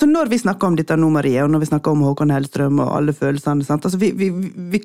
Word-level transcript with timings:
Så 0.00 0.08
når 0.10 0.30
vi 0.32 0.40
snakker 0.42 0.66
om 0.66 0.76
dette 0.78 0.96
nå, 0.98 1.06
Marie, 1.14 1.38
og 1.44 1.52
når 1.52 1.62
vi 1.62 1.70
snakker 1.70 1.94
om 1.94 2.02
Håkon 2.02 2.32
Hellstrøm 2.34 2.80
og 2.82 2.94
alle 2.96 3.14
følelsene 3.14 3.66
sant? 3.66 3.84
Altså, 3.86 4.00
vi, 4.00 4.10
vi, 4.18 4.30
vi, 4.72 4.80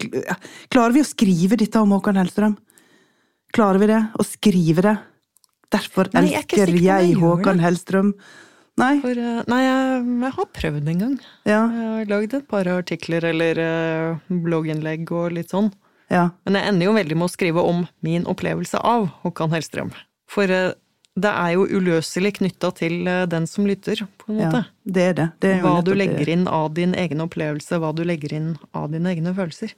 Klarer 0.69 0.93
vi 0.93 1.01
å 1.01 1.07
skrive 1.07 1.57
dette 1.57 1.81
om 1.81 1.95
Håkon 1.95 2.19
Hellstrøm? 2.19 2.59
Klarer 3.55 3.81
vi 3.81 3.89
det? 3.89 4.03
Å 4.13 4.25
skrive 4.27 4.85
det? 4.85 4.95
Derfor 5.73 6.09
Nei, 6.13 6.31
jeg 6.31 6.45
er 6.45 6.63
elsker 6.65 6.81
jeg 6.81 7.17
Håkon. 7.21 7.61
Hellstrøm. 7.61 8.13
Nei? 8.79 8.93
For, 9.03 9.17
eh, 9.19 9.41
nei, 9.51 9.59
jeg, 9.65 10.03
jeg 10.23 10.33
har 10.37 10.49
prøvd 10.55 10.91
en 10.93 11.01
gang. 11.03 11.15
Ja. 11.49 11.61
Jeg 11.61 11.87
har 11.93 12.11
lagd 12.13 12.35
et 12.37 12.47
par 12.49 12.69
artikler 12.71 13.27
eller 13.29 13.61
eh, 13.61 14.35
blogginnlegg 14.45 15.09
og 15.13 15.33
litt 15.35 15.53
sånn. 15.53 15.71
ja. 16.13 16.29
Men 16.45 16.57
jeg 16.57 16.71
ender 16.71 16.89
jo 16.89 16.95
veldig 16.97 17.17
med 17.19 17.27
å 17.27 17.33
skrive 17.33 17.65
om 17.65 17.83
min 18.05 18.25
opplevelse 18.29 18.81
av 18.81 19.09
Håkan 19.25 19.53
Hellstrøm. 19.53 19.91
For 20.31 20.53
eh, 20.53 20.71
det 21.17 21.29
er 21.31 21.53
jo 21.55 21.65
uløselig 21.67 22.33
knytta 22.37 22.69
til 22.77 23.07
eh, 23.07 23.25
den 23.31 23.47
som 23.49 23.65
lytter, 23.67 24.05
på 24.21 24.31
en 24.31 24.37
måte. 24.43 24.63
ja. 24.65 24.75
Det 24.89 25.03
er 25.03 25.13
det. 25.13 25.27
det 25.41 25.49
er 25.55 25.61
Hva 25.61 25.83
du 25.83 25.91
det. 25.91 25.97
legger 26.01 26.29
inn 26.33 26.47
av 26.47 26.73
din 26.73 26.95
egen 26.97 27.21
opplevelse, 27.21 27.77
hva 27.77 27.91
du 27.93 28.03
legger 28.03 28.33
inn 28.33 28.57
av 28.73 28.89
dine 28.91 29.11
egne 29.11 29.33
følelser. 29.37 29.75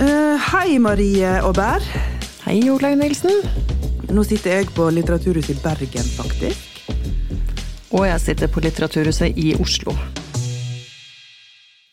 Eh, 0.00 0.36
hei, 0.52 0.78
Marie 0.78 1.30
Aubert. 1.42 1.86
Hei, 2.44 2.58
Olaug 2.70 2.98
Nilsen. 3.00 3.40
Nå 4.12 4.22
sitter 4.26 4.60
jeg 4.60 4.70
på 4.76 4.88
Litteraturhuset 4.94 5.56
i 5.56 5.62
Bergen, 5.64 6.10
faktisk. 6.18 6.65
Og 7.96 8.04
jeg 8.04 8.20
sitter 8.20 8.50
på 8.52 8.60
Litteraturhuset 8.60 9.38
i 9.40 9.54
Oslo. 9.56 9.94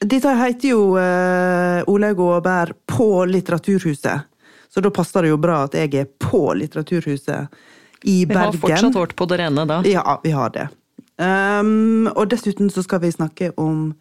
Dette 0.03 0.33
heter 0.35 0.73
jo 0.73 0.97
uh, 0.99 1.79
Olaug 1.87 2.19
og 2.25 2.33
Aubert 2.41 2.75
på 2.91 3.23
Litteraturhuset. 3.29 4.27
Så 4.67 4.83
da 4.83 4.91
passer 4.91 5.23
det 5.23 5.31
jo 5.31 5.39
bra 5.39 5.61
at 5.63 5.77
jeg 5.79 5.93
er 6.01 6.09
på 6.19 6.41
Litteraturhuset 6.59 7.55
i 8.03 8.17
Bergen. 8.27 8.35
Vi 8.35 8.35
har 8.35 8.59
fortsatt 8.65 8.99
vårt 8.99 9.15
på 9.15 9.29
det 9.31 9.39
rene 9.45 9.63
da. 9.69 9.79
Ja, 9.87 10.17
vi 10.25 10.35
har 10.35 10.51
det. 10.51 10.67
Um, 11.15 12.09
og 12.11 12.27
dessuten 12.35 12.67
så 12.73 12.83
skal 12.83 12.99
vi 13.05 13.15
snakke 13.15 13.53
om 13.55 13.93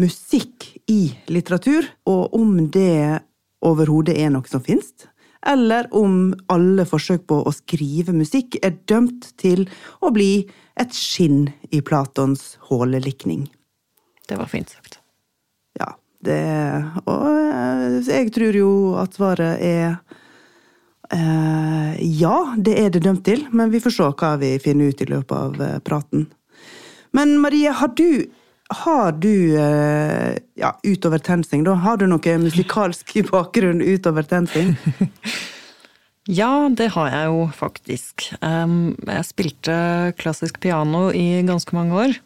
musikk 0.00 0.70
i 0.88 1.10
litteratur, 1.28 1.84
og 2.08 2.32
om 2.36 2.62
det 2.72 3.20
overhodet 3.60 4.16
er 4.16 4.32
noe 4.32 4.48
som 4.48 4.64
finnes. 4.64 4.88
Eller 5.46 5.90
om 5.92 6.30
alle 6.48 6.88
forsøk 6.88 7.28
på 7.28 7.44
å 7.44 7.52
skrive 7.52 8.16
musikk 8.16 8.56
er 8.64 8.78
dømt 8.88 9.34
til 9.36 9.68
å 10.00 10.16
bli 10.16 10.46
et 10.80 10.94
skinn 10.94 11.50
i 11.72 11.80
Platons 11.84 12.56
hålelikning. 12.68 13.46
Det 14.28 14.36
var 14.36 14.50
fint 14.50 14.70
sagt. 14.70 15.00
Ja, 15.78 15.92
det 16.24 16.40
Og 17.04 17.26
eh, 17.28 17.98
jeg 18.08 18.32
tror 18.34 18.56
jo 18.56 18.70
at 19.00 19.16
svaret 19.16 19.62
er 19.62 19.98
eh, 21.12 21.92
Ja, 22.00 22.38
det 22.56 22.78
er 22.80 22.90
det 22.90 23.04
dømt 23.06 23.24
til, 23.28 23.46
men 23.52 23.70
vi 23.72 23.80
får 23.80 23.96
se 23.96 24.10
hva 24.10 24.34
vi 24.40 24.56
finner 24.62 24.90
ut 24.90 25.04
i 25.04 25.10
løpet 25.10 25.36
av 25.36 25.62
eh, 25.62 25.78
praten. 25.84 26.26
Men 27.16 27.38
Marie, 27.40 27.72
har 27.72 27.94
du 27.96 28.26
har 28.68 29.12
du, 29.12 29.56
eh, 29.56 30.38
ja, 30.54 30.80
utover 30.82 31.18
TenSing, 31.18 31.64
da, 31.64 31.76
har 31.78 31.96
du 31.96 32.06
noe 32.10 32.38
musikalsk 32.42 33.12
bakgrunn 33.30 33.78
utover 33.82 34.26
TenSing? 34.26 34.74
Ja, 36.26 36.66
det 36.74 36.90
har 36.96 37.10
jeg 37.12 37.30
jo 37.30 37.42
faktisk. 37.54 38.28
Jeg 38.42 39.26
spilte 39.28 39.76
klassisk 40.18 40.58
piano 40.62 41.08
i 41.14 41.42
ganske 41.46 41.76
mange 41.76 41.98
år. 42.06 42.16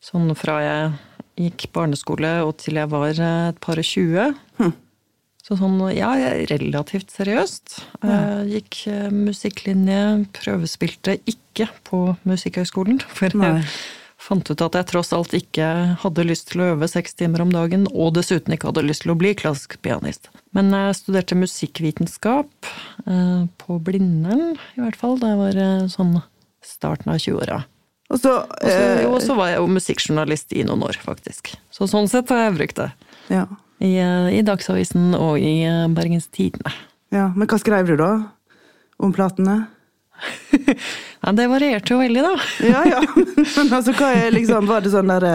Sånn 0.00 0.32
fra 0.38 0.60
jeg 0.64 0.92
gikk 1.40 1.66
barneskole 1.76 2.38
og 2.46 2.54
til 2.60 2.80
jeg 2.80 2.88
var 2.92 3.12
eh, 3.12 3.50
et 3.52 3.60
par 3.62 3.80
og 3.80 3.86
tjue. 3.86 4.30
Så 5.44 5.56
sånn, 5.58 5.78
ja, 5.96 6.10
relativt 6.50 7.12
seriøst. 7.14 7.78
Jeg 8.04 8.48
Gikk 8.54 8.80
eh, 8.92 9.08
musikklinje, 9.12 10.02
prøvespilte 10.36 11.16
ikke 11.28 11.66
på 11.88 12.02
Musikkhøgskolen. 12.28 13.00
For 13.16 13.34
Nei. 13.36 13.56
jeg 13.56 13.70
fant 14.30 14.46
ut 14.46 14.62
at 14.62 14.76
jeg 14.78 14.88
tross 14.92 15.10
alt 15.16 15.34
ikke 15.34 15.66
hadde 16.04 16.26
lyst 16.28 16.52
til 16.52 16.62
å 16.62 16.68
øve 16.76 16.88
seks 16.90 17.16
timer 17.18 17.42
om 17.42 17.50
dagen, 17.54 17.88
og 17.90 18.14
dessuten 18.14 18.54
ikke 18.54 18.70
hadde 18.70 18.86
lyst 18.86 19.02
til 19.04 19.14
å 19.14 19.18
bli 19.18 19.32
klassisk 19.38 19.80
pianist. 19.82 20.30
Men 20.54 20.70
jeg 20.74 20.98
studerte 21.00 21.38
musikkvitenskap 21.38 22.70
eh, 23.06 23.42
på 23.62 23.78
Blindern, 23.86 24.54
i 24.76 24.84
hvert 24.84 24.98
fall. 24.98 25.18
Jeg 25.22 25.38
var 25.40 25.58
eh, 25.58 25.88
sånn 25.90 26.20
starten 26.64 27.10
av 27.12 27.18
20-åra. 27.22 27.62
Og 28.10 28.18
så, 28.18 28.36
eh, 28.66 29.02
og 29.06 29.18
så 29.22 29.36
var 29.38 29.52
jeg 29.52 29.60
jo 29.60 29.70
musikkjournalist 29.70 30.54
i 30.58 30.64
noen 30.66 30.86
år, 30.86 30.98
faktisk. 31.02 31.52
Så 31.74 31.86
sånn 31.90 32.10
sett 32.10 32.30
har 32.34 32.46
jeg 32.46 32.56
brukt 32.58 32.78
det. 32.80 32.90
ja, 33.30 33.46
I, 33.82 33.94
eh, 34.02 34.30
i 34.38 34.46
Dagsavisen 34.46 35.14
og 35.18 35.38
i 35.42 35.64
Bergens 35.94 36.30
Tidende. 36.30 36.74
ja, 37.14 37.32
men 37.34 37.50
hva 37.50 37.58
skrev 37.58 37.90
du 37.90 37.96
da? 37.98 38.12
Om 39.00 39.14
platene? 39.16 39.64
Ja, 41.20 41.32
det 41.36 41.44
varierte 41.52 41.92
jo 41.92 41.98
veldig, 42.00 42.22
da. 42.24 42.30
Ja, 42.72 42.80
ja. 42.88 43.00
Men 43.16 43.72
altså, 43.76 43.92
hva 43.98 44.08
er 44.16 44.30
liksom 44.32 44.64
Var 44.70 44.80
det 44.86 44.92
sånn 44.94 45.10
derre 45.12 45.32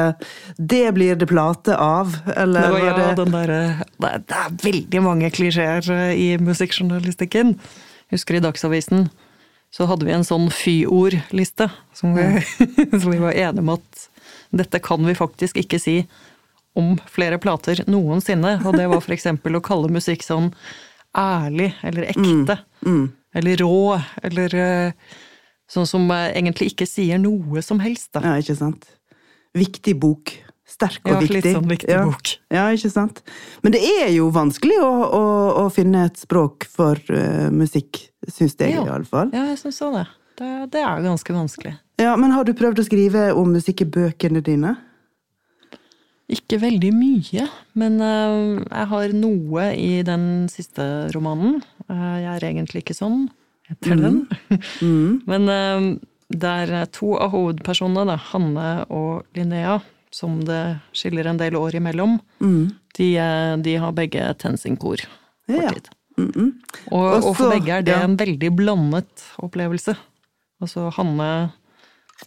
Det 0.57 0.81
blir 0.97 1.19
det 1.22 1.28
plate 1.29 1.75
av? 1.78 2.16
Eller 2.35 2.66
Det 2.66 2.72
var, 2.73 2.79
var 2.88 3.01
ja, 3.03 3.12
den 3.19 3.34
derre 3.35 3.59
det, 3.85 4.09
er, 4.09 4.24
det 4.25 4.40
er 4.40 4.56
veldig 4.63 5.03
mange 5.06 5.29
klisjeer 5.35 5.85
eh, 5.94 6.13
i 6.18 6.28
musikkjournalistikken. 6.41 7.53
Husker 8.13 8.40
i 8.40 8.44
Dagsavisen 8.45 9.07
så 9.75 9.85
hadde 9.90 10.06
vi 10.07 10.13
en 10.16 10.24
sånn 10.24 10.45
fy-ord-liste 10.56 11.66
som, 11.94 12.13
vi- 12.16 12.41
som 13.01 13.09
vi 13.12 13.18
var 13.19 13.34
enige 13.35 13.62
om 13.66 13.74
at 13.75 14.06
dette 14.56 14.79
kan 14.79 15.03
vi 15.06 15.13
faktisk 15.18 15.57
ikke 15.59 15.79
si 15.84 15.95
om 16.79 16.94
flere 17.12 17.38
plater 17.44 17.81
noensinne. 17.91 18.57
Og 18.66 18.78
det 18.78 18.85
var 18.91 19.03
eksempel 19.13 19.57
å 19.59 19.63
kalle 19.63 19.91
musikk 19.91 20.24
sånn 20.24 20.50
ærlig 21.16 21.74
eller 21.88 22.09
ekte. 22.12 22.57
mm. 22.85 23.06
Eller 23.35 23.59
rå, 23.59 24.00
eller 24.23 24.56
eh, 24.56 25.13
sånn 25.72 25.88
som 25.90 26.07
egentlig 26.16 26.72
ikke 26.73 26.88
sier 26.88 27.19
noe 27.19 27.62
som 27.66 27.81
helst. 27.84 28.13
Da. 28.16 28.22
Ja, 28.23 28.35
ikke 28.40 28.56
sant? 28.56 28.88
Viktig 29.56 29.96
bok. 30.00 30.31
Sterk 30.66 31.03
og 31.06 31.12
Ja, 31.12 31.19
viktig. 31.22 31.35
litt 31.44 31.56
sånn 31.59 31.68
viktig 31.69 31.91
ja. 31.94 32.01
bok. 32.07 32.31
Ja, 32.50 32.63
ikke 32.74 32.90
sant? 32.90 33.19
Men 33.62 33.75
det 33.75 33.84
er 33.85 34.09
jo 34.16 34.31
vanskelig 34.34 34.79
å, 34.81 34.90
å, 35.06 35.24
å 35.62 35.66
finne 35.74 36.07
et 36.09 36.18
språk 36.18 36.66
for 36.72 36.97
uh, 37.13 37.51
musikk, 37.53 38.01
syns 38.25 38.56
jeg 38.57 38.74
Ja. 38.74 38.81
i 38.88 38.94
alle 38.95 39.06
fall. 39.06 39.29
Ja, 39.35 39.44
jeg 39.51 39.59
syns 39.62 39.78
òg 39.85 40.00
det. 40.00 40.06
det. 40.41 40.50
Det 40.74 40.81
er 40.81 41.06
ganske 41.06 41.35
vanskelig. 41.38 41.75
Ja, 42.01 42.16
men 42.19 42.34
har 42.34 42.44
du 42.50 42.51
prøvd 42.57 42.81
å 42.81 42.88
skrive 42.88 43.28
om 43.38 43.53
musikk 43.56 43.85
i 43.85 43.90
bøkene 43.94 44.41
dine? 44.44 44.74
Ikke 46.31 46.58
veldig 46.58 46.90
mye, 46.96 47.44
men 47.78 48.00
eh, 48.02 48.36
jeg 48.66 48.90
har 48.91 49.12
noe 49.13 49.66
i 49.78 49.90
den 50.06 50.47
siste 50.50 50.86
romanen. 51.13 51.59
Eh, 51.86 52.16
jeg 52.24 52.31
er 52.31 52.46
egentlig 52.47 52.81
ikke 52.81 52.96
sånn 52.97 53.28
etter 53.69 54.00
den. 54.00 54.18
Mm. 54.81 55.22
Men 55.30 55.50
eh, 55.50 55.86
det 56.34 56.53
er 56.66 56.90
to 56.94 57.16
av 57.22 57.31
hovedpersonene, 57.34 58.08
da, 58.09 58.18
Hanne 58.31 58.69
og 58.94 59.25
Linnea, 59.38 59.80
som 60.13 60.40
det 60.46 60.80
skiller 60.97 61.30
en 61.30 61.41
del 61.41 61.58
år 61.58 61.78
imellom. 61.78 62.18
Mm. 62.42 62.74
De, 62.97 63.07
de 63.66 63.78
har 63.81 63.96
begge 63.97 64.25
TenSing-kor. 64.42 65.06
Ja. 65.50 65.74
Mm 66.18 66.31
-mm. 66.31 66.52
Og, 66.92 67.06
Og 67.06 67.25
og 67.25 67.36
for 67.38 67.50
begge 67.52 67.74
er 67.74 67.81
det 67.81 67.92
ja. 67.92 68.03
en 68.03 68.18
veldig 68.18 68.56
blandet 68.56 69.25
opplevelse. 69.38 69.97
Altså 70.62 70.90
Hanne 70.90 71.52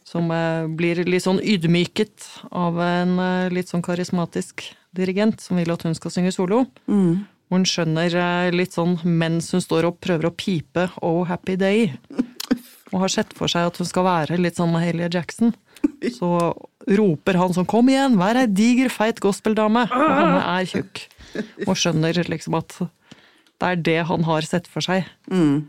som 0.08 0.30
eh, 0.32 0.66
blir 0.68 1.02
litt 1.08 1.24
sånn 1.24 1.40
ydmyket 1.40 2.26
av 2.50 2.78
en 2.82 3.18
eh, 3.22 3.50
litt 3.52 3.70
sånn 3.70 3.84
karismatisk 3.84 4.66
dirigent 4.96 5.42
som 5.44 5.60
vil 5.60 5.72
at 5.72 5.84
hun 5.86 5.96
skal 5.96 6.12
synge 6.14 6.32
solo. 6.36 6.64
Mm. 6.88 7.24
Hun 7.52 7.64
skjønner 7.68 8.16
eh, 8.20 8.50
litt 8.54 8.76
sånn 8.76 8.98
mens 9.04 9.52
hun 9.54 9.64
står 9.64 9.88
og 9.88 10.00
prøver 10.04 10.28
å 10.28 10.34
pipe 10.36 10.88
Oh 11.00 11.24
Happy 11.28 11.56
Day. 11.60 11.92
Og 12.92 13.04
har 13.04 13.12
sett 13.12 13.34
for 13.36 13.50
seg 13.52 13.68
at 13.68 13.80
hun 13.80 13.88
skal 13.88 14.06
være 14.06 14.38
litt 14.40 14.56
sånn 14.60 14.72
Mahalia 14.72 15.10
Jackson. 15.12 15.52
Så 16.16 16.28
roper 16.88 17.36
han 17.36 17.52
sånn 17.52 17.68
'kom 17.68 17.88
igjen, 17.92 18.16
vær 18.16 18.38
ei 18.40 18.46
diger, 18.48 18.88
feit 18.88 19.20
gospeldame'. 19.20 19.84
Og 19.92 20.12
han 20.16 20.38
er 20.40 20.64
tjukk. 20.64 21.04
Og 21.68 21.76
skjønner 21.76 22.16
liksom 22.28 22.56
at 22.56 22.72
det 23.58 23.68
er 23.68 23.76
det 23.76 24.00
han 24.08 24.24
har 24.24 24.42
sett 24.42 24.66
for 24.66 24.80
seg. 24.80 25.04
Mm. 25.30 25.68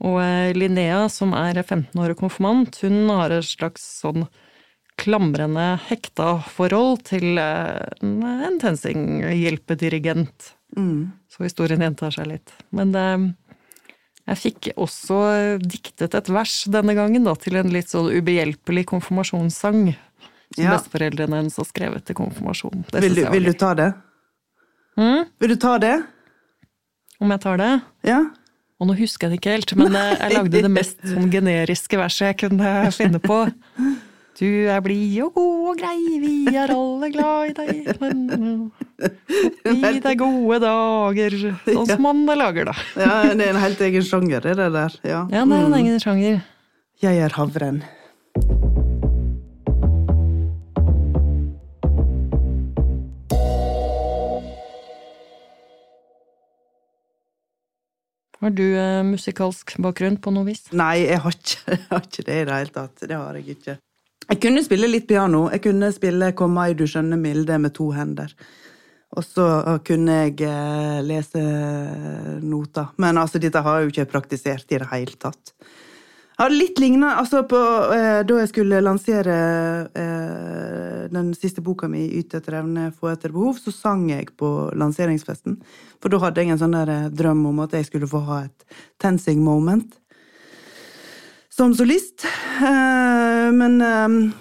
Og 0.00 0.20
eh, 0.22 0.52
Linnea, 0.56 1.04
som 1.12 1.34
er 1.36 1.60
15 1.62 1.98
år 2.00 2.14
og 2.14 2.22
konfirmant, 2.22 2.78
hun 2.84 3.10
har 3.12 3.34
et 3.36 3.44
slags 3.44 3.84
sånn 4.00 4.26
klamrende 5.00 5.78
hekta 5.88 6.38
forhold 6.52 7.04
til 7.08 7.38
eh, 7.40 7.84
en 8.04 8.24
en 8.24 8.58
TenSing-hjelpedirigent. 8.60 10.54
Mm. 10.76 11.12
Så 11.30 11.44
historien 11.44 11.82
gjentar 11.84 12.14
seg 12.14 12.28
litt. 12.30 12.52
Men 12.76 12.92
det, 12.94 13.06
jeg 14.30 14.40
fikk 14.44 14.70
også 14.76 15.20
diktet 15.62 16.14
et 16.16 16.30
vers 16.32 16.62
denne 16.70 16.94
gangen, 16.96 17.24
da, 17.26 17.34
til 17.36 17.58
en 17.60 17.72
litt 17.72 17.90
sånn 17.92 18.12
ubehjelpelig 18.12 18.86
konfirmasjonssang. 18.92 19.90
Som 20.50 20.64
Ja. 20.64 20.72
besteforeldrene 20.74 21.36
hennes 21.38 21.56
har 21.56 21.66
skrevet 21.68 22.04
til 22.04 22.16
konfirmasjon. 22.18 22.84
Det 22.90 23.00
Vil, 23.04 23.14
du, 23.14 23.22
vil 23.30 23.44
du 23.44 23.52
ta 23.54 23.68
det? 23.78 23.92
Mm? 24.98 25.28
Vil 25.38 25.52
du 25.52 25.56
ta 25.62 25.76
det? 25.78 26.02
Om 27.20 27.30
jeg 27.30 27.40
tar 27.44 27.60
det? 27.60 27.68
Ja? 28.02 28.18
Og 28.80 28.88
nå 28.88 28.94
husker 28.96 29.28
jeg 29.28 29.34
det 29.34 29.40
ikke 29.42 29.56
helt, 29.58 29.74
men 29.76 29.96
eh, 30.00 30.14
jeg 30.16 30.36
lagde 30.38 30.62
det 30.64 30.70
mest 30.72 31.02
sånn 31.04 31.28
generiske 31.32 32.00
verset 32.00 32.30
jeg 32.32 32.38
kunne 32.46 32.70
finne 33.00 33.20
på. 33.22 33.42
Du 34.40 34.46
er 34.72 34.80
blid 34.80 35.18
og 35.26 35.34
god 35.36 35.64
og 35.68 35.80
grei, 35.82 35.98
vi 36.22 36.32
er 36.56 36.72
alle 36.72 37.10
glad 37.12 37.50
i 37.50 37.54
deg. 37.58 37.90
Gi 39.68 40.00
deg 40.06 40.16
gode 40.22 40.60
dager, 40.64 41.36
sånn 41.66 41.90
som 41.90 42.06
man 42.08 42.24
lager, 42.40 42.70
da. 42.72 42.76
Ja, 42.96 43.12
det 43.36 43.50
er 43.50 43.52
en 43.52 43.60
helt 43.60 43.84
egen 43.84 44.06
sjanger, 44.06 44.48
det 44.48 44.56
der. 44.72 44.96
Ja, 45.04 45.26
Ja, 45.28 45.44
det 45.44 45.60
er 45.60 45.68
en 45.68 45.78
egen 45.82 46.00
sjanger. 46.00 46.40
Jeg 47.04 47.20
er 47.20 47.36
havren. 47.36 47.82
Har 58.40 58.54
du 58.56 58.64
eh, 58.72 59.02
musikalsk 59.04 59.74
bakgrunn 59.84 60.16
på 60.22 60.32
noe 60.32 60.48
vis? 60.48 60.64
Nei, 60.72 61.02
jeg 61.04 61.20
har 61.20 61.36
ikke, 61.36 61.60
jeg 61.74 61.86
har 61.90 62.06
ikke 62.06 62.24
det 62.24 62.38
i 62.38 62.46
det 62.48 62.56
hele 62.56 62.74
tatt. 62.76 63.04
Det 63.04 63.18
har 63.18 63.38
jeg 63.38 63.56
ikke. 63.56 63.76
Jeg 64.30 64.40
kunne 64.44 64.62
spille 64.64 64.88
litt 64.88 65.08
piano. 65.10 65.42
Jeg 65.50 65.62
kunne 65.64 65.90
spille 65.92 66.32
'Kom 66.32 66.58
i 66.62 66.72
du 66.72 66.86
skjønne 66.86 67.18
milde' 67.20 67.58
med 67.58 67.74
to 67.74 67.90
hender. 67.92 68.32
Og 69.18 69.24
så 69.26 69.44
kunne 69.84 70.16
jeg 70.22 70.40
eh, 70.46 71.00
lese 71.02 71.42
noter. 72.40 72.94
Men 72.96 73.18
altså, 73.18 73.42
dette 73.42 73.60
har 73.60 73.80
jeg 73.80 73.88
jo 73.88 73.94
ikke 73.94 74.12
praktisert 74.12 74.70
i 74.70 74.78
det 74.78 74.88
hele 74.92 75.18
tatt. 75.18 75.52
Har 76.40 76.48
litt 76.48 76.78
lignende 76.80 77.10
altså 77.20 77.42
på, 77.44 77.58
eh, 77.92 78.22
Da 78.24 78.38
jeg 78.40 78.48
skulle 78.48 78.80
lansere 78.80 79.34
eh, 79.92 81.02
den 81.12 81.34
siste 81.36 81.60
boka 81.60 81.88
mi, 81.88 82.06
'Yt 82.08 82.38
etter 82.38 82.56
evne, 82.62 82.92
få 82.96 83.10
etter 83.12 83.28
behov', 83.34 83.60
så 83.60 83.72
sang 83.74 84.08
jeg 84.08 84.30
på 84.40 84.70
lanseringsfesten. 84.72 85.58
For 86.00 86.08
da 86.08 86.20
hadde 86.22 86.40
jeg 86.40 86.54
en 86.54 86.62
sånn 86.62 86.76
der 86.78 86.88
eh, 86.88 87.10
drøm 87.12 87.44
om 87.50 87.60
at 87.60 87.76
jeg 87.76 87.90
skulle 87.90 88.08
få 88.08 88.22
ha 88.24 88.44
et 88.46 88.64
tensing 88.98 89.44
moment 89.44 89.98
som 91.50 91.74
solist. 91.76 92.24
Eh, 92.24 93.50
men 93.52 93.80
eh, 93.84 94.32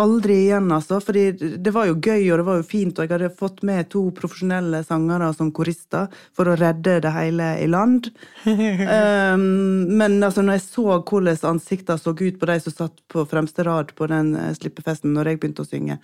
aldri 0.00 0.36
igjen, 0.46 0.70
altså. 0.72 0.98
Fordi 1.02 1.56
det 1.62 1.72
var 1.74 1.88
jo 1.88 1.98
gøy, 1.98 2.30
og 2.32 2.40
det 2.40 2.46
var 2.46 2.58
jo 2.60 2.66
fint, 2.66 2.96
og 2.96 3.04
jeg 3.04 3.12
hadde 3.12 3.30
fått 3.38 3.62
med 3.66 3.88
to 3.92 4.04
profesjonelle 4.16 4.82
sangere 4.86 5.30
som 5.36 5.52
korister 5.54 6.10
for 6.36 6.50
å 6.50 6.56
redde 6.58 6.98
det 7.04 7.14
hele 7.14 7.48
i 7.62 7.68
land. 7.70 8.10
um, 8.46 9.46
men 10.00 10.18
altså, 10.22 10.44
når 10.44 10.58
jeg 10.58 10.66
så 10.68 10.86
hvordan 10.98 11.48
ansiktene 11.52 12.00
så 12.00 12.14
ut 12.14 12.38
på 12.40 12.50
de 12.50 12.58
som 12.64 12.76
satt 12.76 13.02
på 13.12 13.26
fremste 13.30 13.66
rad 13.68 13.94
på 13.98 14.08
den 14.10 14.34
eh, 14.38 14.52
slippefesten 14.58 15.14
når 15.14 15.32
jeg 15.32 15.42
begynte 15.42 15.64
å 15.64 15.68
synge 15.68 15.98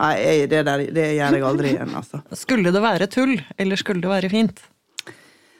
Nei, 0.00 0.46
det, 0.48 0.62
der, 0.64 0.84
det 0.94 1.06
gjør 1.18 1.34
jeg 1.36 1.44
aldri 1.44 1.72
igjen, 1.74 1.90
altså. 1.98 2.22
Skulle 2.42 2.72
det 2.72 2.80
være 2.80 3.08
tull, 3.10 3.34
eller 3.60 3.80
skulle 3.80 4.00
det 4.04 4.12
være 4.12 4.30
fint? 4.32 4.62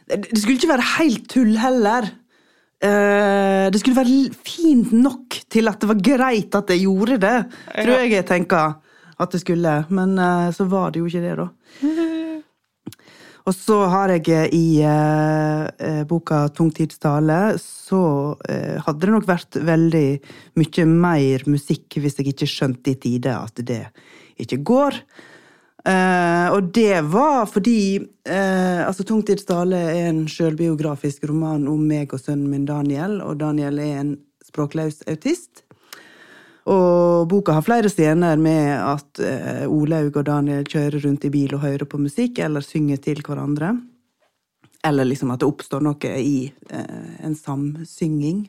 Det 0.08 0.22
det 0.26 0.40
skulle 0.40 0.56
ikke 0.56 0.70
være 0.72 0.86
helt 0.96 1.26
tull 1.30 1.52
heller. 1.60 2.08
Eh, 2.80 3.66
det 3.68 3.80
skulle 3.80 4.00
være 4.00 4.30
fint 4.46 4.92
nok 4.96 5.42
til 5.52 5.68
at 5.68 5.82
det 5.82 5.88
var 5.90 6.00
greit 6.00 6.54
at 6.56 6.70
jeg 6.72 6.86
gjorde 6.86 7.18
det, 7.20 7.36
tror 7.74 7.98
jeg 8.00 8.14
jeg 8.14 8.28
tenker 8.28 8.78
at 9.20 9.34
det 9.34 9.42
skulle. 9.42 9.74
Men 9.92 10.16
eh, 10.16 10.48
så 10.56 10.64
var 10.70 10.94
det 10.94 11.02
jo 11.02 11.10
ikke 11.10 11.24
det, 11.26 11.36
da. 11.40 11.48
Og 13.48 13.56
så 13.56 13.76
har 13.90 14.12
jeg 14.14 14.28
eh, 14.32 14.48
i 14.52 14.66
eh, 14.84 15.64
eh, 15.80 16.02
boka 16.08 16.46
'Tungtidstale' 16.48 17.56
så 17.60 18.02
eh, 18.48 18.76
hadde 18.84 19.06
det 19.06 19.14
nok 19.14 19.28
vært 19.28 19.56
veldig 19.56 20.08
mye 20.60 20.86
mer 20.86 21.44
musikk 21.48 21.98
hvis 22.00 22.20
jeg 22.20 22.32
ikke 22.34 22.48
skjønte 22.48 22.92
i 22.92 23.00
tide 23.00 23.34
at 23.36 23.64
det 23.64 23.82
ikke 24.40 24.60
går. 24.64 25.00
Eh, 25.84 26.46
og 26.52 26.72
det 26.76 27.00
var 27.08 27.46
fordi 27.48 28.00
uh, 28.28 28.80
altså 28.84 29.04
Tungtidsdale 29.08 29.78
er 29.94 30.10
en 30.10 30.26
sjølbiografisk 30.28 31.24
roman 31.30 31.64
om 31.70 31.80
meg 31.88 32.12
og 32.12 32.20
sønnen 32.20 32.50
min 32.52 32.66
Daniel, 32.68 33.20
og 33.24 33.38
Daniel 33.40 33.80
er 33.80 34.02
en 34.02 34.14
språkløs 34.44 35.00
autist. 35.08 35.64
Og 36.68 37.24
boka 37.30 37.54
har 37.56 37.64
flere 37.64 37.88
scener 37.88 38.36
med 38.36 38.74
at 38.76 39.22
uh, 39.24 39.64
Olaug 39.72 40.20
og 40.20 40.26
Daniel 40.28 40.68
kjører 40.68 41.00
rundt 41.06 41.24
i 41.24 41.32
bil 41.32 41.56
og 41.56 41.64
hører 41.64 41.88
på 41.88 42.02
musikk, 42.02 42.42
eller 42.44 42.64
synger 42.64 43.00
til 43.00 43.24
hverandre. 43.24 43.72
Eller 44.84 45.08
liksom 45.08 45.32
at 45.32 45.40
det 45.40 45.48
oppstår 45.48 45.84
noe 45.84 46.16
i 46.20 46.50
uh, 46.74 47.24
en 47.24 47.36
samsynging. 47.36 48.44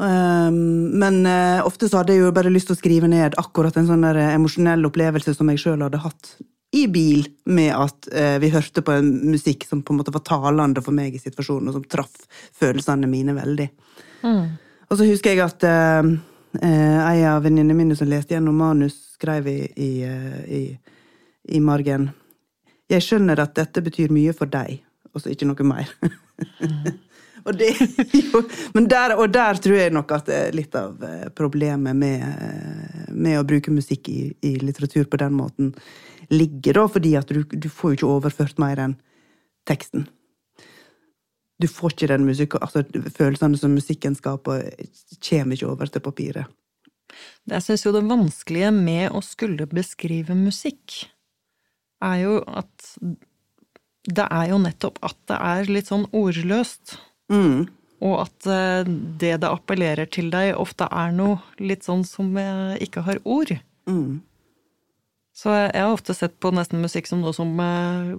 Um, 0.00 0.88
men 0.98 1.20
eh, 1.28 1.60
ofte 1.66 1.88
så 1.88 2.00
hadde 2.00 2.14
jeg 2.14 2.24
jo 2.24 2.32
bare 2.34 2.50
lyst 2.50 2.70
til 2.70 2.74
å 2.74 2.80
skrive 2.80 3.10
ned 3.12 3.36
akkurat 3.38 3.76
en 3.76 3.86
sånn 3.90 4.06
der 4.06 4.18
emosjonell 4.30 4.88
opplevelse 4.88 5.34
som 5.36 5.50
jeg 5.52 5.60
sjøl 5.60 5.84
hadde 5.84 6.00
hatt 6.02 6.32
i 6.72 6.86
bil, 6.88 7.26
med 7.44 7.74
at 7.76 8.08
eh, 8.16 8.38
vi 8.40 8.48
hørte 8.50 8.80
på 8.82 8.94
en 8.96 9.10
musikk 9.30 9.66
som 9.68 9.82
på 9.84 9.92
en 9.92 9.98
måte 10.00 10.14
var 10.14 10.24
talende 10.24 10.80
for 10.84 10.96
meg 10.96 11.12
i 11.14 11.20
situasjonen, 11.20 11.68
og 11.68 11.76
som 11.76 11.84
traff 11.84 12.24
følelsene 12.56 13.10
mine 13.10 13.34
veldig. 13.36 13.68
Og 14.88 14.96
så 14.96 15.08
husker 15.08 15.34
jeg 15.34 15.44
at 15.44 15.66
eh, 15.68 16.08
eh, 16.64 16.98
ei 17.10 17.26
av 17.28 17.44
venninnene 17.44 17.76
mine 17.76 17.98
som 17.98 18.08
leste 18.08 18.32
gjennom 18.34 18.56
manus, 18.56 18.96
skrev 19.18 19.50
i, 19.52 19.58
i, 19.76 19.90
eh, 20.08 20.40
i, 20.48 20.62
i 21.56 21.60
margen 21.60 22.08
Jeg 22.90 23.04
skjønner 23.04 23.40
at 23.44 23.54
dette 23.56 23.84
betyr 23.84 24.12
mye 24.12 24.32
for 24.36 24.48
deg, 24.50 24.80
og 25.12 25.20
så 25.20 25.32
ikke 25.32 25.48
noe 25.48 25.68
mer. 25.68 25.92
Og, 27.44 27.52
det, 27.58 27.72
jo, 28.32 28.42
der, 28.88 29.16
og 29.16 29.28
der 29.32 29.60
tror 29.62 29.78
jeg 29.78 29.94
nok 29.94 30.14
at 30.16 30.30
det 30.30 30.38
er 30.38 30.56
litt 30.56 30.74
av 30.78 31.02
eh, 31.06 31.28
problemet 31.36 31.96
med, 31.98 32.24
eh, 32.24 33.12
med 33.12 33.40
å 33.40 33.46
bruke 33.48 33.74
musikk 33.74 34.10
i, 34.12 34.32
i 34.44 34.56
litteratur 34.62 35.08
på 35.10 35.20
den 35.22 35.36
måten 35.38 35.72
ligger, 36.32 36.80
da, 36.80 36.88
fordi 36.88 37.14
at 37.18 37.30
du, 37.32 37.42
du 37.44 37.68
får 37.68 37.92
jo 37.92 37.98
ikke 37.98 38.10
overført 38.16 38.60
mer 38.62 38.80
enn 38.80 38.96
teksten. 39.68 40.06
Du 41.62 41.68
får 41.70 41.94
ikke 41.94 42.10
den 42.10 42.24
musikken, 42.26 42.62
altså 42.64 42.82
følelsene 43.14 43.58
som 43.60 43.74
musikken 43.76 44.16
skaper, 44.18 44.64
kommer 45.22 45.58
ikke 45.58 45.70
over 45.70 45.92
til 45.92 46.02
papiret. 46.02 46.58
Jeg 47.50 47.64
syns 47.64 47.84
jo 47.84 47.92
det 47.94 48.06
vanskelige 48.08 48.70
med 48.74 49.12
å 49.12 49.20
skulle 49.24 49.68
beskrive 49.70 50.34
musikk, 50.38 51.04
er 52.02 52.24
jo 52.24 52.40
at 52.48 52.88
det 54.10 54.24
er 54.26 54.48
jo 54.50 54.58
nettopp 54.58 54.98
at 55.06 55.18
det 55.30 55.38
er 55.38 55.70
litt 55.70 55.90
sånn 55.92 56.08
ordløst. 56.16 56.96
Mm. 57.32 57.70
Og 58.02 58.18
at 58.24 58.50
eh, 58.50 58.82
det 59.20 59.36
det 59.44 59.48
appellerer 59.48 60.10
til 60.10 60.30
deg, 60.32 60.56
ofte 60.58 60.88
er 60.90 61.14
noe 61.14 61.40
litt 61.62 61.86
sånn 61.86 62.04
som 62.06 62.32
jeg 62.38 62.88
ikke 62.88 63.04
har 63.06 63.22
ord. 63.24 63.54
Mm. 63.90 64.22
Så 65.32 65.52
jeg 65.54 65.80
har 65.80 65.94
ofte 65.94 66.14
sett 66.14 66.34
på 66.42 66.52
nesten 66.52 66.82
musikk 66.82 67.08
som 67.08 67.22
noe 67.22 67.32
som 67.36 67.54
eh, 67.62 68.10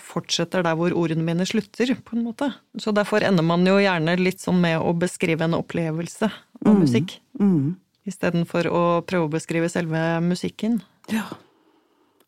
fortsetter 0.00 0.62
der 0.64 0.76
hvor 0.78 0.94
ordene 0.96 1.24
mine 1.26 1.46
slutter, 1.48 1.96
på 2.04 2.16
en 2.16 2.26
måte. 2.28 2.50
Så 2.78 2.94
derfor 2.94 3.24
ender 3.26 3.46
man 3.46 3.66
jo 3.66 3.78
gjerne 3.82 4.16
litt 4.20 4.44
sånn 4.44 4.60
med 4.62 4.78
å 4.78 4.94
beskrive 4.96 5.46
en 5.46 5.56
opplevelse 5.58 6.30
av 6.64 6.76
musikk. 6.78 7.18
Mm. 7.40 7.74
Istedenfor 8.08 8.68
å 8.68 8.84
prøve 9.08 9.28
å 9.28 9.32
beskrive 9.32 9.70
selve 9.72 10.00
musikken. 10.24 10.82
Ja. 11.12 11.26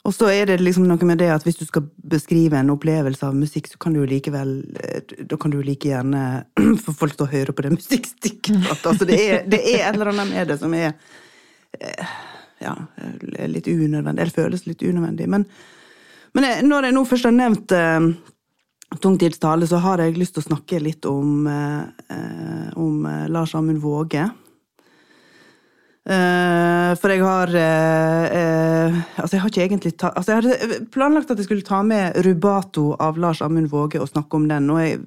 Og 0.06 0.14
så 0.14 0.28
er 0.30 0.46
det 0.46 0.60
liksom 0.62 0.86
noe 0.86 1.08
med 1.08 1.18
det 1.18 1.32
at 1.34 1.42
hvis 1.46 1.58
du 1.58 1.64
skal 1.66 1.88
beskrive 1.98 2.58
en 2.60 2.70
opplevelse 2.76 3.26
av 3.26 3.34
musikk, 3.34 3.66
så 3.72 3.80
kan 3.82 3.94
du 3.94 4.00
jo 4.00 4.10
likevel 4.10 4.52
eh, 4.78 5.16
Da 5.26 5.38
kan 5.40 5.50
du 5.50 5.58
like 5.66 5.90
gjerne 5.90 6.22
få 6.84 6.94
folk 6.94 7.16
til 7.16 7.26
å 7.26 7.32
høre 7.32 7.54
på 7.56 7.66
det 7.66 7.74
musikkstykket. 7.78 8.70
Altså, 8.70 9.08
det, 9.08 9.18
er, 9.18 9.42
det 9.50 9.60
er 9.72 9.88
et 9.88 9.96
eller 9.96 10.12
annet 10.14 10.30
med 10.30 10.52
det 10.52 10.60
som 10.62 10.76
er 10.78 10.92
eh, 11.80 12.14
ja, 12.62 12.76
litt 13.50 13.66
unødvendig. 13.66 14.22
Eller 14.22 14.38
føles 14.38 14.64
litt 14.68 14.86
unødvendig. 14.86 15.28
Men, 15.32 15.44
men 16.36 16.48
jeg, 16.48 16.64
når 16.70 16.88
jeg 16.88 16.96
nå 16.96 17.04
først 17.10 17.28
har 17.28 17.36
nevnt 17.36 17.76
eh, 17.76 18.10
tungtidstale, 19.02 19.66
så 19.66 19.82
har 19.82 20.02
jeg 20.02 20.16
lyst 20.20 20.36
til 20.36 20.44
å 20.44 20.48
snakke 20.52 20.80
litt 20.82 21.06
om, 21.10 21.46
eh, 21.50 22.72
om 22.78 23.06
eh, 23.10 23.26
Lars 23.32 23.54
Amund 23.58 23.82
Våge. 23.82 24.28
Eh, 26.06 26.92
for 27.00 27.10
jeg 27.10 27.22
har 27.26 27.50
eh, 27.58 28.26
eh, 28.38 28.98
Altså, 29.18 29.32
jeg 29.34 29.40
har 29.42 29.50
ikke 29.50 29.64
egentlig 29.64 29.90
ta, 29.98 30.12
altså 30.14 30.36
Jeg 30.36 30.44
hadde 30.44 30.76
planlagt 30.94 31.32
at 31.34 31.40
jeg 31.42 31.48
skulle 31.48 31.66
ta 31.66 31.80
med 31.82 32.14
Rubato 32.22 32.92
av 33.02 33.18
Lars 33.18 33.40
Amund 33.42 33.72
Våge 33.72 33.98
og 33.98 34.12
snakke 34.12 34.38
om 34.38 34.44
den, 34.46 34.70
og 34.70 34.78
jeg 34.84 35.00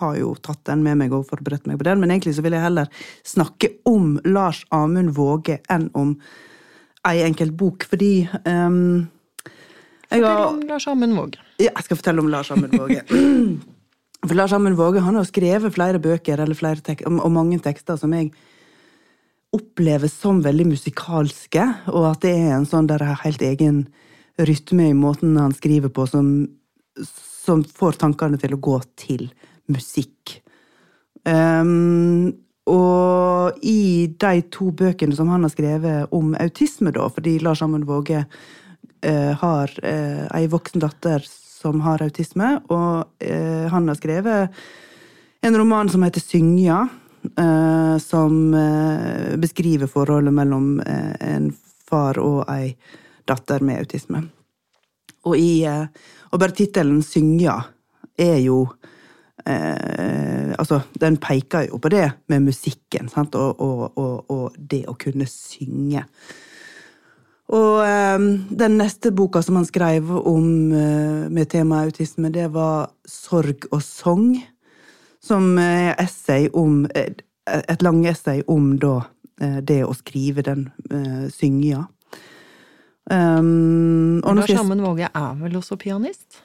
har 0.00 0.16
jo 0.18 0.32
tatt 0.42 0.64
den 0.66 0.82
med 0.82 0.98
meg 0.98 1.14
og 1.14 1.28
forberedt 1.30 1.70
meg 1.70 1.78
på 1.78 1.86
den, 1.86 2.02
men 2.02 2.10
egentlig 2.10 2.34
så 2.34 2.42
vil 2.42 2.58
jeg 2.58 2.66
heller 2.66 2.90
snakke 3.22 3.70
om 3.86 4.16
Lars 4.26 4.64
Amund 4.74 5.14
Våge 5.14 5.60
enn 5.70 5.92
om 5.94 6.16
ei 7.06 7.22
enkelt 7.22 7.54
bok, 7.58 7.86
fordi 7.86 8.24
um, 8.42 9.06
jeg 10.10 10.22
Fortell 10.24 10.26
har 10.26 10.46
om 10.48 10.62
Lars 10.66 10.88
Amund 10.90 11.18
Våge. 11.20 11.44
ja, 11.62 11.70
jeg 11.70 11.86
skal 11.86 12.02
fortelle 12.02 12.24
om 12.24 12.32
Lars 12.34 12.50
Amund 12.50 12.74
Våge. 12.74 13.04
For 14.26 14.38
Lars 14.38 14.54
Amund 14.58 14.78
Våge 14.78 15.06
han 15.06 15.18
har 15.18 15.26
skrevet 15.30 15.74
flere 15.74 16.02
bøker 16.02 16.42
eller 16.42 16.58
flere 16.58 16.82
tek 16.82 17.06
og 17.06 17.30
mange 17.30 17.62
tekster 17.62 17.94
som 18.00 18.10
jeg 18.18 18.34
oppleves 19.52 20.14
som 20.16 20.40
veldig 20.44 20.70
musikalske, 20.70 21.64
og 21.92 22.06
at 22.14 22.24
det 22.24 22.32
er 22.38 22.54
en 22.56 22.68
sånn 22.68 22.88
der 22.88 23.04
helt 23.24 23.42
egen 23.44 23.84
rytme 24.40 24.88
i 24.90 24.96
måten 24.96 25.36
han 25.36 25.52
skriver 25.52 25.92
på, 25.92 26.06
som, 26.08 26.30
som 27.44 27.64
får 27.64 28.00
tankene 28.00 28.40
til 28.40 28.56
å 28.56 28.62
gå 28.64 28.78
til 28.96 29.26
musikk. 29.72 30.38
Um, 31.28 32.32
og 32.72 33.58
i 33.66 34.08
de 34.08 34.42
to 34.54 34.70
bøkene 34.78 35.16
som 35.18 35.30
han 35.32 35.44
har 35.44 35.52
skrevet 35.52 36.14
om 36.14 36.32
autisme, 36.40 36.94
da, 36.94 37.08
fordi 37.12 37.36
Lars 37.42 37.62
Amund 37.64 37.86
Våge 37.88 38.24
uh, 38.24 39.32
har 39.42 39.76
uh, 39.84 40.24
ei 40.32 40.48
voksen 40.50 40.82
datter 40.82 41.26
som 41.28 41.82
har 41.84 42.02
autisme, 42.02 42.56
og 42.72 43.04
uh, 43.20 43.66
han 43.70 43.90
har 43.90 44.00
skrevet 44.00 44.64
en 45.42 45.58
roman 45.58 45.90
som 45.90 46.04
heter 46.06 46.22
Syngja, 46.22 46.84
eh, 46.86 47.01
som 48.02 48.54
eh, 48.54 49.36
beskriver 49.38 49.86
forholdet 49.86 50.34
mellom 50.34 50.80
eh, 50.80 51.14
en 51.34 51.52
far 51.88 52.18
og 52.22 52.44
ei 52.50 52.72
datter 53.28 53.62
med 53.64 53.82
autisme. 53.82 54.22
Og, 55.22 55.36
i, 55.38 55.62
eh, 55.68 55.86
og 56.32 56.40
bare 56.42 56.56
tittelen 56.56 57.02
'Synja' 57.02 57.60
er 58.18 58.38
jo 58.42 58.66
eh, 59.46 60.54
Altså, 60.58 60.82
den 61.00 61.16
peker 61.16 61.68
jo 61.70 61.78
på 61.78 61.88
det 61.88 62.12
med 62.28 62.42
musikken, 62.42 63.08
sant, 63.08 63.34
og, 63.34 63.60
og, 63.60 63.98
og, 63.98 64.30
og 64.30 64.56
det 64.58 64.84
å 64.86 64.94
kunne 64.94 65.26
synge. 65.26 66.04
Og 67.52 67.80
eh, 67.86 68.18
den 68.62 68.76
neste 68.78 69.10
boka 69.10 69.42
som 69.42 69.56
han 69.56 69.66
skrev 69.66 70.10
om 70.12 70.46
eh, 70.76 71.30
med 71.32 71.48
temaet 71.50 71.90
autisme, 71.90 72.30
det 72.30 72.50
var 72.52 72.92
'Sorg 73.08 73.66
og 73.72 73.80
sang', 73.80 74.42
som 75.22 75.56
er 75.58 75.94
essay 76.02 76.48
om 76.52 76.86
eh, 76.94 77.12
Et 77.42 77.82
langessay 77.82 78.44
om 78.46 78.76
da 78.78 79.00
eh, 79.42 79.58
det 79.66 79.80
å 79.82 79.94
skrive 79.98 80.44
den 80.46 80.68
synginga. 81.34 81.88
Um, 83.10 84.20
og 84.22 84.36
Lars 84.38 84.52
Amund 84.54 84.84
Våge 84.84 85.08
er 85.10 85.32
vel 85.40 85.56
også 85.58 85.74
pianist? 85.74 86.38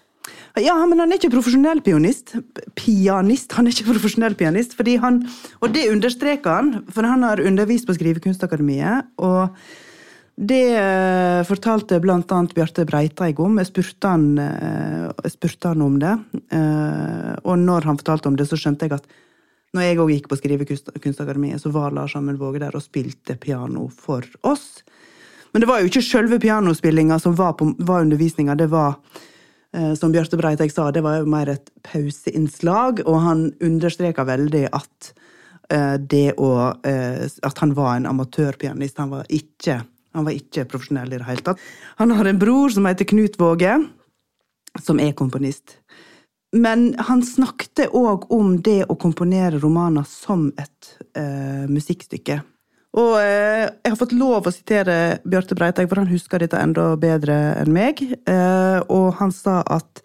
ja, 0.58 0.76
men 0.90 1.00
han 1.00 1.12
er 1.12 1.20
ikke 1.20 1.36
profesjonell 1.36 1.82
pianist. 1.86 2.34
Pianist, 2.76 3.54
Han 3.54 3.68
er 3.68 3.76
ikke 3.76 3.92
profesjonell 3.92 4.36
pianist. 4.36 4.74
fordi 4.76 4.96
han, 4.98 5.28
Og 5.62 5.74
det 5.74 5.92
understreker 5.92 6.50
han, 6.50 6.84
for 6.90 7.06
han 7.06 7.24
har 7.24 7.40
undervist 7.40 7.88
på 7.88 7.94
Skrivekunstakademiet. 7.94 9.06
Og 9.18 9.50
det 10.38 10.78
eh, 10.78 11.44
fortalte 11.50 11.98
annet 11.98 12.54
Bjarte 12.54 12.86
Breiteig 12.86 13.40
om. 13.42 13.58
Jeg 13.58 13.72
spurte 13.72 14.12
han, 14.12 14.26
eh, 14.38 15.08
jeg 15.24 15.34
spurte 15.34 15.72
han 15.72 15.82
om 15.82 15.96
det. 16.02 16.14
Eh, 16.54 17.32
og 17.44 17.58
når 17.58 17.90
han 17.90 17.98
fortalte 17.98 18.30
om 18.30 18.38
det, 18.38 18.46
så 18.50 18.60
skjønte 18.60 18.86
jeg 18.86 19.00
at 19.00 19.08
når 19.76 19.84
jeg 19.84 20.00
òg 20.00 20.12
gikk 20.14 20.28
på 20.30 20.38
Skrivekunstakademiet, 20.40 21.62
så 21.62 21.72
var 21.74 21.92
Lars 21.94 22.16
Amund 22.16 22.40
Våge 22.40 22.62
der 22.64 22.76
og 22.78 22.86
spilte 22.86 23.36
piano 23.36 23.90
for 23.90 24.26
oss. 24.48 24.84
Men 25.52 25.64
det 25.64 25.70
var 25.70 25.82
jo 25.82 25.90
ikke 25.90 26.06
selve 26.06 26.40
pianospillinga 26.40 27.18
som 27.20 27.36
var, 27.36 27.58
på, 27.60 27.74
var 27.80 28.06
undervisninga. 28.06 28.56
Det 28.56 28.70
var 28.72 28.96
Eh, 29.78 29.94
som 29.94 30.12
Bjarte 30.12 30.38
Breiteig 30.38 30.72
sa, 30.72 30.92
det 30.92 31.04
var 31.04 31.20
jo 31.20 31.30
mer 31.30 31.50
et 31.52 31.70
pauseinnslag, 31.86 33.04
og 33.06 33.20
han 33.22 33.44
understreka 33.64 34.24
veldig 34.28 34.64
at 34.72 35.12
eh, 35.74 35.96
det 36.00 36.38
å 36.40 36.52
eh, 36.88 37.28
At 37.44 37.62
han 37.62 37.76
var 37.76 37.98
en 37.98 38.08
amatørpianist. 38.10 38.98
Han 38.98 39.12
var 39.12 39.28
ikke, 39.30 39.82
han 40.18 40.28
var 40.28 40.36
ikke 40.36 40.66
profesjonell 40.70 41.14
i 41.14 41.20
det 41.20 41.28
hele 41.30 41.46
tatt. 41.46 41.64
Han 42.02 42.14
har 42.18 42.28
en 42.28 42.42
bror 42.42 42.74
som 42.74 42.88
heter 42.90 43.08
Knut 43.10 43.38
Våge, 43.40 43.78
som 44.84 45.00
er 45.02 45.16
komponist. 45.18 45.78
Men 46.56 46.94
han 46.98 47.24
snakket 47.26 47.90
òg 47.96 48.30
om 48.34 48.56
det 48.64 48.86
å 48.88 48.96
komponere 49.00 49.60
romaner 49.60 50.08
som 50.08 50.48
et 50.58 50.94
uh, 51.20 51.68
musikkstykke. 51.70 52.40
Og 52.98 53.12
uh, 53.20 53.66
jeg 53.68 53.92
har 53.92 54.00
fått 54.00 54.16
lov 54.16 54.48
å 54.48 54.54
sitere 54.56 55.20
Bjarte 55.28 55.58
Breiteig, 55.60 55.90
for 55.90 56.02
han 56.02 56.10
husker 56.10 56.42
dette 56.42 56.62
enda 56.62 56.94
bedre 57.00 57.36
enn 57.60 57.74
meg. 57.76 58.02
Uh, 58.30 58.80
og 58.88 59.20
han 59.20 59.36
sa 59.36 59.60
at 59.68 60.02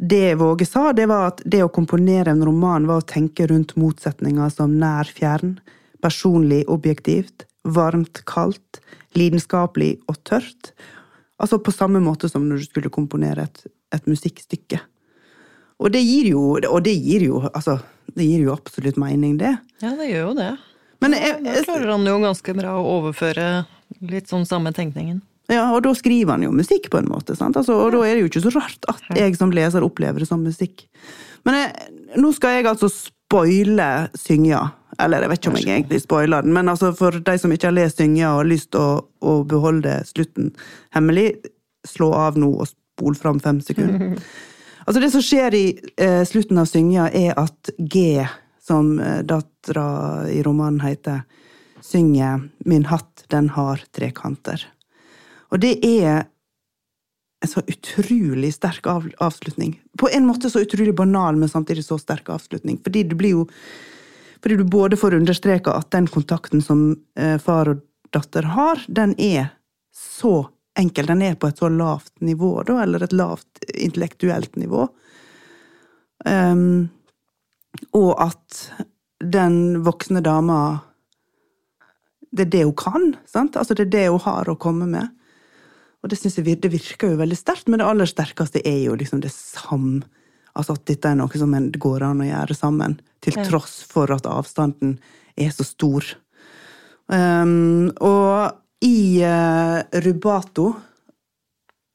det 0.00 0.34
Våge 0.40 0.66
sa, 0.66 0.88
det 0.96 1.06
var 1.10 1.34
at 1.34 1.44
det 1.44 1.60
å 1.62 1.70
komponere 1.70 2.32
en 2.32 2.42
roman 2.42 2.88
var 2.88 3.02
å 3.02 3.06
tenke 3.06 3.46
rundt 3.46 3.76
motsetninger 3.78 4.50
som 4.50 4.72
nær, 4.80 5.06
fjern, 5.06 5.58
personlig, 6.02 6.64
objektivt, 6.72 7.44
varmt, 7.62 8.24
kaldt, 8.26 8.80
lidenskapelig 9.18 9.96
og 10.10 10.18
tørt. 10.28 10.72
Altså 11.42 11.58
på 11.58 11.74
samme 11.74 12.00
måte 12.02 12.30
som 12.30 12.44
når 12.48 12.62
du 12.62 12.68
skulle 12.68 12.92
komponere 12.92 13.48
et, 13.48 13.64
et 13.94 14.06
musikkstykke. 14.10 14.80
Og 15.82 15.90
det 15.94 16.02
gir 16.04 16.30
jo, 16.30 16.42
og 16.56 16.78
det 16.86 16.94
gir 16.94 17.24
jo, 17.26 17.40
altså, 17.50 17.80
det 18.14 18.26
gir 18.28 18.44
jo 18.46 18.54
absolutt 18.54 19.00
mening, 19.00 19.34
det. 19.40 19.56
Ja, 19.82 19.96
det 19.98 20.12
gjør 20.12 20.28
jo 20.28 20.36
det. 20.38 20.52
Men 21.02 21.16
jeg, 21.18 21.40
Da 21.42 21.64
klarer 21.66 21.90
han 21.96 22.06
jo 22.06 22.20
ganske 22.22 22.54
bra 22.54 22.76
å 22.78 22.84
overføre 23.00 23.46
litt 24.06 24.30
sånn 24.30 24.46
samme 24.46 24.70
tenkningen. 24.76 25.18
Ja, 25.50 25.64
og 25.74 25.82
da 25.84 25.90
skriver 25.98 26.36
han 26.36 26.44
jo 26.46 26.52
musikk, 26.54 26.86
på 26.92 27.00
en 27.00 27.10
måte. 27.10 27.34
sant? 27.36 27.58
Altså, 27.58 27.74
og 27.74 27.90
da 27.96 28.04
er 28.06 28.14
det 28.14 28.22
jo 28.22 28.30
ikke 28.30 28.44
så 28.44 28.54
rart 28.54 28.86
at 28.88 29.02
jeg 29.18 29.34
som 29.40 29.50
leser 29.52 29.84
opplever 29.84 30.22
det 30.22 30.30
som 30.30 30.44
musikk. 30.44 30.86
Men 31.42 31.58
jeg, 31.58 31.90
nå 32.22 32.30
skal 32.36 32.60
jeg 32.60 32.68
altså 32.70 32.88
spoile 32.92 33.90
Synja. 34.18 34.68
Eller 35.00 35.24
jeg 35.24 35.32
vet 35.32 35.40
ikke 35.40 35.50
om 35.52 35.56
jeg 35.56 35.68
egentlig 35.70 36.00
spoiler 36.02 36.44
den, 36.44 36.52
men 36.52 36.68
altså 36.68 36.92
for 36.96 37.16
de 37.16 37.34
som 37.40 37.52
ikke 37.54 37.70
har 37.70 37.76
lest 37.76 38.00
Synja 38.00 38.34
og 38.34 38.42
har 38.42 38.50
lyst 38.50 38.72
til 38.74 38.82
å, 38.82 39.02
å 39.24 39.34
beholde 39.48 40.00
slutten 40.08 40.50
hemmelig, 40.92 41.30
slå 41.88 42.10
av 42.14 42.36
nå 42.40 42.50
og 42.52 42.68
spol 42.68 43.16
fram 43.18 43.40
fem 43.42 43.62
sekunder. 43.64 44.16
Altså 44.82 44.98
Det 44.98 45.12
som 45.12 45.22
skjer 45.22 45.54
i 45.54 45.66
eh, 45.94 46.24
slutten 46.26 46.58
av 46.58 46.64
Synja, 46.66 47.04
er 47.14 47.36
at 47.38 47.70
G, 47.78 48.18
som 48.58 48.96
eh, 48.98 49.20
dattera 49.22 50.24
i 50.26 50.40
romanen 50.42 50.80
heter, 50.82 51.20
synger 51.86 52.48
'Min 52.66 52.88
hatt, 52.90 53.22
den 53.30 53.52
har 53.54 53.78
tre 53.94 54.10
kanter'. 54.10 54.64
Og 55.54 55.60
det 55.62 55.76
er 55.86 56.24
en 57.42 57.50
så 57.50 57.62
utrolig 57.66 58.52
sterk 58.54 58.86
av, 58.86 59.08
avslutning. 59.18 59.80
På 59.98 60.08
en 60.10 60.26
måte 60.26 60.50
så 60.50 60.62
utrolig 60.62 60.94
banal, 60.94 61.36
men 61.36 61.48
samtidig 61.48 61.84
så 61.84 61.98
sterk 61.98 62.30
avslutning. 62.30 62.78
Fordi 62.82 63.02
du 63.02 63.16
blir 63.18 63.36
jo 63.36 63.46
Fordi 64.42 64.58
du 64.58 64.64
både 64.64 64.98
får 64.98 65.14
understreka 65.14 65.74
at 65.78 65.90
den 65.94 66.08
kontakten 66.10 66.62
som 66.62 66.90
eh, 67.18 67.38
far 67.38 67.70
og 67.70 67.82
datter 68.12 68.48
har, 68.54 68.82
den 68.88 69.14
er 69.20 69.52
så 69.94 70.48
enkel. 70.78 71.06
Den 71.06 71.22
er 71.22 71.36
på 71.38 71.48
et 71.48 71.58
så 71.58 71.70
lavt 71.72 72.12
nivå, 72.20 72.62
da, 72.66 72.82
eller 72.82 73.04
et 73.04 73.14
lavt 73.14 73.62
intellektuelt 73.74 74.56
nivå. 74.60 74.88
Um, 76.24 76.90
og 77.96 78.12
at 78.22 78.58
den 79.22 79.82
voksne 79.82 80.20
dama 80.22 80.80
Det 82.32 82.46
er 82.46 82.50
det 82.52 82.62
hun 82.64 82.76
kan. 82.78 83.16
sant? 83.26 83.56
Altså 83.56 83.74
Det 83.74 83.86
er 83.86 83.90
det 83.92 84.06
hun 84.08 84.22
har 84.24 84.48
å 84.48 84.56
komme 84.56 84.86
med. 84.88 85.10
Og 86.02 86.08
det 86.10 86.16
synes 86.18 86.38
jeg 86.38 86.60
det 86.62 86.70
virker 86.72 87.12
jo 87.12 87.18
veldig 87.20 87.36
sterkt, 87.36 87.68
men 87.68 87.78
det 87.78 87.86
aller 87.86 88.08
sterkeste 88.08 88.62
er 88.64 88.78
jo 88.86 88.96
liksom 88.96 89.20
det 89.20 89.30
sam... 89.34 90.02
Altså 90.58 90.76
at 90.76 90.84
dette 90.88 91.08
er 91.08 91.16
noe 91.16 91.40
som 91.40 91.54
det 91.54 91.80
går 91.80 92.04
an 92.04 92.22
å 92.24 92.28
gjøre 92.28 92.56
sammen, 92.56 92.98
til 93.24 93.38
tross 93.46 93.80
for 93.88 94.10
at 94.12 94.28
avstanden 94.28 94.98
er 95.38 95.52
så 95.54 95.64
stor. 95.64 96.04
Um, 97.08 97.88
og 98.04 98.84
i 98.84 99.22
uh, 99.24 99.80
Rubato, 100.04 100.72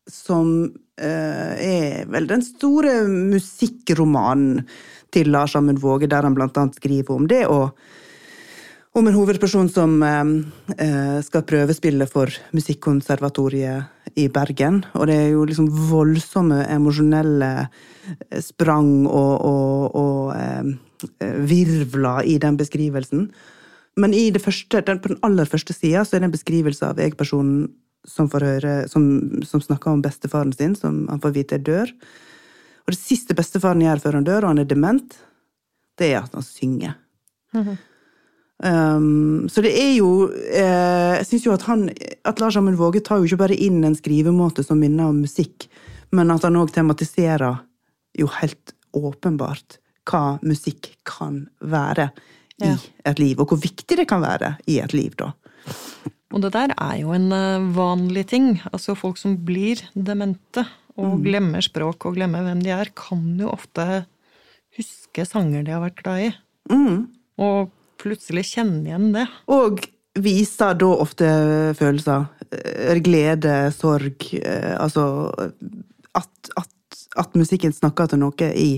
som 0.07 0.51
uh, 0.65 1.53
er 1.53 2.07
vel 2.09 2.29
den 2.29 2.43
store 2.45 3.01
musikkromanen 3.07 4.63
til 5.13 5.31
Lars 5.31 5.55
Amund 5.59 5.81
Våge, 5.83 6.09
der 6.09 6.25
han 6.25 6.35
blant 6.37 6.57
annet 6.57 6.79
skriver 6.79 7.15
om 7.15 7.27
det, 7.29 7.45
og 7.47 7.77
om 8.97 9.07
en 9.07 9.13
hovedperson 9.13 9.67
som 9.69 9.99
eh, 10.03 10.29
eh, 10.81 11.17
skal 11.21 11.45
prøvespille 11.45 12.07
for 12.09 12.33
Musikkonservatoriet 12.57 14.13
i 14.17 14.25
Bergen. 14.33 14.79
Og 14.97 15.05
det 15.09 15.17
er 15.21 15.27
jo 15.35 15.43
liksom 15.45 15.67
voldsomme 15.91 16.63
emosjonelle 16.73 17.51
eh, 17.61 18.39
sprang 18.41 19.05
og, 19.05 19.33
og, 19.45 19.97
og 20.01 20.31
eh, 20.33 21.35
virvler 21.45 22.25
i 22.25 22.37
den 22.41 22.57
beskrivelsen. 22.57 23.27
Men 23.97 24.15
første, 24.41 24.81
den, 24.85 25.01
på 25.01 25.11
den 25.13 25.21
aller 25.25 25.45
første 25.45 25.73
sida 25.73 26.01
er 26.01 26.19
det 26.19 26.29
en 26.29 26.33
beskrivelse 26.33 26.85
av 26.85 27.01
jeg-personen 27.01 27.67
som 28.07 28.29
som, 28.87 29.03
som 29.43 29.61
snakker 29.61 29.91
om 29.91 30.01
bestefaren 30.01 30.53
sin, 30.53 30.75
som 30.75 31.07
han 31.09 31.19
får 31.19 31.33
vite 31.35 31.57
dør. 31.57 31.91
Og 32.87 32.93
det 32.93 32.99
siste 33.01 33.35
bestefaren 33.35 33.81
gjør 33.83 33.99
før 33.99 34.15
han 34.15 34.23
dør, 34.23 34.45
og 34.45 34.53
han 34.53 34.61
er 34.63 34.69
dement, 34.69 35.17
det 35.99 36.13
er 36.13 36.21
at 36.21 36.33
han 36.33 36.45
synger. 36.45 36.95
Um, 38.57 39.45
så 39.53 39.61
det 39.61 39.69
er 39.77 39.91
jo 39.99 40.31
eh, 40.33 41.19
Jeg 41.19 41.25
syns 41.29 41.43
jo 41.45 41.51
at 41.53 41.67
han 41.67 41.83
At 42.25 42.39
Lars 42.41 42.55
Amund 42.57 42.79
Våge 42.79 43.03
tar 43.05 43.19
jo 43.21 43.27
ikke 43.27 43.37
bare 43.43 43.53
inn 43.53 43.83
en 43.85 43.93
skrivemåte 43.93 44.63
som 44.65 44.79
minner 44.81 45.11
om 45.11 45.19
musikk, 45.21 45.67
men 46.09 46.33
at 46.33 46.41
han 46.47 46.57
òg 46.57 46.71
tematiserer 46.73 47.59
jo 48.17 48.25
helt 48.39 48.73
åpenbart 48.97 49.77
hva 50.09 50.39
musikk 50.41 50.89
kan 51.05 51.43
være 51.61 52.09
i 52.57 52.71
Ja. 52.71 52.79
et 53.05 53.19
liv, 53.21 53.37
og 53.37 53.51
hvor 53.51 53.61
viktig 53.61 53.99
det 53.99 54.07
kan 54.09 54.23
være 54.25 54.55
i 54.65 54.79
et 54.81 54.93
liv, 54.97 55.13
da. 55.19 55.35
Og 56.33 56.41
det 56.41 56.53
der 56.55 56.73
er 56.73 56.97
jo 57.03 57.13
en 57.13 57.29
eh, 57.31 57.69
vanlig 57.77 58.25
ting. 58.33 58.55
Altså 58.73 58.97
folk 58.97 59.21
som 59.21 59.37
blir 59.37 59.83
demente 59.93 60.65
og 60.97 61.21
glemmer 61.21 61.61
språk 61.61 62.07
og 62.09 62.17
glemmer 62.17 62.41
hvem 62.41 62.63
de 62.65 62.73
er, 62.73 62.89
kan 62.97 63.21
jo 63.37 63.51
ofte 63.53 64.07
huske 64.77 65.25
sanger 65.29 65.61
de 65.61 65.75
har 65.75 65.83
vært 65.85 66.01
glad 66.01 66.23
i. 66.25 66.31
Mm. 66.73 67.07
Og 67.37 67.69
plutselig 67.99 68.45
kjenne 68.53 68.85
igjen 68.89 69.11
det. 69.15 69.25
Og 69.53 69.83
viser 70.17 70.77
da 70.79 70.89
ofte 70.93 71.27
følelser. 71.77 72.25
eh, 72.51 72.97
Glede, 73.03 73.71
sorg. 73.75 74.29
eh, 74.39 74.73
Altså 74.79 75.31
at, 76.13 76.51
at, 76.55 77.03
at 77.17 77.35
musikken 77.35 77.73
snakker 77.73 78.07
til 78.07 78.19
noe 78.23 78.49
i, 78.53 78.71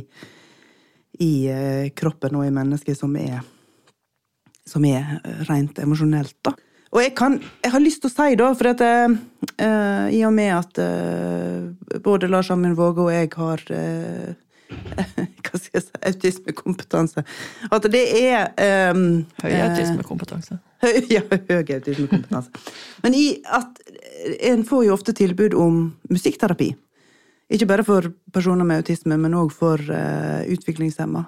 i 1.20 1.32
eh, 1.48 1.90
kroppen 1.96 2.36
og 2.36 2.48
i 2.48 2.52
mennesket 2.52 2.98
som 2.98 3.16
er 3.16 3.40
som 4.70 4.86
er 4.86 5.20
eh, 5.24 5.46
rent 5.50 5.80
emosjonelt, 5.82 6.36
da. 6.46 6.54
Og 6.90 7.04
jeg, 7.04 7.14
kan, 7.18 7.36
jeg 7.62 7.70
har 7.70 7.82
lyst 7.84 8.02
til 8.02 8.10
å 8.10 8.14
si, 8.16 8.36
da, 8.40 8.50
for 8.58 8.72
at 8.72 8.82
eh, 8.82 9.18
eh, 9.62 10.06
i 10.18 10.24
og 10.26 10.34
med 10.34 10.56
at 10.56 10.80
uh, 10.82 12.00
både 12.02 12.30
Lars 12.32 12.50
Amund 12.54 12.78
Våge 12.80 13.04
og 13.06 13.12
jeg 13.14 13.30
har 13.38 13.62
eh, 13.76 14.32
hva 15.46 15.60
skal 15.60 15.80
jeg 15.80 15.86
si, 15.86 15.94
autismekompetanse. 16.12 17.24
At 17.74 17.88
det 17.92 18.04
er 18.20 18.52
um, 18.94 19.24
Høy 19.44 19.56
autismekompetanse. 19.66 20.60
Høy, 20.84 21.00
ja, 21.16 21.24
høy 21.26 21.74
autismekompetanse. 21.78 22.66
Men 23.06 23.18
i 23.18 23.26
at 23.46 23.82
en 24.52 24.66
får 24.68 24.86
jo 24.88 24.96
ofte 24.96 25.16
tilbud 25.18 25.58
om 25.58 25.82
musikkterapi. 26.12 26.74
Ikke 27.50 27.70
bare 27.70 27.86
for 27.88 28.12
personer 28.34 28.68
med 28.68 28.84
autisme, 28.84 29.18
men 29.18 29.38
òg 29.38 29.54
for 29.56 29.82
uh, 29.82 30.42
utviklingshemma. 30.54 31.26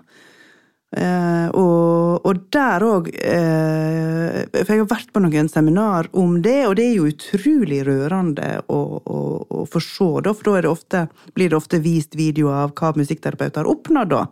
Uh, 0.92 1.48
og, 1.56 2.26
og, 2.28 2.40
der 2.52 2.84
òg 2.84 3.06
eh, 3.16 4.42
For 4.52 4.74
jeg 4.74 4.82
har 4.82 4.90
vært 4.92 5.14
på 5.16 5.22
noen 5.24 5.48
seminar 5.48 6.10
om 6.20 6.34
det, 6.44 6.66
og 6.68 6.74
det 6.76 6.84
er 6.90 6.98
jo 6.98 7.06
utrolig 7.08 7.78
rørende 7.88 8.50
å, 8.68 8.80
å, 9.00 9.22
å 9.48 9.62
få 9.72 9.80
se, 9.80 10.10
da, 10.26 10.34
for 10.36 10.50
da 10.50 10.66
det 10.66 10.72
ofte, 10.72 11.06
blir 11.32 11.54
det 11.54 11.56
ofte 11.62 11.80
vist 11.80 12.18
videoer 12.20 12.66
av 12.66 12.74
hva 12.76 12.92
musikkterapeuter 13.00 13.64
har 13.64 13.72
oppnådd 13.72 14.12
da, 14.12 14.26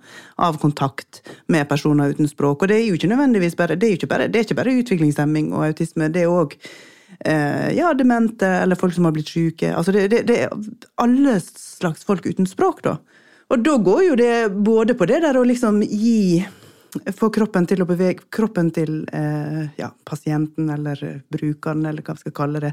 av 0.50 0.60
kontakt 0.60 1.22
med 1.48 1.70
personer 1.72 2.12
uten 2.12 2.28
språk. 2.28 2.66
Og 2.66 2.74
det 2.74 2.82
er 2.82 2.90
jo 2.90 3.00
ikke 3.00 3.12
nødvendigvis 3.14 3.56
bare, 3.56 3.80
det 3.80 3.88
er 3.88 3.96
ikke 4.02 4.12
bare, 4.12 4.28
det 4.28 4.42
er 4.42 4.50
ikke 4.50 4.60
bare 4.60 4.76
utviklingshemming 4.82 5.54
og 5.54 5.70
autisme, 5.70 6.12
det 6.12 6.26
er 6.26 6.34
òg 6.34 6.58
eh, 7.24 7.70
ja, 7.78 7.94
demente 7.96 8.52
eller 8.66 8.76
folk 8.84 9.00
som 9.00 9.08
har 9.08 9.16
blitt 9.16 9.32
syke. 9.32 9.72
Altså 9.72 9.96
det, 9.96 10.10
det, 10.12 10.26
det 10.28 10.42
er 10.44 10.60
alle 11.00 11.40
slags 11.40 12.04
folk 12.04 12.28
uten 12.28 12.52
språk, 12.52 12.84
da. 12.84 12.98
Og 13.50 13.66
da 13.66 13.76
går 13.82 14.02
jo 14.06 14.16
det 14.20 14.34
både 14.54 14.96
på 14.98 15.08
det 15.10 15.22
der 15.26 15.38
å 15.40 15.46
liksom 15.48 15.82
gi 15.84 16.46
Få 17.14 17.28
kroppen 17.30 17.68
til 17.70 17.84
å 17.84 17.86
bevege 17.86 18.26
Kroppen 18.34 18.72
til 18.74 19.04
eh, 19.14 19.68
ja, 19.78 19.92
pasienten 20.10 20.72
eller 20.74 21.22
brukeren, 21.30 21.84
eller 21.86 22.02
hva 22.02 22.16
vi 22.18 22.24
skal 22.24 22.34
kalle 22.40 22.62
det, 22.64 22.72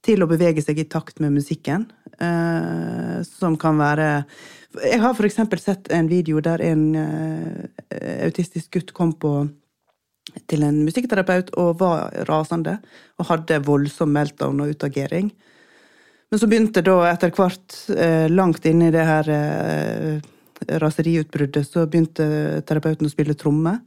til 0.00 0.24
å 0.24 0.28
bevege 0.30 0.64
seg 0.64 0.80
i 0.80 0.86
takt 0.88 1.20
med 1.20 1.34
musikken. 1.34 1.84
Eh, 2.16 3.18
som 3.28 3.58
kan 3.60 3.76
være 3.76 4.24
Jeg 4.86 5.02
har 5.02 5.20
eksempel 5.28 5.60
sett 5.60 5.92
en 5.92 6.08
video 6.08 6.40
der 6.40 6.64
en 6.64 6.84
eh, 6.96 8.24
autistisk 8.24 8.72
gutt 8.72 8.94
kom 8.96 9.12
på 9.20 9.34
til 10.48 10.64
en 10.64 10.80
musikkterapeut 10.84 11.52
og 11.60 11.78
var 11.80 12.12
rasende 12.28 12.78
og 13.18 13.28
hadde 13.30 13.62
voldsom 13.64 14.12
meltdown 14.12 14.60
og 14.64 14.74
utagering. 14.76 15.30
Men 16.30 16.40
så 16.40 16.46
begynte 16.46 16.82
da 16.84 16.96
etter 17.08 17.32
hvert, 17.32 17.76
eh, 17.96 18.26
langt 18.28 18.66
inne 18.68 18.88
i 18.88 18.92
det 18.92 19.04
her 19.08 19.30
eh, 19.32 20.26
raseriutbruddet, 20.82 21.64
så 21.64 21.86
begynte 21.88 22.60
terapeuten 22.68 23.08
å 23.08 23.12
spille 23.12 23.36
tromme 23.38 23.78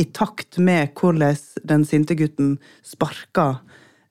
i 0.00 0.06
takt 0.16 0.58
med 0.62 0.94
hvordan 0.96 1.36
den 1.68 1.84
sinte 1.84 2.16
gutten 2.16 2.54
sparka 2.86 3.50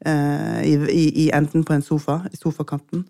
eh, 0.06 0.62
i, 0.68 0.76
i, 0.76 1.06
i, 1.26 1.30
enden 1.34 1.66
på 1.66 1.74
en 1.74 1.86
sofa, 1.86 2.22
i 2.32 2.38
sofakanten. 2.38 3.08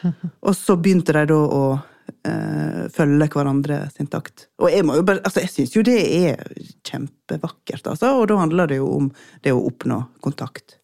Og 0.46 0.54
så 0.56 0.76
begynte 0.78 1.16
de 1.16 1.24
da 1.32 1.38
å 1.40 1.64
eh, 1.74 2.84
følge 2.94 3.30
hverandre 3.34 3.82
sin 3.94 4.10
takt. 4.12 4.46
Og 4.62 4.70
jeg 4.70 4.86
må 4.86 5.00
jo 5.00 5.06
bare, 5.10 5.24
altså 5.26 5.42
jeg 5.42 5.54
syns 5.56 5.74
jo 5.76 5.84
det 5.86 5.98
er 6.00 6.44
kjempevakkert, 6.86 7.82
altså. 7.82 8.14
Og 8.20 8.28
da 8.30 8.38
handler 8.44 8.70
det 8.70 8.80
jo 8.80 8.92
om 9.00 9.10
det 9.44 9.56
å 9.56 9.64
oppnå 9.66 10.04
kontakt. 10.24 10.79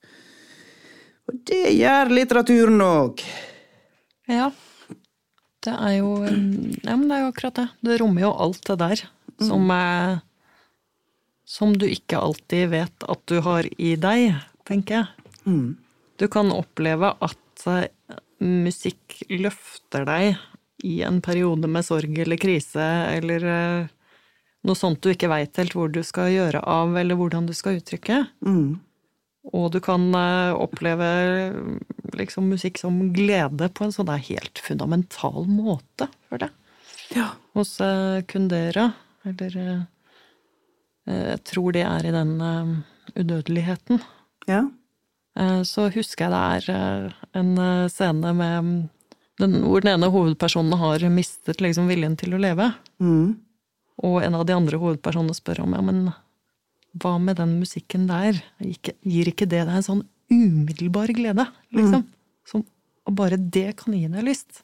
Og 1.26 1.42
det 1.48 1.74
gjør 1.74 2.12
litteraturen 2.14 2.82
òg. 2.84 3.22
Ja. 4.30 4.50
Det 5.66 5.74
er 5.74 5.96
jo 5.98 6.10
Ja, 6.22 6.94
men 6.94 7.08
det 7.08 7.16
er 7.16 7.24
jo 7.24 7.32
akkurat 7.32 7.58
det. 7.58 7.68
Det 7.82 7.98
rommer 8.02 8.26
jo 8.26 8.32
alt 8.46 8.62
det 8.68 8.78
der 8.82 9.02
som 9.42 9.70
er 9.70 10.20
Som 11.46 11.76
du 11.78 11.86
ikke 11.86 12.18
alltid 12.18 12.70
vet 12.72 13.06
at 13.06 13.20
du 13.30 13.38
har 13.40 13.66
i 13.78 13.94
deg, 13.94 14.34
tenker 14.66 14.96
jeg. 14.96 15.26
Mm. 15.46 15.76
Du 16.18 16.26
kan 16.26 16.50
oppleve 16.50 17.12
at 17.22 17.66
eh, 17.70 18.16
musikk 18.42 19.20
løfter 19.30 20.02
deg 20.08 20.40
i 20.82 20.96
en 21.06 21.20
periode 21.22 21.70
med 21.70 21.86
sorg 21.86 22.18
eller 22.18 22.40
krise, 22.40 22.82
eller 23.14 23.46
eh, 23.46 23.92
noe 24.66 24.74
sånt 24.74 24.98
du 25.04 25.12
ikke 25.12 25.30
veit 25.30 25.54
helt 25.60 25.76
hvor 25.78 25.92
du 25.92 26.02
skal 26.02 26.32
gjøre 26.34 26.64
av, 26.66 26.96
eller 26.98 27.14
hvordan 27.14 27.46
du 27.46 27.54
skal 27.54 27.78
uttrykke. 27.78 28.24
Mm. 28.42 28.80
Og 29.54 29.70
du 29.74 29.78
kan 29.82 30.08
eh, 30.14 30.52
oppleve 30.56 31.08
liksom 32.16 32.48
musikk 32.50 32.80
som 32.80 32.98
glede 33.14 33.68
på 33.74 33.86
en 33.86 33.94
sånn 33.94 34.10
helt 34.10 34.58
fundamental 34.62 35.46
måte, 35.46 36.08
føler 36.30 36.48
jeg. 36.48 37.20
Ja. 37.20 37.28
Hos 37.54 37.76
eh, 37.84 38.22
Kundera. 38.26 38.90
Eller 39.26 39.58
eh, 39.62 39.84
Jeg 41.06 41.44
tror 41.46 41.76
det 41.76 41.84
er 41.86 42.06
i 42.06 42.14
den 42.14 42.34
udødeligheten. 43.14 44.02
Ja. 44.50 44.64
Så 45.68 45.84
husker 45.94 46.32
jeg 46.32 46.64
det 46.66 46.74
er 46.74 47.12
en 47.36 47.52
scene 47.92 48.32
med 48.34 48.88
den, 49.38 49.54
hvor 49.62 49.84
den 49.84 49.92
ene 49.92 50.08
hovedpersonen 50.10 50.74
har 50.80 51.04
mistet 51.12 51.60
liksom 51.62 51.86
viljen 51.92 52.16
til 52.18 52.34
å 52.34 52.40
leve. 52.40 52.72
Mm. 52.98 53.36
Og 54.02 54.18
en 54.24 54.34
av 54.34 54.46
de 54.48 54.56
andre 54.56 54.80
hovedpersonene 54.80 55.36
spør 55.36 55.62
om 55.62 55.76
ja, 55.76 55.82
men 55.84 56.00
hva 57.02 57.16
med 57.22 57.38
den 57.40 57.56
musikken 57.60 58.06
der? 58.10 58.38
Gir 58.60 59.30
ikke 59.30 59.48
det 59.48 59.64
deg 59.64 59.74
en 59.78 59.86
sånn 59.86 60.04
umiddelbar 60.32 61.12
glede, 61.14 61.46
liksom? 61.74 62.06
Mm. 62.06 62.12
Som, 62.46 62.62
og 63.06 63.18
bare 63.18 63.38
det 63.38 63.68
kan 63.80 63.94
gi 63.96 64.06
deg 64.10 64.26
lyst. 64.26 64.62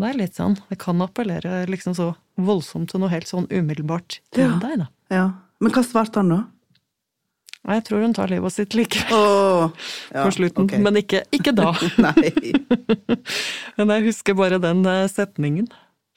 Det 0.00 0.08
er 0.08 0.18
litt 0.18 0.38
sånn, 0.38 0.56
det 0.70 0.78
kan 0.82 1.00
appellere 1.04 1.62
liksom 1.70 1.94
så 1.96 2.12
voldsomt 2.40 2.90
til 2.90 3.02
noe 3.02 3.12
helt 3.12 3.28
sånn 3.28 3.46
umiddelbart 3.52 4.18
til 4.34 4.48
ja. 4.48 4.56
deg, 4.62 4.84
da. 4.84 4.88
Ja. 5.12 5.26
Men 5.62 5.74
hva 5.76 5.84
svarte 5.86 6.22
han 6.22 6.32
da? 6.32 6.40
Nei, 7.62 7.76
jeg 7.78 7.84
tror 7.86 8.00
hun 8.02 8.14
tar 8.16 8.32
livet 8.32 8.54
sitt 8.54 8.74
likevel. 8.74 9.12
Oh, 9.14 9.84
ja, 10.14 10.24
på 10.24 10.32
slutten. 10.34 10.66
Okay. 10.66 10.82
Men 10.82 10.98
ikke, 10.98 11.22
ikke 11.34 11.54
da. 11.54 11.70
Nei. 12.08 12.32
Men 13.78 13.94
jeg 13.94 14.08
husker 14.08 14.36
bare 14.38 14.58
den 14.62 14.82
eh, 14.90 15.04
setningen. 15.12 15.68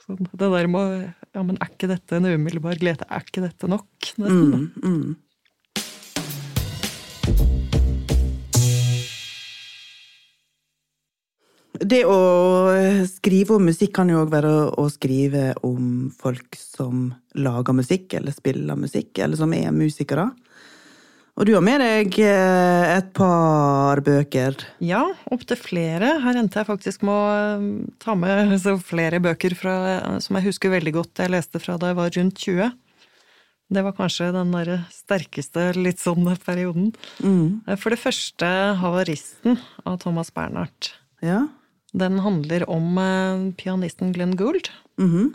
Sånn, 0.05 0.25
det 0.31 0.49
der 0.55 0.71
med 0.71 1.11
Ja, 1.35 1.41
men 1.43 1.57
er 1.59 1.67
ikke 1.67 1.89
dette 1.91 2.15
en 2.15 2.25
umiddelbar 2.29 2.77
glede? 2.79 3.03
Er 3.11 3.25
ikke 3.25 3.41
dette 3.43 3.67
nok? 3.67 3.89
Nesten. 4.23 4.71
Mm, 4.79 4.87
mm. 4.87 5.15
Det 11.75 12.05
å 12.07 12.19
skrive 13.11 13.57
om 13.57 13.67
musikk 13.67 13.91
kan 13.97 14.07
jo 14.07 14.21
òg 14.23 14.31
være 14.31 14.53
å 14.79 14.87
skrive 14.87 15.49
om 15.67 16.07
folk 16.15 16.55
som 16.55 17.09
lager 17.35 17.75
musikk, 17.75 18.15
eller 18.15 18.31
spiller 18.31 18.79
musikk, 18.79 19.19
eller 19.19 19.35
som 19.35 19.51
er 19.57 19.75
musikere. 19.75 20.29
Og 21.35 21.43
du 21.43 21.51
har 21.51 21.63
med 21.63 21.81
deg 21.83 22.15
eh, 22.23 22.93
et 22.95 23.09
par 23.15 23.99
bøker? 24.05 24.55
Ja, 24.79 25.01
opptil 25.35 25.59
flere. 25.59 26.13
Her 26.23 26.39
endte 26.39 26.61
jeg 26.61 26.69
faktisk 26.69 27.03
med 27.03 27.11
å 27.11 27.25
eh, 27.35 27.65
ta 27.99 28.15
med 28.15 28.55
flere 28.91 29.19
bøker 29.23 29.57
fra, 29.59 29.75
som 30.23 30.39
jeg 30.39 30.47
husker 30.47 30.71
veldig 30.71 30.95
godt 30.95 31.25
jeg 31.25 31.33
leste 31.35 31.59
fra 31.59 31.75
da 31.81 31.91
jeg 31.91 31.99
var 31.99 32.15
rundt 32.15 32.39
20. 32.39 32.71
Det 33.75 33.83
var 33.83 33.97
kanskje 33.97 34.31
den 34.31 34.55
der 34.55 34.73
sterkeste 34.93 35.67
litt 35.75 35.99
sånn 35.99 36.23
perioden. 36.39 36.93
Mm. 37.19 37.67
Eh, 37.67 37.75
for 37.75 37.91
det 37.91 37.99
første 37.99 38.47
'Havaristen' 38.79 39.59
av 39.83 39.99
Thomas 40.07 40.31
Bernhardt. 40.31 40.93
Ja. 41.19 41.49
Den 41.91 42.19
handler 42.23 42.63
om 42.71 42.95
pianisten 43.59 44.15
Glenn 44.15 44.35
Gould. 44.39 44.71
Mm 44.99 45.11
-hmm. 45.11 45.27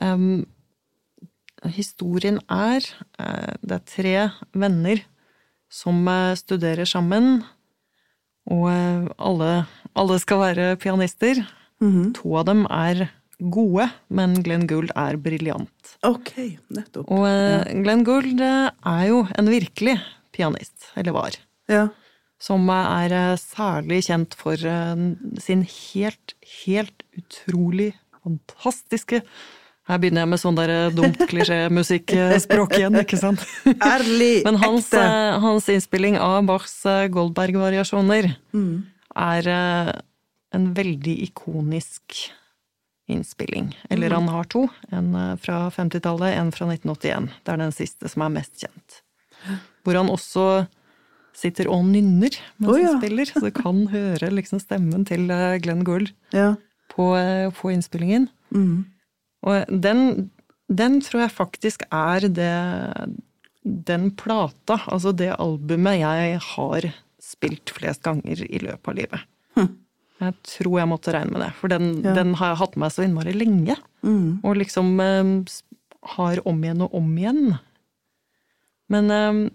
um, 0.00 0.46
historien 1.64 2.40
er 2.48 2.80
Det 3.60 3.72
er 3.72 3.84
tre 3.88 4.30
venner 4.52 5.00
som 5.74 6.06
eh, 6.08 6.36
studerer 6.38 6.88
sammen. 6.88 7.42
Og 8.50 8.68
eh, 8.70 9.10
alle, 9.18 9.50
alle 9.96 10.20
skal 10.22 10.42
være 10.42 10.76
pianister. 10.80 11.44
Mm 11.82 11.92
-hmm. 11.92 12.14
To 12.20 12.36
av 12.36 12.46
dem 12.46 12.66
er 12.70 13.08
gode, 13.38 13.90
men 14.08 14.42
Glenn 14.42 14.66
Gould 14.66 14.90
er 14.96 15.16
briljant. 15.16 15.96
Ok, 16.02 16.60
nettopp. 16.68 17.10
Og 17.10 17.26
ja. 17.26 17.64
Glenn 17.82 18.04
Gould 18.04 18.40
er 18.40 19.04
jo 19.08 19.26
en 19.38 19.50
virkelig 19.50 20.00
pianist, 20.32 20.92
eller 20.96 21.12
var. 21.12 21.30
Ja. 21.68 21.88
Som 22.38 22.68
er 22.68 23.36
særlig 23.36 24.04
kjent 24.04 24.34
for 24.34 24.56
sin 25.38 25.66
helt, 25.66 26.34
helt 26.64 27.02
utrolig 27.16 27.94
fantastiske 28.22 29.22
her 29.84 30.00
begynner 30.00 30.24
jeg 30.24 30.30
med 30.32 30.40
sånn 30.40 30.56
der 30.56 30.70
eh, 30.72 30.92
dumt 30.96 31.18
klisjémusikkspråk 31.28 32.74
igjen, 32.78 32.96
ikke 33.02 33.18
sant? 33.20 33.42
Ærlig, 33.84 34.40
Men 34.46 34.56
hans, 34.62 34.88
ekte. 34.88 35.02
Eh, 35.02 35.40
hans 35.44 35.68
innspilling 35.72 36.16
av 36.20 36.46
Bachs 36.48 36.78
eh, 36.88 37.04
Goldberg-variasjoner 37.12 38.30
mm. 38.56 38.70
er 39.24 39.50
en 40.54 40.70
veldig 40.76 41.18
ikonisk 41.26 42.22
innspilling. 43.12 43.74
Eller 43.92 44.08
mm. 44.08 44.16
han 44.16 44.30
har 44.32 44.48
to. 44.48 44.62
En 44.88 45.10
fra 45.42 45.66
50-tallet, 45.74 46.32
en 46.38 46.54
fra 46.54 46.70
1981. 46.70 47.28
Det 47.44 47.52
er 47.52 47.60
den 47.60 47.76
siste 47.76 48.08
som 48.08 48.24
er 48.24 48.32
mest 48.38 48.64
kjent. 48.64 49.02
Hvor 49.84 49.98
han 50.00 50.08
også 50.08 50.46
sitter 51.36 51.68
og 51.68 51.82
nynner 51.90 52.32
mens 52.62 52.70
oh, 52.70 52.78
ja. 52.78 52.94
han 52.94 53.02
spiller, 53.02 53.28
så 53.28 53.42
du 53.42 53.50
kan 53.52 53.82
høre 53.90 54.30
liksom 54.32 54.62
stemmen 54.62 55.04
til 55.04 55.26
Glenn 55.60 55.82
Gould 55.84 56.14
ja. 56.32 56.54
på, 56.94 57.10
på 57.58 57.74
innspillingen. 57.74 58.30
Mm. 58.54 58.86
Og 59.44 59.68
den, 59.84 60.30
den 60.72 60.98
tror 61.04 61.26
jeg 61.26 61.34
faktisk 61.34 61.84
er 61.92 62.28
det 62.32 62.52
Den 63.64 64.10
plata, 64.12 64.76
altså 64.92 65.12
det 65.16 65.30
albumet, 65.40 66.02
jeg 66.02 66.40
har 66.50 66.90
spilt 67.24 67.72
flest 67.72 68.02
ganger 68.04 68.42
i 68.44 68.58
løpet 68.60 68.88
av 68.90 68.96
livet. 68.98 69.22
Hm. 69.56 69.70
Jeg 70.20 70.34
tror 70.44 70.78
jeg 70.78 70.90
måtte 70.90 71.14
regne 71.14 71.32
med 71.32 71.40
det, 71.40 71.52
for 71.56 71.72
den, 71.72 72.02
Ja. 72.04 72.12
den 72.14 72.34
har 72.34 72.52
jeg 72.52 72.60
hatt 72.60 72.76
med 72.76 72.84
meg 72.84 72.92
så 72.92 73.04
innmari 73.06 73.32
lenge. 73.32 73.76
Mm. 74.04 74.44
Og 74.44 74.56
liksom 74.60 75.00
eh, 75.00 75.32
har 76.16 76.42
om 76.44 76.60
igjen 76.62 76.84
og 76.84 76.94
om 76.94 77.08
igjen. 77.16 77.58
Men 78.92 79.10
eh, 79.10 79.50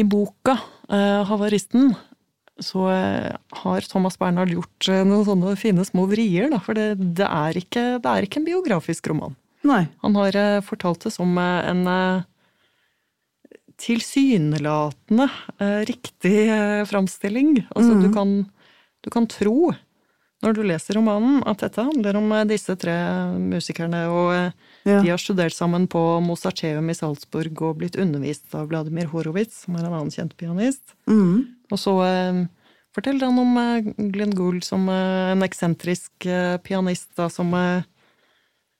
i 0.00 0.02
boka 0.02 0.58
eh, 0.90 1.22
'Havaristen' 1.24 1.94
så 2.58 2.88
eh, 2.90 3.36
har 3.62 3.86
Thomas 3.86 4.18
Bernhard 4.18 4.50
gjort 4.52 4.88
eh, 4.90 5.04
noen 5.06 5.26
sånne 5.26 5.54
fine 5.58 5.84
små 5.86 6.08
vrier, 6.10 6.50
da. 6.52 6.60
For 6.62 6.78
det, 6.78 6.90
det, 7.18 7.26
er 7.26 7.58
ikke, 7.60 7.84
det 8.02 8.10
er 8.10 8.26
ikke 8.26 8.42
en 8.42 8.48
biografisk 8.48 9.10
roman. 9.12 9.36
Nei. 9.66 9.84
Han 10.04 10.18
har 10.18 10.38
eh, 10.38 10.60
fortalt 10.66 11.06
det 11.06 11.14
som 11.14 11.38
en 11.38 11.86
tilsynelatende 13.78 15.28
riktig 15.86 16.48
framstilling. 16.90 17.60
Altså, 17.76 17.92
mm. 17.94 18.00
du, 18.02 18.08
kan, 18.10 18.32
du 19.06 19.10
kan 19.14 19.28
tro, 19.30 19.70
når 20.42 20.56
du 20.56 20.64
leser 20.66 20.98
romanen, 20.98 21.44
at 21.46 21.62
dette 21.62 21.84
handler 21.86 22.18
om 22.18 22.34
disse 22.50 22.74
tre 22.80 22.96
musikerne, 23.38 24.00
og 24.10 24.32
Ja. 24.88 25.02
de 25.04 25.12
har 25.12 25.22
studert 25.22 25.54
sammen 25.54 25.86
på 25.90 26.00
Mozarteum 26.26 26.90
i 26.90 26.96
Salzburg 26.96 27.62
og 27.68 27.78
blitt 27.78 27.98
undervist 28.00 28.50
av 28.58 28.66
Vladimir 28.72 29.12
Horowitz, 29.12 29.62
som 29.62 29.78
er 29.78 29.86
en 29.86 29.94
annen 29.94 30.10
kjent 30.10 30.34
pianist. 30.34 30.96
Mm. 31.06 31.57
Og 31.72 31.80
så 31.80 31.94
eh, 32.06 32.40
forteller 32.96 33.28
han 33.28 33.38
om 33.42 33.60
eh, 33.60 33.92
Glenn 34.14 34.34
Gould 34.36 34.64
som 34.66 34.88
eh, 34.92 35.32
en 35.34 35.44
eksentrisk 35.46 36.28
pianist 36.64 37.10
da, 37.18 37.28
som 37.32 37.54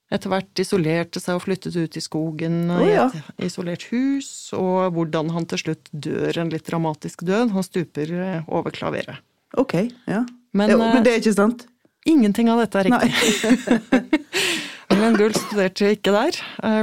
etter 0.08 0.32
hvert 0.32 0.62
isolerte 0.62 1.20
seg 1.20 1.36
og 1.36 1.44
flyttet 1.44 1.76
ut 1.76 1.96
i 1.98 2.02
skogen 2.02 2.70
Å, 2.72 2.78
i 2.80 2.94
et 2.96 3.42
isolert 3.50 3.84
hus, 3.92 4.30
og 4.56 4.94
hvordan 4.96 5.34
han 5.34 5.48
til 5.50 5.66
slutt 5.66 5.90
dør 5.92 6.40
en 6.40 6.52
litt 6.52 6.64
dramatisk 6.68 7.26
død. 7.28 7.52
Han 7.52 7.66
stuper 7.66 8.14
over 8.46 8.72
klaveret. 8.72 9.20
Ok, 9.60 9.74
ja. 10.08 10.24
Men, 10.56 10.72
ja. 10.72 10.78
Men 10.80 11.04
det 11.04 11.12
er 11.12 11.20
ikke 11.20 11.36
sant? 11.36 11.68
ingenting 12.08 12.48
av 12.48 12.62
dette 12.62 12.80
er 12.80 12.86
riktig. 12.88 14.14
Glenn 14.94 15.18
Gould 15.18 15.36
studerte 15.36 15.90
ikke 15.92 16.14
der. 16.14 16.38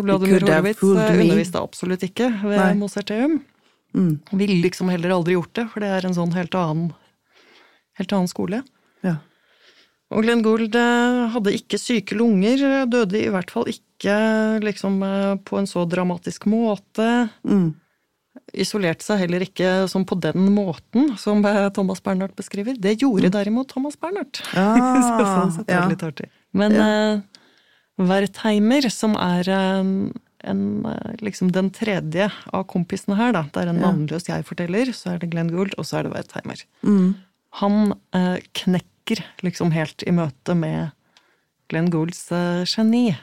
Vladimir 0.05 0.45
Horowitz 0.45 0.83
me. 0.85 1.07
underviste 1.17 1.63
absolutt 1.65 2.05
ikke 2.05 2.29
ved 2.43 2.59
Nei. 2.61 2.73
Mozarteum. 2.77 3.39
Mm. 3.95 4.19
Ville 4.35 4.59
liksom 4.65 4.91
heller 4.91 5.15
aldri 5.15 5.37
gjort 5.37 5.53
det, 5.55 5.69
for 5.71 5.83
det 5.83 5.93
er 5.95 6.07
en 6.07 6.17
sånn 6.17 6.35
helt 6.35 6.55
annen, 6.59 6.91
helt 7.99 8.15
annen 8.15 8.31
skole. 8.31 8.61
Ja. 9.05 9.17
Og 10.13 10.25
Glenn 10.25 10.43
Gould 10.45 10.75
eh, 10.77 11.21
hadde 11.33 11.55
ikke 11.55 11.79
syke 11.81 12.17
lunger, 12.17 12.61
døde 12.91 13.23
i 13.23 13.31
hvert 13.33 13.51
fall 13.53 13.69
ikke 13.71 14.19
liksom 14.63 14.99
eh, 15.05 15.33
på 15.47 15.57
en 15.61 15.69
så 15.69 15.85
dramatisk 15.89 16.45
måte. 16.51 17.29
Mm. 17.47 17.71
Isolerte 18.53 19.05
seg 19.05 19.23
heller 19.23 19.45
ikke 19.47 19.87
som 19.91 20.05
på 20.07 20.17
den 20.21 20.51
måten 20.53 21.15
som 21.19 21.41
eh, 21.47 21.63
Thomas 21.73 22.03
Bernhardt 22.03 22.35
beskriver. 22.37 22.77
Det 22.77 22.97
gjorde 23.01 23.31
derimot 23.33 23.71
Thomas 23.71 23.97
Bernhardt. 23.97 24.43
Ah, 24.53 24.99
så, 25.07 25.23
sånn 25.23 25.57
det 25.63 25.73
er 25.73 25.81
ja. 25.81 25.87
litt 25.89 26.05
artig. 26.05 26.29
Men 26.55 26.77
eh, 26.77 27.23
Wertheimer, 28.05 28.91
som 28.91 29.15
er 29.17 29.49
en, 30.45 30.85
eh, 30.85 31.15
liksom 31.25 31.51
den 31.51 31.69
tredje 31.75 32.29
av 32.53 32.65
kompisene 32.71 33.17
her, 33.19 33.31
da. 33.35 33.43
Det 33.51 33.63
er 33.63 33.69
en 33.73 33.79
Ja. 33.81 33.91
navnløs 33.91 34.27
jeg-forteller, 34.29 34.93
så 34.93 35.13
er 35.13 35.19
det 35.19 35.31
Glenn 35.31 35.49
Gould, 35.51 35.73
og 35.77 35.85
så 35.85 35.99
er 35.99 36.03
det 36.03 36.13
Wertheimer. 36.13 36.63
Mm. 36.83 37.15
Han 37.61 37.93
eh, 38.13 38.39
knekker 38.53 39.23
liksom 39.43 39.71
helt 39.71 40.03
i 40.07 40.11
møte 40.11 40.55
med 40.55 40.91
Glenn 41.69 41.89
Goulds 41.89 42.31
eh, 42.31 42.63
geni. 42.65 43.15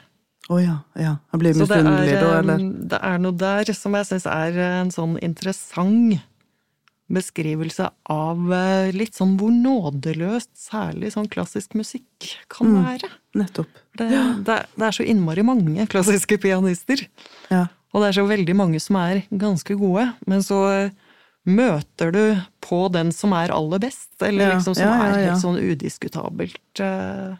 Å 0.51 0.57
ja, 0.59 0.77
ja. 0.99 1.17
Han 1.31 1.39
blir 1.39 1.53
misunnelig 1.55 2.17
da, 2.19 2.33
eh, 2.33 2.39
eller? 2.41 2.57
det 2.89 2.99
er 3.01 3.17
noe 3.23 3.31
der 3.39 3.73
som 3.73 3.93
jeg 3.95 4.05
syns 4.09 4.25
er 4.27 4.57
en 4.81 4.91
sånn 4.91 5.17
interessant 5.23 6.19
beskrivelse 7.11 7.89
av 8.09 8.47
eh, 8.53 8.91
litt 8.95 9.15
sånn 9.17 9.35
hvor 9.39 9.51
nådeløst 9.51 10.51
særlig 10.57 11.11
sånn 11.13 11.27
klassisk 11.31 11.75
musikk 11.77 12.07
kan 12.49 12.67
Mm. 12.71 12.83
være. 12.85 13.09
Nettopp. 13.35 13.67
Det, 13.97 14.07
det, 14.45 14.57
det 14.77 14.85
er 14.87 14.91
så 14.95 15.03
innmari 15.05 15.43
mange 15.45 15.85
klassiske 15.91 16.37
pianister. 16.41 17.03
Ja. 17.51 17.67
Og 17.93 18.01
det 18.01 18.09
er 18.09 18.17
så 18.21 18.27
veldig 18.29 18.55
mange 18.57 18.79
som 18.81 18.95
er 18.97 19.23
ganske 19.29 19.75
gode, 19.77 20.07
men 20.25 20.41
så 20.41 20.61
eh, 20.71 20.91
møter 21.45 22.11
du 22.15 22.21
på 22.63 22.85
den 22.93 23.11
som 23.11 23.33
er 23.37 23.51
aller 23.53 23.79
best, 23.83 24.13
eller 24.23 24.47
Ja, 24.47 24.55
liksom 24.55 24.75
som 24.79 24.87
er 24.87 25.17
helt 25.27 25.41
sånn 25.43 25.59
udiskutabelt 25.59 26.79
eh, 26.81 27.35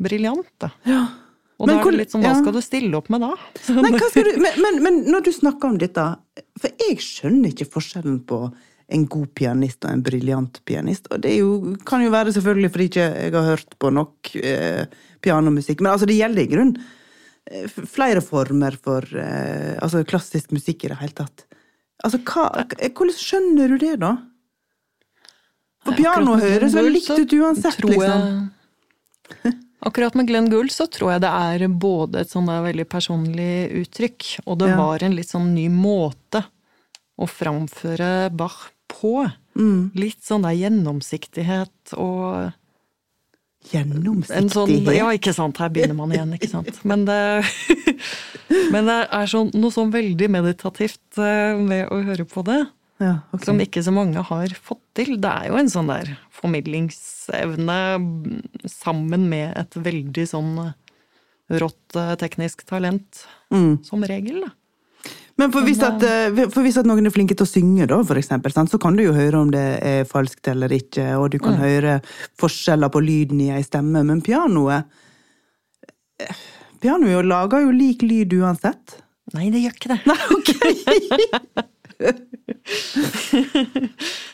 briljant. 0.00 0.46
da. 0.62 0.70
ja. 0.88 1.02
Og 1.58 1.68
Men 1.68 1.76
da 1.76 1.82
er 1.86 1.90
det 1.92 1.98
litt 2.00 2.10
sånn, 2.10 2.24
hva 2.26 2.32
skal 2.34 2.52
du 2.56 2.60
stille 2.64 2.96
opp 2.98 3.08
med 3.14 3.20
da? 3.22 3.28
Nei, 3.70 3.90
du, 3.94 4.30
men, 4.42 4.56
men, 4.58 4.78
men 4.82 4.96
når 5.06 5.22
du 5.22 5.30
snakker 5.36 5.70
om 5.70 5.76
dette 5.78 6.02
For 6.58 6.72
jeg 6.82 6.96
skjønner 6.98 7.52
ikke 7.52 7.68
forskjellen 7.70 8.16
på 8.26 8.40
en 8.92 9.06
god 9.08 9.30
pianist 9.36 9.84
og 9.86 9.94
en 9.94 10.02
briljant 10.04 10.60
pianist. 10.68 11.08
Og 11.12 11.22
det 11.24 11.38
jo, 11.38 11.76
kan 11.88 12.04
jo 12.04 12.12
være 12.12 12.34
selvfølgelig 12.36 12.72
fordi 12.74 12.88
ikke 12.90 13.06
jeg 13.08 13.32
har 13.34 13.48
hørt 13.48 13.78
på 13.80 13.90
nok 13.94 14.34
eh, 14.40 14.84
pianomusikk. 15.24 15.80
Men 15.80 15.94
altså, 15.94 16.08
det 16.10 16.18
gjelder 16.18 16.44
i 16.44 16.50
grunn 16.52 16.74
eh, 17.50 17.66
flere 17.70 18.22
former 18.24 18.76
for 18.76 19.08
eh, 19.16 19.74
altså 19.80 20.04
klassisk 20.08 20.52
musikk 20.56 20.84
i 20.84 20.92
det 20.92 21.00
hele 21.00 21.16
tatt. 21.24 21.46
Altså, 22.04 22.20
hva, 22.28 22.50
hvordan 22.90 23.16
skjønner 23.16 23.72
du 23.72 23.78
det, 23.80 23.94
da? 24.02 24.16
For 25.84 25.96
piano 25.96 26.36
høres 26.40 26.74
vel 26.76 26.92
likt 26.94 27.12
ut 27.12 27.32
uansett, 27.40 27.78
tror 27.80 27.92
liksom. 27.92 28.50
Akkurat 29.84 30.14
med 30.16 30.30
Glenn 30.30 30.48
Gould 30.48 30.72
så 30.72 30.86
tror 30.88 31.12
jeg 31.12 31.24
det 31.26 31.30
er 31.30 31.66
både 31.68 32.22
et 32.22 32.30
sånn 32.32 32.48
veldig 32.48 32.86
personlig 32.88 33.68
uttrykk, 33.82 34.28
og 34.48 34.62
det 34.62 34.70
Ja. 34.72 34.78
var 34.80 35.04
en 35.04 35.16
litt 35.16 35.28
sånn 35.28 35.52
ny 35.52 35.66
måte 35.68 36.40
å 37.20 37.28
framføre 37.28 38.32
Bach 38.32 38.70
på. 38.90 39.24
Mm. 39.58 39.92
Litt 39.98 40.22
sånn 40.26 40.44
der 40.46 40.56
gjennomsiktighet 40.58 41.94
og 41.96 42.52
en 43.72 43.80
sånn 43.80 44.04
Gjennomsiktighet. 44.04 44.96
Ja, 44.98 45.08
ikke 45.16 45.32
sant, 45.32 45.56
her 45.62 45.70
begynner 45.72 45.96
man 45.96 46.12
igjen, 46.12 46.34
ikke 46.36 46.50
sant. 46.50 46.82
Men 46.84 47.06
det, 47.08 47.16
men 48.74 48.90
det 48.90 48.96
er 49.08 49.30
sånn, 49.30 49.50
noe 49.56 49.72
sånn 49.72 49.92
veldig 49.94 50.28
meditativt 50.34 51.16
eh, 51.16 51.54
ved 51.64 51.88
å 51.88 52.02
høre 52.04 52.26
på 52.28 52.44
det. 52.44 52.60
Ja, 53.00 53.14
okay. 53.32 53.46
Som 53.48 53.62
ikke 53.64 53.82
så 53.82 53.94
mange 53.94 54.22
har 54.28 54.52
fått 54.60 54.82
til. 54.96 55.16
Det 55.20 55.30
er 55.30 55.48
jo 55.48 55.56
en 55.58 55.70
sånn 55.72 55.88
der 55.90 56.12
formidlingsevne 56.36 57.78
sammen 58.70 59.24
med 59.32 59.56
et 59.58 59.78
veldig 59.80 60.26
sånn 60.30 60.52
rått 61.64 61.98
eh, 62.00 62.14
teknisk 62.20 62.66
talent, 62.68 63.24
Mm. 63.54 63.84
som 63.86 64.02
regel, 64.02 64.40
da. 64.42 64.48
Men 65.40 65.50
for 65.50 65.66
hvis, 65.66 65.80
at, 65.82 66.02
eh, 66.06 66.44
for 66.52 66.62
hvis 66.62 66.76
at 66.78 66.86
noen 66.86 67.08
er 67.08 67.14
flinke 67.14 67.34
til 67.34 67.46
å 67.46 67.50
synge, 67.50 67.88
da, 67.90 67.98
for 68.06 68.20
eksempel, 68.20 68.52
så 68.54 68.78
kan 68.80 68.94
du 68.94 69.02
jo 69.02 69.14
høre 69.16 69.40
om 69.40 69.50
det 69.50 69.64
er 69.82 70.04
falskt 70.06 70.46
eller 70.52 70.70
ikke, 70.76 71.08
og 71.18 71.32
du 71.34 71.38
kan 71.42 71.58
høre 71.58 71.96
forskjeller 72.40 72.92
på 72.94 73.02
lyden 73.02 73.40
i 73.42 73.50
ei 73.54 73.64
stemme, 73.66 74.04
men 74.06 74.22
pianoet 74.24 74.84
eh, 76.22 76.44
Pianoet 76.84 77.24
lager 77.24 77.62
jo 77.64 77.70
lik 77.72 78.02
lyd 78.04 78.34
uansett. 78.36 78.98
Nei, 79.32 79.46
det 79.50 79.62
gjør 79.62 79.76
ikke 79.78 79.94
det. 79.94 80.00
Nei, 80.04 80.20
ok! 80.36 80.50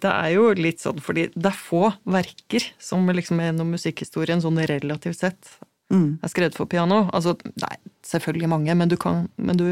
Det 0.01 0.09
er 0.11 0.29
jo 0.33 0.47
litt 0.57 0.81
sånn 0.81 1.01
fordi 1.05 1.27
det 1.35 1.51
er 1.51 1.57
få 1.57 1.91
verker 2.09 2.65
som 2.81 3.05
liksom 3.13 3.39
gjennom 3.43 3.69
musikkhistorien 3.77 4.41
sånn 4.43 4.59
relativt 4.71 5.21
sett 5.21 5.51
Mm. 5.91 6.21
er 6.23 6.31
skrevet 6.31 6.55
for 6.55 6.71
piano. 6.71 7.09
Altså, 7.11 7.35
nei, 7.59 7.77
selvfølgelig 8.07 8.49
mange, 8.49 8.75
men 8.79 8.89
du, 8.89 8.97
kan, 8.97 9.25
men 9.37 9.59
du 9.59 9.65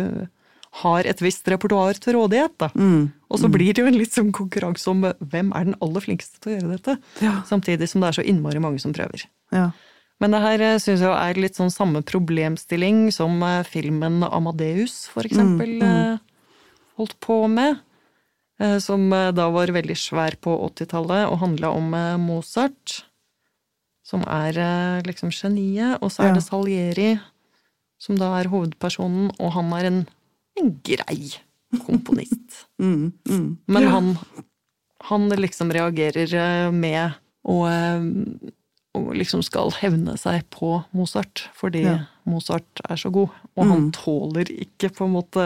har 0.71 1.05
et 1.07 1.21
visst 1.23 1.49
repertoar 1.49 1.95
til 1.99 2.15
rådighet, 2.15 2.53
da. 2.59 2.69
Mm. 2.77 3.13
Og 3.31 3.39
så 3.41 3.49
blir 3.51 3.73
det 3.75 3.83
jo 3.83 3.87
en 3.89 3.97
litt 3.99 4.13
sånn 4.13 4.33
konkurranse 4.33 4.87
om 4.91 5.01
hvem 5.19 5.53
er 5.57 5.65
den 5.65 5.75
aller 5.81 6.01
flinkeste 6.01 6.41
til 6.41 6.53
å 6.53 6.57
gjøre 6.59 6.77
dette. 6.77 6.97
Ja. 7.25 7.43
Samtidig 7.49 7.89
som 7.89 8.01
det 8.01 8.09
er 8.09 8.19
så 8.21 8.25
innmari 8.25 8.61
mange 8.61 8.79
som 8.81 8.93
prøver. 8.93 9.25
Ja. 9.53 9.71
Men 10.21 10.31
det 10.35 10.41
her 10.43 10.79
syns 10.83 11.01
jeg 11.01 11.13
er 11.15 11.35
litt 11.41 11.55
sånn 11.57 11.71
samme 11.71 12.03
problemstilling 12.03 13.09
som 13.15 13.41
eh, 13.43 13.63
filmen 13.65 14.23
Amadeus, 14.27 15.07
for 15.13 15.23
eksempel, 15.29 15.79
Mm, 15.79 15.83
mm. 15.83 16.13
eh, 16.15 16.19
holdt 16.99 17.19
på 17.21 17.49
med. 17.49 17.79
Eh, 18.61 18.79
Som 18.83 19.13
eh, 19.13 19.31
da 19.33 19.49
var 19.55 19.67
veldig 19.71 19.95
svær 19.97 20.35
på 20.43 20.51
80-tallet 20.73 21.29
og 21.31 21.39
handla 21.39 21.71
om 21.71 21.95
eh, 21.95 22.17
Mozart. 22.19 23.05
Som 24.03 24.25
er 24.27 24.57
eh, 24.59 25.03
liksom 25.07 25.31
geniet. 25.31 25.99
Og 26.03 26.11
så 26.11 26.25
er 26.25 26.29
Ja. 26.33 26.35
det 26.35 26.43
Salieri, 26.45 27.21
som 27.99 28.17
da 28.19 28.33
er 28.41 28.49
hovedpersonen, 28.51 29.31
og 29.39 29.53
han 29.53 29.73
er 29.79 29.85
en, 29.87 30.01
en 30.61 30.75
grei 30.85 31.33
komponist. 31.85 32.45
Mm. 32.79 33.11
Mm. 33.27 33.57
Men 33.67 33.87
han, 33.91 34.09
han 35.09 35.25
liksom 35.35 35.73
reagerer 35.75 36.31
eh, 36.39 36.69
med 36.71 37.17
og, 37.43 37.65
eh, 37.67 38.05
og 38.95 39.09
liksom 39.19 39.43
skal 39.43 39.73
hevne 39.81 40.15
seg 40.21 40.45
på 40.55 40.77
Mozart, 40.95 41.49
fordi 41.59 41.83
Ja. 41.83 41.97
Mozart 42.29 42.83
er 42.87 42.95
så 43.01 43.11
god. 43.11 43.35
Og 43.57 43.67
han 43.67 43.89
Mm. 43.89 43.93
tåler 43.97 44.47
ikke 44.53 44.93
på 44.95 45.09
en 45.09 45.13
måte 45.17 45.43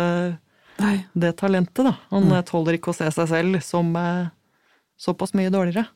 Nei. 0.79 1.07
det 1.17 1.37
talentet, 1.41 1.85
da. 1.89 1.95
Han 2.11 2.29
mm. 2.29 2.45
tåler 2.45 2.77
ikke 2.77 2.93
å 2.93 2.99
se 3.01 3.09
seg 3.17 3.29
selv 3.33 3.63
som 3.65 3.97
eh, 3.97 4.29
såpass 5.01 5.33
mye 5.33 5.49
dårligere. 5.51 5.87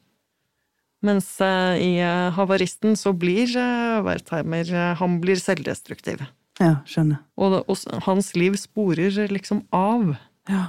Mens 1.05 1.29
eh, 1.45 1.77
i 1.83 1.93
eh, 2.01 2.31
Havaristen 2.33 2.97
så 2.97 3.13
blir 3.13 3.51
eh, 3.61 4.01
Wertheimer 4.07 4.65
eh, 4.73 4.95
Han 4.97 5.21
blir 5.21 5.37
selvdestruktiv. 5.37 6.25
Ja, 6.63 6.79
skjønner. 6.89 7.23
Og, 7.37 7.59
og 7.69 8.03
hans 8.07 8.33
liv 8.39 8.57
sporer 8.61 9.29
liksom 9.33 9.65
av. 9.77 10.15
Ja. 10.49 10.69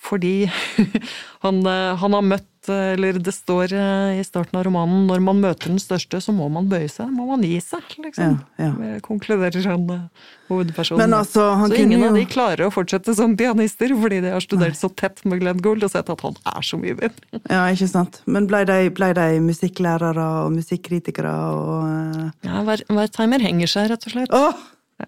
fordi 0.00 0.46
han, 1.44 1.66
eh, 1.66 1.96
han 2.00 2.14
har 2.16 2.22
møtt 2.24 2.46
eller 2.68 3.16
det 3.16 3.32
står 3.32 3.72
eh, 3.72 4.18
i 4.20 4.24
starten 4.24 4.58
av 4.58 4.66
romanen 4.66 5.06
når 5.08 5.22
man 5.24 5.38
møter 5.40 5.70
den 5.72 5.80
største, 5.80 6.20
så 6.20 6.32
må 6.36 6.48
man 6.52 6.66
bøye 6.68 6.88
seg. 6.92 7.08
Må 7.12 7.24
man 7.30 7.42
gi 7.46 7.56
seg, 7.64 7.86
liksom. 8.04 8.34
Ja, 8.60 8.66
ja. 8.76 8.98
Konkluderer 9.04 9.64
han 9.64 9.86
eh, 9.94 10.26
hovedpersonen. 10.50 11.00
Men 11.00 11.16
altså, 11.16 11.46
han 11.56 11.72
så 11.72 11.78
ingen 11.80 12.04
jo- 12.04 12.10
av 12.10 12.18
de 12.20 12.26
klarer 12.28 12.66
å 12.66 12.74
fortsette 12.74 13.14
som 13.16 13.32
pianister, 13.40 13.94
fordi 14.02 14.20
de 14.26 14.34
har 14.34 14.44
studert 14.44 14.76
så 14.76 14.90
tett 14.92 15.24
med 15.24 15.40
Glenn 15.40 15.62
Gould 15.64 15.86
og 15.86 15.92
sett 15.94 16.12
at 16.12 16.24
han 16.26 16.36
er 16.52 16.66
så 16.66 16.80
mye 16.80 16.98
bedre. 17.00 17.40
Ja, 17.50 17.64
ikke 17.72 17.88
sant. 17.90 18.20
Men 18.30 18.46
blei 18.50 18.62
de, 18.68 18.76
ble 18.94 19.08
de 19.16 19.40
musikklærere 19.42 20.26
og 20.44 20.52
musikkritikere 20.54 21.32
og 21.56 21.72
uh... 21.88 22.28
Ja, 22.46 22.60
Wertheimer 22.68 23.42
henger 23.42 23.72
seg, 23.72 23.88
rett 23.94 24.04
og 24.06 24.14
slett. 24.14 24.36
Åh! 24.36 24.60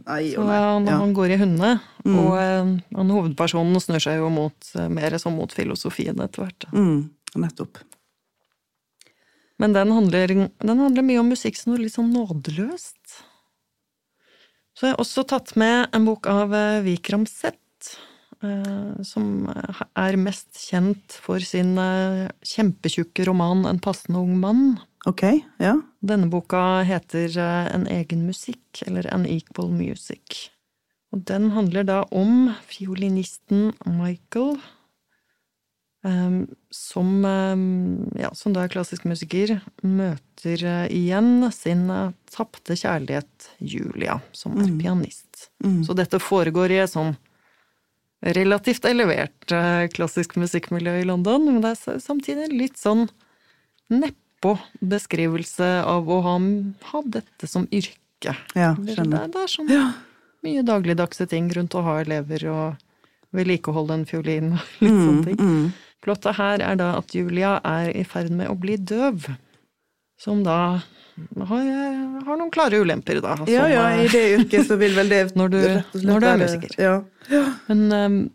Nei, 0.06 0.32
Så 0.34 0.42
han, 0.46 0.86
Ja. 0.86 0.98
han 0.98 1.14
går 1.14 1.34
i 1.34 1.38
hundene, 1.40 1.80
og 2.04 2.36
eh, 2.38 2.70
han 2.96 3.10
hovedpersonen 3.14 3.80
snur 3.80 4.00
seg 4.02 4.18
jo 4.18 4.28
mot, 4.32 4.70
eh, 4.76 4.88
mer 4.88 5.10
sånn 5.20 5.36
mot 5.36 5.52
filosofien 5.52 6.18
etter 6.20 6.44
hvert. 6.46 6.66
Mm, 6.72 7.10
nettopp. 7.36 7.78
Men 9.58 9.72
den 9.76 9.92
handler, 9.94 10.26
den 10.28 10.78
handler 10.78 11.02
mye 11.06 11.20
om 11.20 11.28
musikk 11.30 11.56
som 11.56 11.72
noe 11.72 11.82
litt 11.84 11.94
sånn 11.94 12.12
nådeløst. 12.12 13.22
Så 14.74 14.88
jeg 14.88 14.94
har 14.96 15.02
også 15.04 15.26
tatt 15.28 15.52
med 15.60 15.92
en 15.94 16.06
bok 16.08 16.26
av 16.26 16.52
eh, 16.56 16.80
Vikram 16.82 17.26
Seth, 17.28 17.58
eh, 18.42 19.02
som 19.06 19.46
er 19.52 20.16
mest 20.18 20.56
kjent 20.58 21.18
for 21.22 21.38
sin 21.44 21.76
eh, 21.78 22.30
kjempetjukke 22.42 23.26
roman 23.28 23.66
En 23.68 23.78
passende 23.78 24.18
ung 24.18 24.38
mann. 24.40 24.80
Ok, 25.06 25.22
ja. 25.58 25.80
Denne 26.00 26.28
boka 26.30 26.82
heter 26.86 27.38
eh, 27.38 27.74
En 27.74 27.86
egen 27.90 28.26
musikk, 28.26 28.82
eller 28.86 29.08
An 29.14 29.26
Equal 29.26 29.72
Music. 29.74 30.50
Og 31.12 31.24
den 31.28 31.50
handler 31.56 31.84
da 31.84 31.98
om 32.14 32.52
fiolinisten 32.70 33.72
Michael, 33.84 34.60
eh, 36.06 36.38
som, 36.70 37.10
eh, 37.24 37.64
ja, 38.22 38.30
som 38.34 38.54
da 38.54 38.62
er 38.64 38.72
klassisk 38.72 39.04
musiker, 39.10 39.58
møter 39.82 40.62
eh, 40.64 40.86
igjen 40.94 41.50
sin 41.52 41.88
eh, 41.90 42.14
tapte 42.30 42.78
kjærlighet 42.78 43.50
Julia, 43.58 44.20
som 44.32 44.54
er 44.62 44.70
pianist. 44.78 45.50
Så 45.86 45.94
dette 45.98 46.22
foregår 46.22 46.70
i 46.70 46.80
et 46.84 46.94
sånn 46.94 47.16
relativt 48.22 48.84
elevert 48.86 49.50
klassisk 49.94 50.36
musikkmiljø 50.38 51.00
i 51.00 51.06
London, 51.08 51.42
men 51.50 51.60
det 51.64 51.72
er 51.74 51.98
samtidig 51.98 52.52
litt 52.54 52.78
sånn 52.78 53.08
nedpå 54.42 54.58
beskrivelse 54.80 55.84
av 55.86 56.08
å 56.10 56.20
ha, 56.22 56.38
ha 56.92 57.02
dette 57.04 57.46
som 57.48 57.66
yrke. 57.70 58.34
Ja, 58.54 58.74
Det, 58.74 58.96
skjønner. 58.96 59.24
er- 59.24 59.28
det 59.28 59.36
er 59.42 59.46
sånn 59.48 59.94
mye 60.42 60.62
dagligdagse 60.64 61.28
ting 61.28 61.48
rundt 61.52 61.74
å 61.74 61.82
ha 61.82 62.00
elever 62.00 62.44
og 62.50 62.76
vedlikeholde 63.32 63.94
en 63.94 64.04
fiolin 64.04 64.52
og 64.54 64.60
litt 64.80 64.90
sånne 64.90 65.24
ting. 65.24 65.36
Mm. 65.38 65.72
Plottet 66.02 66.34
her 66.36 66.60
er 66.60 66.76
da 66.76 66.96
at 66.98 67.14
Julia 67.14 67.60
er 67.64 67.90
i 67.94 68.02
ferd 68.04 68.30
med 68.30 68.48
å 68.50 68.58
bli 68.58 68.76
døv. 68.76 69.28
Som 70.18 70.42
da 70.44 70.80
har, 71.46 71.64
har 72.26 72.36
noen 72.38 72.50
klare 72.50 72.78
ulemper, 72.82 73.20
da. 73.22 73.36
som, 73.36 73.46
Ja, 73.48 73.66
ja, 73.68 73.88
i 73.96 74.06
eh, 74.06 74.10
det 74.12 74.24
yrket 74.40 74.66
så 74.66 74.76
vil 74.78 74.94
vel 74.94 75.08
det 75.08 75.34
Når 75.36 75.48
du- 75.50 76.00
når 76.06 76.20
du 76.20 76.26
er 76.26 76.38
musiker. 76.38 76.74
Ja. 76.78 77.02
Men 77.68 77.92
um, 77.92 78.30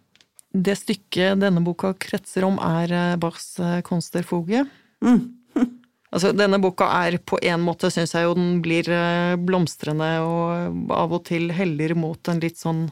det 0.53 0.77
stykket 0.79 1.39
denne 1.39 1.61
boka 1.63 1.93
kretser 1.93 2.43
om, 2.47 2.57
er 2.59 2.91
eh, 2.91 3.15
Bachs 3.17 3.59
eh, 3.59 3.81
Konsterfuge. 3.81 4.65
Mm. 5.03 5.33
Altså, 6.17 6.32
denne 6.34 6.58
boka 6.58 6.88
er 7.06 7.19
på 7.21 7.38
en 7.45 7.62
måte, 7.62 7.91
syns 7.93 8.15
jeg 8.15 8.25
jo, 8.25 8.34
den 8.34 8.58
blir 8.65 8.88
eh, 8.89 9.36
blomstrende 9.38 10.08
og 10.25 10.89
av 10.97 11.13
og 11.13 11.27
til 11.30 11.51
heller 11.53 11.93
mot 11.93 12.32
en 12.32 12.41
litt 12.41 12.58
sånn 12.58 12.88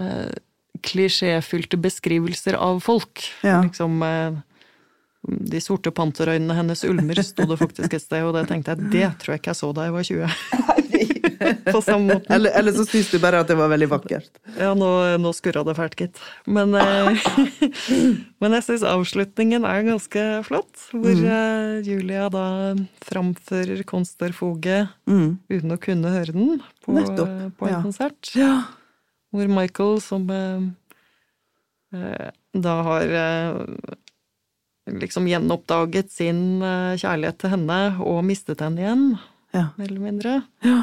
eh, 0.00 0.32
klisjéfylte 0.86 1.76
beskrivelser 1.76 2.56
av 2.56 2.80
folk. 2.84 3.26
Ja. 3.44 3.60
Liksom 3.66 4.00
eh, 4.08 4.40
De 5.52 5.60
sorte 5.60 5.92
panterøynene 5.92 6.56
hennes 6.56 6.84
ulmer, 6.88 7.20
sto 7.20 7.44
det 7.50 7.60
faktisk 7.60 7.98
et 7.98 8.06
sted, 8.06 8.24
og 8.24 8.38
det 8.38 8.46
tenkte 8.48 8.72
jeg, 8.72 8.90
det 8.96 9.12
tror 9.20 9.34
jeg 9.34 9.44
ikke 9.44 9.52
jeg 9.52 9.60
så 9.60 9.72
da 9.76 9.88
jeg 9.90 9.96
var 9.98 10.10
20. 10.14 10.85
på 11.74 11.80
samme 11.84 12.14
måte. 12.16 12.30
Eller, 12.34 12.52
eller 12.58 12.72
så 12.76 12.84
syns 12.88 13.10
du 13.12 13.18
bare 13.22 13.40
at 13.42 13.50
det 13.50 13.56
var 13.58 13.68
veldig 13.72 13.88
vakkert. 13.92 14.30
Ja, 14.58 14.72
nå, 14.78 14.88
nå 15.22 15.32
skurra 15.36 15.62
det 15.66 15.74
fælt, 15.78 15.96
gitt. 16.00 16.20
Men, 16.46 16.74
eh, 16.74 17.26
men 18.42 18.56
jeg 18.58 18.66
syns 18.68 18.84
avslutningen 18.86 19.66
er 19.68 19.84
ganske 19.88 20.24
flott. 20.48 20.86
Hvor 20.94 21.12
eh, 21.12 21.76
Julia 21.86 22.28
da 22.32 22.46
framfører 23.06 23.84
Konsterfoge 23.88 24.86
Mm. 25.06 25.36
uten 25.48 25.70
å 25.72 25.78
kunne 25.80 26.10
høre 26.10 26.32
den 26.34 26.56
på, 26.84 26.92
Nettopp, 26.96 27.36
på 27.60 27.68
en 27.68 27.72
ja. 27.76 27.82
konsert. 27.84 28.32
Ja. 28.34 28.54
Hvor 29.34 29.48
Michael, 29.50 30.00
som 30.02 30.26
eh, 30.32 30.66
eh, 31.94 32.30
da 32.56 32.74
har 32.86 33.14
eh, 33.20 33.86
liksom 34.90 35.26
gjenoppdaget 35.30 36.10
sin 36.14 36.62
eh, 36.62 36.94
kjærlighet 37.00 37.38
til 37.42 37.52
henne 37.54 37.78
og 38.02 38.20
mistet 38.26 38.62
henne 38.64 38.82
igjen, 38.84 39.06
Ja. 39.54 39.68
mer 39.78 39.88
eller 39.90 40.02
mindre. 40.04 40.34
Ja. 40.66 40.76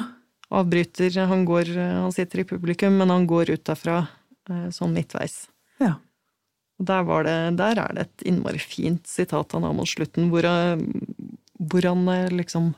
Avbryter. 0.53 1.17
Han, 1.29 1.45
går, 1.45 1.73
han 1.77 2.11
sitter 2.13 2.43
i 2.43 2.47
publikum, 2.47 2.97
men 2.97 3.09
han 3.09 3.27
går 3.27 3.53
ut 3.55 3.65
derfra 3.65 4.03
eh, 4.49 4.67
sånn 4.73 4.95
midtveis. 4.95 5.47
ja. 5.83 5.97
Der, 6.83 7.03
var 7.05 7.23
det, 7.23 7.35
der 7.61 7.77
er 7.79 7.93
det 7.95 8.03
et 8.03 8.23
innmari 8.27 8.59
fint 8.59 9.05
sitat 9.07 9.53
han 9.55 9.63
har 9.63 9.75
mot 9.77 9.87
slutten, 9.87 10.25
hvor, 10.31 10.43
eh, 10.43 10.81
hvor 11.61 11.85
han 11.85 12.01
eh, 12.11 12.33
liksom 12.33 12.73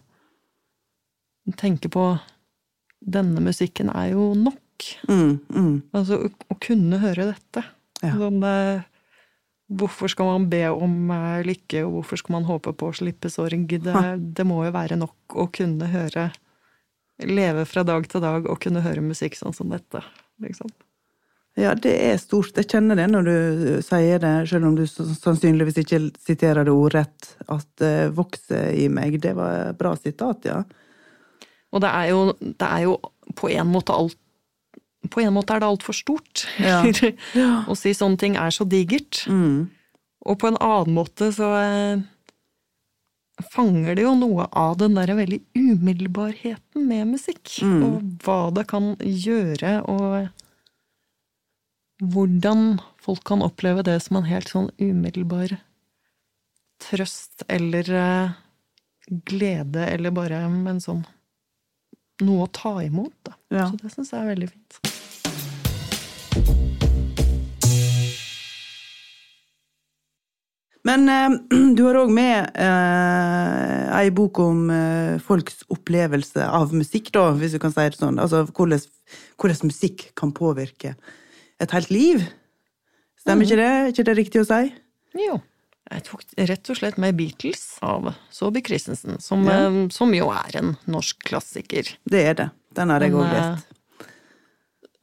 tenker 1.57 1.93
på 1.93 2.13
Denne 3.05 3.37
musikken 3.43 3.91
er 3.93 4.15
jo 4.15 4.31
nok. 4.33 4.85
Mm, 5.05 5.35
mm. 5.53 5.73
Altså, 5.93 6.17
å, 6.25 6.29
å 6.49 6.55
kunne 6.57 6.97
høre 7.03 7.27
dette. 7.27 7.61
Ja. 8.01 8.15
Sånn, 8.17 8.39
hvorfor 9.77 10.09
skal 10.09 10.31
man 10.31 10.47
be 10.49 10.63
om 10.73 11.11
lykke, 11.45 11.83
og 11.85 11.99
hvorfor 11.99 12.17
skal 12.17 12.39
man 12.39 12.47
håpe 12.49 12.73
på 12.73 12.89
å 12.89 12.95
slippe 12.97 13.29
sorg? 13.29 13.67
Det, 13.69 13.93
det 14.17 14.47
må 14.49 14.63
jo 14.65 14.73
være 14.73 14.97
nok 14.97 15.37
å 15.37 15.45
kunne 15.53 15.91
høre 15.93 16.31
Leve 17.23 17.63
fra 17.69 17.85
dag 17.87 18.07
til 18.11 18.23
dag 18.23 18.47
og 18.49 18.59
kunne 18.63 18.83
høre 18.83 19.03
musikk 19.03 19.37
sånn 19.39 19.55
som 19.55 19.71
dette. 19.71 20.01
Liksom. 20.43 20.71
Ja, 21.55 21.71
det 21.79 21.93
er 22.03 22.17
stort. 22.19 22.57
Jeg 22.59 22.67
kjenner 22.73 22.99
det 22.99 23.05
når 23.07 23.27
du 23.27 23.35
sier 23.85 24.19
det, 24.19 24.33
selv 24.51 24.67
om 24.67 24.75
du 24.75 24.83
sannsynligvis 24.89 25.79
ikke 25.85 26.01
siterer 26.19 26.67
det 26.67 26.73
ordrett, 26.75 27.29
at 27.47 27.67
det 27.79 28.11
vokser 28.17 28.73
i 28.75 28.89
meg. 28.91 29.21
Det 29.23 29.31
var 29.37 29.69
et 29.69 29.79
bra 29.79 29.93
sitat, 29.95 30.49
ja. 30.49 30.59
Og 31.71 31.83
det 31.83 31.91
er 31.91 32.09
jo, 32.11 32.19
det 32.43 32.67
er 32.67 32.83
jo 32.83 32.97
på 33.35 33.49
en 33.55 33.71
måte 33.71 33.95
alt 33.95 34.19
På 35.11 35.21
en 35.21 35.33
måte 35.35 35.53
er 35.53 35.61
det 35.61 35.67
altfor 35.69 35.95
stort. 35.95 36.47
Ja. 36.59 36.81
Å 37.69 37.75
si 37.77 37.93
sånne 37.93 38.17
ting 38.19 38.35
er 38.41 38.51
så 38.51 38.65
digert. 38.67 39.23
Mm. 39.29 39.69
Og 40.25 40.39
på 40.41 40.49
en 40.49 40.57
annen 40.57 40.95
måte 40.97 41.29
så 41.35 41.51
eh, 41.61 42.03
fanger 43.43 43.95
det 43.97 44.05
jo 44.05 44.15
noe 44.17 44.47
av 44.55 44.77
den 44.79 44.95
der 44.97 45.11
veldig 45.17 45.41
umiddelbarheten 45.57 46.87
med 46.87 47.07
musikk. 47.15 47.57
Mm. 47.61 47.83
Og 47.83 48.01
hva 48.23 48.39
det 48.55 48.65
kan 48.71 48.95
gjøre, 49.01 49.81
og 49.91 50.29
hvordan 52.03 52.79
folk 53.01 53.23
kan 53.27 53.43
oppleve 53.45 53.83
det 53.87 53.99
som 54.03 54.19
en 54.19 54.29
helt 54.29 54.49
sånn 54.51 54.69
umiddelbar 54.81 55.57
trøst 56.83 57.45
eller 57.47 57.91
eh, 57.95 58.31
glede, 59.07 59.85
eller 59.87 60.11
bare 60.15 60.43
en 60.47 60.81
sånn 60.83 61.05
noe 62.23 62.45
å 62.45 62.51
ta 62.51 62.83
imot. 62.83 63.15
Da. 63.27 63.33
Ja. 63.51 63.69
Så 63.71 63.75
det 63.81 63.91
syns 63.95 64.13
jeg 64.13 64.21
er 64.21 64.31
veldig 64.33 64.49
fint. 64.51 64.71
Men 70.85 71.09
eh, 71.09 71.35
du 71.77 71.81
har 71.87 71.97
òg 72.03 72.11
med 72.13 72.51
eh, 72.61 73.99
ei 73.99 74.11
bok 74.13 74.39
om 74.43 74.67
eh, 74.73 75.15
folks 75.25 75.63
opplevelse 75.73 76.45
av 76.45 76.73
musikk, 76.77 77.09
da, 77.15 77.31
hvis 77.39 77.55
du 77.57 77.59
kan 77.63 77.73
si 77.73 77.87
det 77.89 77.97
sånn. 77.99 78.19
Altså 78.21 78.43
hvordan, 78.51 78.83
hvordan 79.41 79.71
musikk 79.71 80.09
kan 80.19 80.33
påvirke 80.37 80.93
et 81.63 81.73
helt 81.73 81.89
liv. 81.93 82.21
Stemmer 83.23 83.47
ikke 83.47 83.57
det? 83.61 83.69
Er 83.73 83.91
ikke 83.93 84.05
det 84.11 84.17
riktig 84.19 84.43
å 84.43 84.47
si? 84.49 84.63
Jo. 85.17 85.39
Jeg 85.85 86.01
tok 86.07 86.23
rett 86.49 86.69
og 86.73 86.77
slett 86.79 86.95
med 87.01 87.13
Beatles 87.17 87.63
av 87.85 88.07
Saabye 88.33 88.65
Christensen, 88.65 89.19
som, 89.21 89.43
Ja. 89.45 89.67
eh, 89.69 89.81
som 89.93 90.13
jo 90.17 90.29
er 90.33 90.57
en 90.61 90.75
norsk 90.89 91.23
klassiker. 91.29 91.91
Det 92.09 92.23
er 92.29 92.37
det. 92.39 92.49
Den 92.75 92.89
har 92.93 93.01
jeg 93.05 93.13
òg 93.13 93.25
lest. 93.31 93.67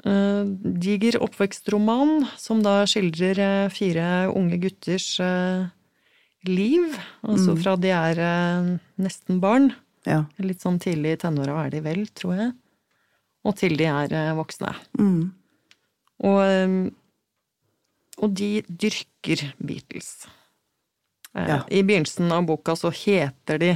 Eh, 0.02 0.44
diger 0.82 1.20
oppvekstroman 1.22 2.24
som 2.40 2.62
da 2.64 2.80
skildrer 2.90 3.38
eh, 3.38 3.68
fire 3.70 4.06
unge 4.34 4.58
gutters 4.64 5.12
eh, 5.22 5.68
liv. 6.48 6.96
Altså 7.22 7.54
fra 7.60 7.76
de 7.78 7.92
er 7.94 8.18
nesten 8.98 9.38
barn, 9.42 9.70
Ja. 10.02 10.24
litt 10.42 10.58
sånn 10.64 10.80
tidlig 10.82 11.12
i 11.14 11.20
tenåra 11.22 11.60
er 11.66 11.70
de 11.70 11.80
vel, 11.84 12.02
tror 12.18 12.34
jeg, 12.34 12.50
og 13.46 13.54
til 13.60 13.76
de 13.78 13.86
er 13.86 14.34
voksne. 14.34 14.72
Mm. 14.98 15.30
Og, 16.26 16.90
og 18.18 18.34
de 18.34 18.50
dyrker 18.66 19.52
Beatles. 19.62 20.26
Ja. 21.32 21.62
I 21.70 21.84
begynnelsen 21.86 22.34
av 22.34 22.42
boka 22.50 22.74
så 22.76 22.90
heter 22.90 23.62
de 23.62 23.70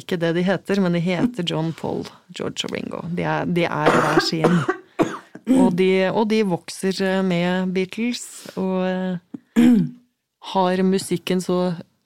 ikke 0.00 0.16
det 0.18 0.32
de 0.40 0.42
heter, 0.48 0.80
men 0.80 0.96
de 0.96 1.04
heter 1.04 1.44
John 1.44 1.74
Paul, 1.76 2.08
George 2.32 2.64
og 2.64 2.72
Ringo. 2.72 3.04
De 3.12 3.28
er, 3.28 3.44
de 3.44 3.68
er 3.68 3.92
hver 3.92 4.24
sin 4.24 4.56
Og 5.48 5.72
de, 5.76 5.90
og 6.10 6.28
de 6.30 6.42
vokser 6.48 6.98
eh, 7.04 7.20
med 7.24 7.72
Beatles, 7.74 8.24
og 8.60 8.84
eh, 8.88 9.66
har 10.52 10.82
musikken 10.86 11.42
så 11.44 11.58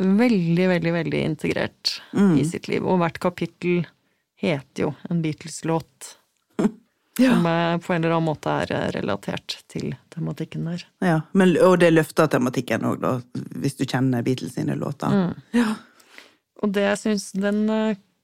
veldig, 0.02 0.66
veldig, 0.76 0.92
veldig 0.94 1.20
integrert 1.26 1.98
i 2.12 2.44
sitt 2.48 2.68
liv. 2.70 2.82
Og 2.86 2.98
hvert 3.02 3.20
kapittel 3.22 3.84
heter 4.42 4.88
jo 4.88 4.90
en 5.10 5.22
Beatles-låt. 5.24 6.16
Ja. 7.20 7.34
Som 7.34 7.46
eh, 7.46 7.76
på 7.84 7.92
en 7.92 8.00
eller 8.00 8.16
annen 8.16 8.30
måte 8.30 8.54
er 8.62 8.92
relatert 8.96 9.58
til 9.70 9.90
tematikken 10.14 10.64
der. 10.70 10.86
Ja, 11.04 11.18
men, 11.36 11.54
og 11.60 11.76
det 11.82 11.92
løfter 11.92 12.30
tematikken 12.32 12.86
òg, 12.88 13.04
hvis 13.60 13.76
du 13.76 13.84
kjenner 13.84 14.24
Beatles 14.26 14.56
sine 14.56 14.78
låter. 14.80 15.34
Ja. 15.52 15.74
Og 16.62 16.72
det 16.72 16.86
jeg 16.86 17.02
syns 17.02 17.30
den 17.36 17.66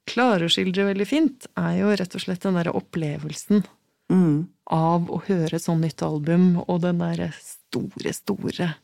klarer 0.09 0.47
å 0.47 0.53
skildre 0.53 0.87
veldig 0.89 1.05
fint, 1.05 1.51
er 1.59 1.83
jo 1.83 1.93
rett 1.93 2.15
og 2.17 2.23
slett 2.23 2.47
den 2.47 2.57
derre 2.57 2.73
opplevelsen 2.79 3.67
Mm. 4.11 4.49
av 4.73 5.09
å 5.13 5.19
høre 5.27 5.55
et 5.57 5.63
sånt 5.65 5.81
nytt 5.85 6.03
album, 6.03 6.63
og 6.69 6.81
den 6.83 6.99
derre 7.01 7.31
store, 7.41 8.13
store 8.17 8.75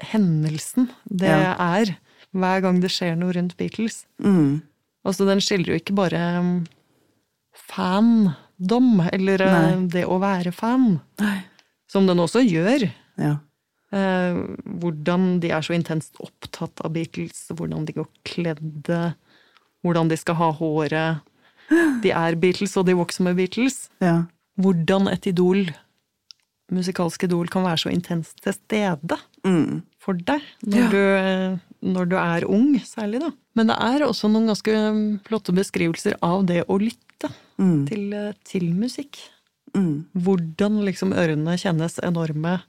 hendelsen 0.00 0.88
det 1.08 1.28
Ja. 1.28 1.54
er 1.58 1.96
hver 2.34 2.60
gang 2.62 2.80
det 2.80 2.90
skjer 2.90 3.16
noe 3.16 3.32
rundt 3.32 3.56
Beatles. 3.56 4.06
Mm. 4.18 4.62
Altså, 5.04 5.26
den 5.28 5.38
skildrer 5.40 5.74
jo 5.74 5.80
ikke 5.80 5.94
bare 5.94 6.20
um, 6.40 6.66
fandom, 7.54 9.00
eller 9.12 9.40
eh, 9.44 9.56
Nei. 9.76 9.88
det 9.92 10.04
å 10.08 10.18
være 10.22 10.52
fan, 10.54 11.00
Nei. 11.20 11.38
som 11.90 12.06
den 12.08 12.18
også 12.22 12.42
gjør. 12.44 12.88
Ja. 13.20 13.36
Eh, 13.94 14.40
hvordan 14.80 15.38
de 15.44 15.52
er 15.54 15.62
så 15.62 15.76
intenst 15.76 16.16
opptatt 16.24 16.80
av 16.84 16.92
Beatles, 16.96 17.44
hvordan 17.54 17.84
de 17.86 17.92
går 18.00 18.08
kledde, 18.26 19.14
hvordan 19.84 20.08
de 20.10 20.16
skal 20.18 20.34
ha 20.40 20.50
håret. 20.56 21.22
De 22.02 22.10
er 22.10 22.36
Beatles, 22.36 22.76
og 22.76 22.86
de 22.86 22.94
vokser 22.98 23.22
med 23.24 23.36
Beatles. 23.36 23.88
ja. 24.00 24.22
Hvordan 24.60 25.08
et 25.10 25.26
idol, 25.26 25.64
musikalsk 26.70 27.24
idol, 27.26 27.48
kan 27.50 27.64
være 27.66 27.80
så 27.84 27.90
intenst 27.92 28.40
til 28.44 28.54
stede 28.54 29.18
Mm. 29.44 29.82
for 30.00 30.14
deg 30.14 30.40
når, 30.64 30.78
Ja. 30.78 30.88
du, 30.90 31.60
når 31.92 32.08
du 32.08 32.16
er 32.16 32.44
ung, 32.48 32.74
særlig, 32.80 33.20
da. 33.20 33.30
Men 33.56 33.66
det 33.68 33.76
er 33.78 34.06
også 34.06 34.30
noen 34.30 34.46
ganske 34.46 35.20
flotte 35.26 35.52
beskrivelser 35.52 36.14
av 36.22 36.46
det 36.46 36.64
å 36.66 36.78
lytte 36.78 37.30
Mm. 37.58 37.86
til, 37.88 38.34
til 38.44 38.72
musikk. 38.74 39.18
Mm. 39.74 40.04
Hvordan 40.16 40.84
liksom 40.84 41.12
ørene 41.12 41.58
kjennes 41.58 41.98
enorme, 42.02 42.62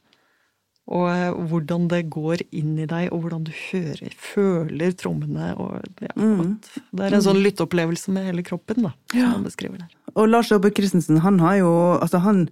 og 0.87 1.07
eh, 1.09 1.31
hvordan 1.49 1.87
det 1.89 2.03
går 2.13 2.43
inn 2.53 2.75
i 2.77 2.85
deg, 2.85 3.09
og 3.11 3.23
hvordan 3.23 3.43
du 3.47 3.51
hører, 3.71 4.13
føler 4.21 4.91
trommene. 4.93 5.51
Og, 5.57 5.81
ja, 6.01 6.11
Mm. 6.15 6.59
det 6.93 7.07
er 7.07 7.15
en 7.17 7.25
sånn 7.25 7.41
lytteopplevelse 7.41 8.13
med 8.13 8.25
hele 8.29 8.43
kroppen, 8.45 8.83
da, 8.83 8.91
som 9.11 9.19
Ja. 9.19 9.31
han 9.33 9.43
beskriver 9.43 9.79
der. 9.79 9.89
Og 10.15 10.29
Lars 10.29 10.49
Jobbe 10.51 10.69
Christensen, 10.71 11.17
han 11.19 11.39
har 11.39 11.57
jo 11.57 11.71
Altså, 11.99 12.19
han 12.21 12.49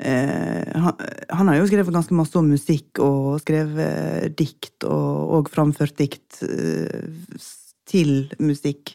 eh, 0.00 0.70
han, 0.78 0.94
han 1.30 1.48
har 1.48 1.56
jo 1.58 1.66
skrevet 1.66 1.92
ganske 1.92 2.14
masse 2.14 2.36
om 2.38 2.48
musikk, 2.48 2.98
og 3.02 3.40
skrevet 3.42 3.78
eh, 4.24 4.28
dikt, 4.30 4.84
og, 4.84 5.30
og 5.38 5.50
framført 5.50 5.96
dikt 5.98 6.42
eh, 6.46 7.08
til 7.88 8.28
musikk. 8.38 8.94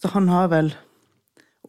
Så 0.00 0.10
han 0.14 0.28
har 0.28 0.48
vel 0.52 0.72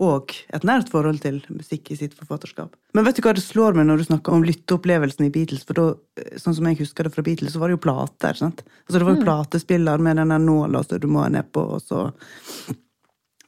òg 0.03 0.33
et 0.53 0.65
nært 0.67 0.89
forhold 0.91 1.21
til 1.23 1.37
musikk 1.53 1.91
i 1.93 1.97
sitt 1.99 2.15
forfatterskap. 2.17 2.73
Men 2.95 3.05
vet 3.07 3.15
du 3.15 3.23
hva 3.23 3.35
det 3.35 3.43
slår 3.45 3.77
meg 3.77 3.87
når 3.87 4.01
du 4.01 4.07
snakker 4.09 4.35
om 4.35 4.43
lytteopplevelsen 4.43 5.27
i 5.27 5.31
Beatles? 5.31 5.63
For 5.67 5.77
da, 5.77 5.85
eh, 6.19 6.35
sånn 6.41 6.55
som 6.57 6.67
jeg 6.67 6.81
husker 6.81 7.07
det 7.07 7.13
fra 7.15 7.23
Beatles, 7.23 7.53
så 7.55 7.61
var 7.61 7.71
det 7.71 7.77
jo 7.77 7.83
plater. 7.85 8.33
sant? 8.35 8.63
Altså 8.87 8.99
Det 8.99 9.05
var 9.07 9.15
jo 9.15 9.23
platespiller 9.23 9.99
med 9.99 10.17
den 10.17 10.33
der 10.33 10.43
nåla 10.43 10.83
som 10.83 10.99
du 10.99 11.07
må 11.07 11.23
ha 11.23 11.29
nedpå, 11.29 11.63
og 11.77 11.81
så 11.81 12.11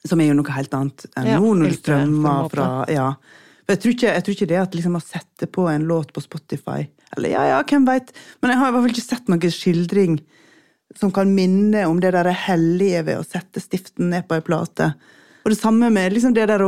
Som 0.08 0.22
er 0.22 0.30
jo 0.30 0.38
noe 0.38 0.54
helt 0.56 0.72
annet 0.72 1.06
enn 1.18 1.28
Ja, 1.28 1.40
nå, 1.40 1.54
når 1.58 1.74
du 1.74 1.76
strømmer 1.76 2.50
fra 2.50 2.86
Ja. 2.88 3.10
For 3.66 3.76
jeg 3.76 3.82
tror 3.82 3.92
ikke, 3.92 4.14
jeg 4.14 4.24
tror 4.24 4.36
ikke 4.36 4.48
det 4.48 4.60
at 4.62 4.76
liksom 4.76 4.96
å 4.96 5.04
sette 5.04 5.48
på 5.52 5.68
en 5.68 5.84
låt 5.84 6.14
på 6.14 6.24
Spotify 6.24 6.88
Eller 7.18 7.30
ja, 7.30 7.44
ja, 7.44 7.64
hvem 7.64 7.86
veit? 7.86 8.14
Men 8.42 8.52
jeg 8.52 8.60
har 8.60 8.70
i 8.70 8.72
hvert 8.72 8.86
fall 8.86 8.96
ikke 8.96 9.10
sett 9.10 9.28
noen 9.28 9.52
skildring 9.52 10.22
som 10.96 11.12
kan 11.12 11.36
minne 11.36 11.84
om 11.86 12.00
det 12.00 12.14
der 12.16 12.32
hellige 12.32 13.04
ved 13.04 13.20
å 13.20 13.26
sette 13.28 13.60
stiften 13.60 14.10
ned 14.14 14.24
på 14.28 14.38
ei 14.38 14.42
plate. 14.46 14.94
Og 15.48 15.54
det 15.54 15.62
samme 15.62 15.88
med 15.96 16.12
liksom 16.12 16.34
det 16.36 16.44
der, 16.50 16.60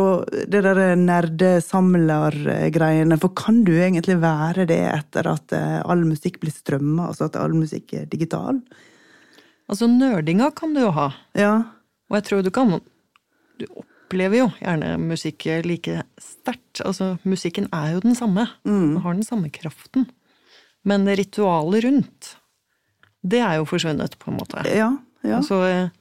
det 0.48 0.60
der 0.64 0.96
nerdesamlergreiene. 0.96 3.18
For 3.20 3.28
kan 3.36 3.68
du 3.68 3.74
egentlig 3.76 4.16
være 4.22 4.64
det 4.70 4.78
etter 4.88 5.28
at 5.28 5.52
eh, 5.52 5.82
all 5.84 6.06
musikk 6.08 6.40
blir 6.40 6.54
strømma, 6.56 7.10
altså 7.10 7.28
at 7.28 7.36
all 7.36 7.52
musikk 7.60 7.92
er 8.00 8.06
digital? 8.08 8.64
Altså, 9.68 9.84
nerdinga 9.92 10.56
kan 10.56 10.72
du 10.72 10.80
jo 10.86 10.96
ha. 10.96 11.12
Ja. 11.36 11.76
Og 12.08 12.16
jeg 12.22 12.28
tror 12.30 12.40
du 12.48 12.52
kan 12.56 12.80
Du 13.60 13.68
opplever 13.84 14.46
jo 14.46 14.48
gjerne 14.62 14.96
musikk 15.04 15.44
like 15.68 16.00
sterkt. 16.16 16.80
Altså, 16.80 17.20
musikken 17.28 17.68
er 17.76 17.98
jo 17.98 18.08
den 18.08 18.16
samme. 18.16 18.48
Den 18.64 19.04
har 19.04 19.12
den 19.12 19.28
samme 19.28 19.52
kraften. 19.52 20.08
Men 20.88 21.04
ritualet 21.04 21.84
rundt, 21.84 22.40
det 23.28 23.44
er 23.44 23.60
jo 23.60 23.68
forsvunnet, 23.68 24.16
på 24.24 24.32
en 24.32 24.40
måte. 24.40 24.64
Ja. 24.72 24.96
ja. 25.28 25.44
Altså, 25.44 25.68
eh, 25.68 25.92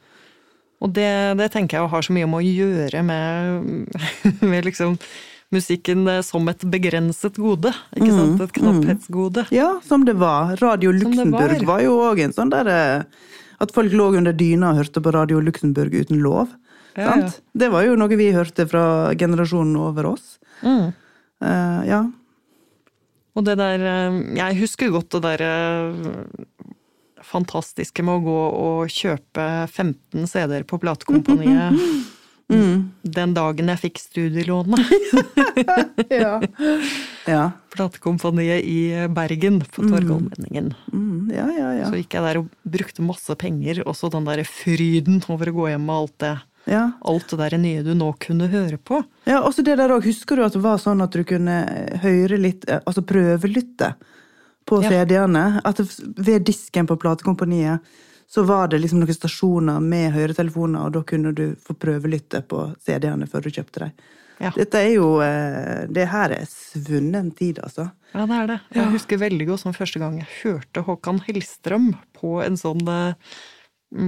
og 0.79 0.93
det, 0.95 1.11
det 1.41 1.49
tenker 1.55 1.79
jeg 1.79 1.91
har 1.91 2.07
så 2.07 2.14
mye 2.14 2.27
om 2.29 2.37
å 2.38 2.45
gjøre 2.45 3.03
med, 3.07 3.88
med 4.53 4.69
liksom 4.69 4.95
musikken 5.55 6.07
eh, 6.11 6.21
som 6.27 6.47
et 6.51 6.62
begrenset 6.71 7.38
gode. 7.41 7.73
Ikke 7.97 8.12
sant? 8.12 8.45
Et 8.45 8.55
knapphetsgode. 8.61 9.47
Ja, 9.55 9.73
som 9.87 10.05
det 10.09 10.19
var. 10.21 10.55
Radio 10.62 10.93
Luxembourg 10.95 11.57
var. 11.57 11.67
var. 11.73 11.83
jo 11.87 11.99
òg 12.05 12.23
en 12.27 12.37
sånn 12.37 12.53
der 12.55 12.71
eh, 12.73 13.27
At 13.59 13.75
folk 13.75 13.91
lå 13.91 14.12
under 14.21 14.37
dyna 14.37 14.71
og 14.71 14.85
hørte 14.85 15.03
på 15.03 15.12
Radio 15.14 15.41
Luxembourg 15.43 15.95
uten 15.95 16.23
lov. 16.23 16.53
Ja, 16.95 17.11
sant? 17.11 17.41
Det 17.55 17.73
var 17.75 17.87
jo 17.87 17.99
noe 17.99 18.19
vi 18.19 18.31
hørte 18.35 18.67
fra 18.71 19.14
generasjonen 19.19 19.75
over 19.83 20.12
oss. 20.14 20.37
Mm. 20.62 20.95
Uh, 21.38 21.83
ja. 21.87 22.01
Og 23.38 23.45
det 23.47 23.55
der 23.61 23.85
Jeg 24.35 24.57
husker 24.59 24.91
godt 24.91 25.14
det 25.14 25.21
der 25.23 25.45
eh, 25.47 26.09
fantastiske 27.29 28.05
med 28.05 28.21
å 28.21 28.25
gå 28.25 28.38
og 28.59 28.93
kjøpe 28.93 29.49
15 29.69 30.29
CD-er 30.31 30.64
på 30.69 30.81
platekompaniet 30.83 31.77
den 32.49 33.35
dagen 33.37 33.69
jeg 33.73 33.81
fikk 33.83 34.01
studielånet. 34.01 34.81
ja. 36.21 36.38
ja. 37.29 37.43
Platekompaniet 37.75 38.64
i 38.64 39.09
Bergen, 39.12 39.61
på 39.61 39.85
Torgallmenningen. 39.85 40.73
Mm, 40.93 41.31
ja, 41.35 41.47
ja, 41.53 41.73
ja. 41.83 41.88
Så 41.91 42.01
gikk 42.01 42.17
jeg 42.17 42.25
der 42.25 42.41
og 42.41 42.53
brukte 42.64 43.05
masse 43.05 43.37
penger, 43.38 43.83
og 43.85 43.97
så 43.99 44.11
den 44.12 44.29
der 44.29 44.45
fryden 44.49 45.21
over 45.29 45.53
å 45.53 45.57
gå 45.61 45.73
hjem 45.75 45.85
med 45.88 45.97
alt 45.97 46.17
det. 46.25 46.35
ja. 46.73 46.85
Alt 47.01 47.29
det 47.33 47.41
der 47.43 47.59
nye 47.61 47.85
du 47.85 47.93
nå 47.99 48.14
kunne 48.23 48.49
høre 48.53 48.81
på. 48.81 49.03
Ja, 49.29 49.43
også 49.43 49.64
det 49.67 49.77
der 49.81 49.93
også, 49.93 50.09
Husker 50.09 50.41
du 50.41 50.47
at 50.47 50.57
det 50.57 50.64
var 50.64 50.81
sånn 50.81 51.05
at 51.05 51.12
du 51.12 51.25
kunne 51.29 51.61
høre 52.05 52.41
litt, 52.41 52.64
eh, 52.69 52.81
altså 52.88 53.05
prøvelytte 53.05 53.93
på 54.68 54.83
CD-ene? 54.85 55.46
At 55.64 55.81
ved 56.00 56.46
disken 56.48 56.87
på 56.88 56.98
platekompaniet 57.00 57.96
så 58.28 58.44
var 58.44 58.68
det 58.68 58.83
liksom 58.83 59.00
noen 59.00 59.16
stasjoner 59.16 59.81
med 59.81 60.12
høretelefoner, 60.12 60.85
og 60.85 60.96
da 60.98 61.02
kunne 61.09 61.33
du 61.33 61.46
få 61.64 61.76
prøvelytte 61.81 62.42
på 62.48 62.66
CD-ene 62.85 63.28
før 63.31 63.46
du 63.46 63.54
kjøpte 63.54 63.87
dem. 63.87 63.94
Ja. 64.38 64.52
Dette 64.54 64.78
er 64.78 64.92
jo 64.92 65.07
eh, 65.24 65.88
Det 65.90 66.04
her 66.12 66.31
er 66.37 66.44
svunnen 66.46 67.33
tid, 67.35 67.59
altså. 67.59 67.88
Ja, 68.12 68.26
det 68.28 68.37
er 68.37 68.50
det. 68.52 68.59
Jeg 68.76 68.92
husker 68.92 69.18
veldig 69.24 69.48
godt 69.48 69.64
som 69.64 69.74
første 69.74 69.98
gang 69.98 70.20
jeg 70.20 70.28
hørte 70.42 70.85
Håkan 70.87 71.18
Hellstrøm 71.26 71.88
på 72.20 72.37
en 72.44 72.61
sånn 72.61 72.85
eh, 72.92 73.16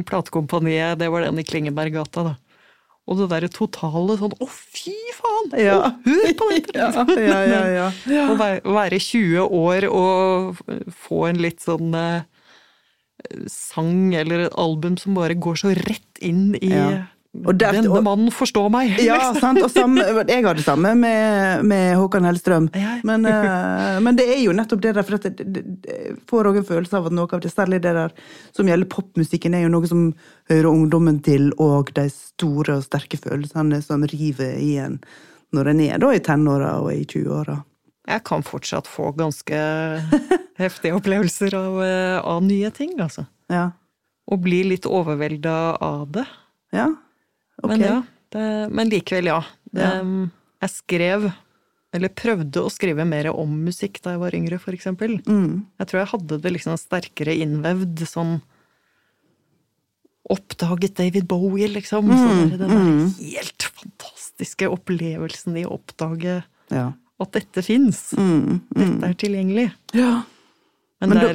platekompaniet, 0.06 1.00
det 1.00 1.08
var 1.10 1.24
den 1.24 1.40
i 1.40 1.46
Klingeberggata, 1.46 2.28
da. 2.28 2.36
Og 3.10 3.18
det 3.18 3.28
derre 3.32 3.50
totale 3.50 4.14
sånn 4.20 4.34
å, 4.38 4.46
fy 4.46 4.94
faen! 5.16 5.54
Ja. 5.58 5.78
Å, 5.82 5.92
hør 6.06 6.34
på 6.38 6.50
dette! 6.52 6.90
Ja, 7.30 7.40
ja, 7.42 7.62
ja, 7.74 7.86
ja. 8.06 8.26
Å 8.30 8.74
være 8.76 9.00
20 9.02 9.50
år 9.60 9.88
og 9.90 10.60
få 10.94 11.24
en 11.30 11.40
litt 11.42 11.64
sånn 11.66 11.90
eh, 11.98 12.22
sang 13.50 14.14
eller 14.14 14.46
et 14.46 14.58
album 14.60 14.96
som 15.00 15.18
bare 15.18 15.34
går 15.34 15.58
så 15.64 15.74
rett 15.76 16.22
inn 16.22 16.54
i 16.60 16.70
Ja. 16.70 16.92
Der- 17.32 17.76
Denne 17.76 18.00
mannen 18.02 18.30
forstår 18.34 18.66
meg! 18.74 18.96
Ja, 19.06 19.32
sant. 19.38 19.60
Og 19.62 19.70
samme, 19.70 20.02
jeg 20.26 20.42
har 20.44 20.54
det 20.58 20.64
samme 20.64 20.90
med, 20.98 21.62
med 21.64 21.94
Håkan 21.96 22.24
Hellstrøm. 22.26 22.66
Men, 23.06 23.24
eh, 23.24 24.00
men 24.02 24.16
det 24.18 24.26
er 24.34 24.40
jo 24.42 24.52
nettopp 24.56 24.80
det 24.82 24.94
der, 24.96 25.06
for 25.06 25.14
at 25.14 25.28
jeg 25.30 26.16
får 26.26 26.48
også 26.50 26.58
en 26.64 26.66
følelse 26.72 26.96
av 26.98 27.06
at 27.06 27.14
noe 27.14 27.30
av 27.30 27.40
det, 27.44 27.52
særlig 27.54 27.78
det 27.84 27.92
der 27.94 28.10
som 28.56 28.66
gjelder 28.66 28.90
popmusikken, 28.90 29.54
er 29.54 29.62
jo 29.62 29.70
noe 29.76 29.86
som 29.86 30.08
hører 30.50 30.66
ungdommen 30.72 31.20
til, 31.22 31.52
og 31.62 31.92
de 31.94 32.08
store 32.10 32.80
og 32.80 32.86
sterke 32.88 33.20
følelsene 33.22 33.78
som 33.86 34.02
river 34.10 34.56
i 34.58 34.72
en 34.82 34.98
når 35.54 35.70
en 35.72 35.80
er 35.82 35.98
da 36.02 36.10
i 36.14 36.20
tenåra 36.22 36.76
og 36.82 36.90
i 36.94 37.04
20-åra. 37.10 37.56
Jeg 38.10 38.22
kan 38.26 38.42
fortsatt 38.46 38.86
få 38.90 39.12
ganske 39.18 39.56
heftige 40.58 40.94
opplevelser 40.98 41.54
av, 41.58 41.78
eh, 41.82 42.18
av 42.26 42.42
nye 42.42 42.70
ting, 42.74 42.96
altså. 43.02 43.24
Ja. 43.50 43.68
Og 44.30 44.42
bli 44.44 44.60
litt 44.66 44.86
overvelda 44.86 45.76
av 45.78 46.10
det. 46.18 46.26
ja. 46.74 46.88
Ok. 47.62 47.70
Men 47.74 47.80
ja, 47.84 47.96
det, 48.34 48.44
men 48.72 48.90
likevel, 48.92 49.30
ja. 49.32 49.40
Det, 49.70 49.80
Ja. 49.86 50.02
Jeg 50.60 50.70
skrev, 50.74 51.22
eller 51.96 52.10
prøvde 52.12 52.60
å 52.66 52.68
skrive 52.70 53.06
mer 53.08 53.30
om 53.32 53.52
musikk 53.64 54.00
da 54.04 54.12
jeg 54.12 54.20
var 54.20 54.34
yngre, 54.36 54.58
for 54.60 54.76
eksempel. 54.76 55.14
Mm. 55.24 55.62
Jeg 55.80 55.88
tror 55.88 56.00
jeg 56.02 56.10
hadde 56.12 56.38
det 56.44 56.52
liksom 56.52 56.76
sterkere 56.76 57.32
innvevd, 57.40 58.02
sånn 58.06 58.34
Oppdaget 60.30 60.94
David 61.00 61.24
Bowie, 61.26 61.66
liksom. 61.72 62.06
Mm, 62.06 62.18
Sånn 62.20 62.50
den 62.52 62.60
der 62.60 63.38
helt 63.40 63.64
fantastiske 63.74 64.68
opplevelsen 64.70 65.56
i 65.58 65.64
å 65.66 65.72
oppdage 65.80 66.42
Ja. 66.70 66.92
at 67.20 67.32
dette 67.32 67.64
fins. 67.66 68.12
Mm, 68.14 68.60
Dette 68.70 69.08
er 69.08 69.14
tilgjengelig. 69.18 69.72
Ja. 69.96 70.22
Men, 71.00 71.08
Men 71.10 71.18
der, 71.18 71.32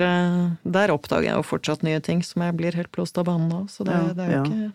du... 0.63 0.69
der 0.71 0.93
oppdager 0.93 1.25
jeg 1.31 1.35
jo 1.35 1.43
fortsatt 1.43 1.83
nye 1.83 1.99
ting 1.99 2.21
som 2.23 2.43
jeg 2.45 2.55
blir 2.55 2.77
helt 2.77 2.91
blåst 2.93 3.17
av 3.17 3.25
banen 3.25 3.51
av. 3.51 3.67
Så 3.73 3.83
det, 3.83 3.97
det 4.15 4.23
er 4.29 4.35
jo 4.37 4.43
ikke 4.45 4.71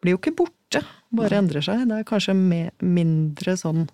Blir 0.00 0.14
jo 0.16 0.20
ikke 0.20 0.34
borte, 0.38 0.82
bare 1.12 1.40
endrer 1.42 1.64
seg. 1.64 1.82
Det 1.88 1.98
er 2.00 2.06
kanskje 2.08 2.34
mindre 2.36 3.56
sånn 3.60 3.88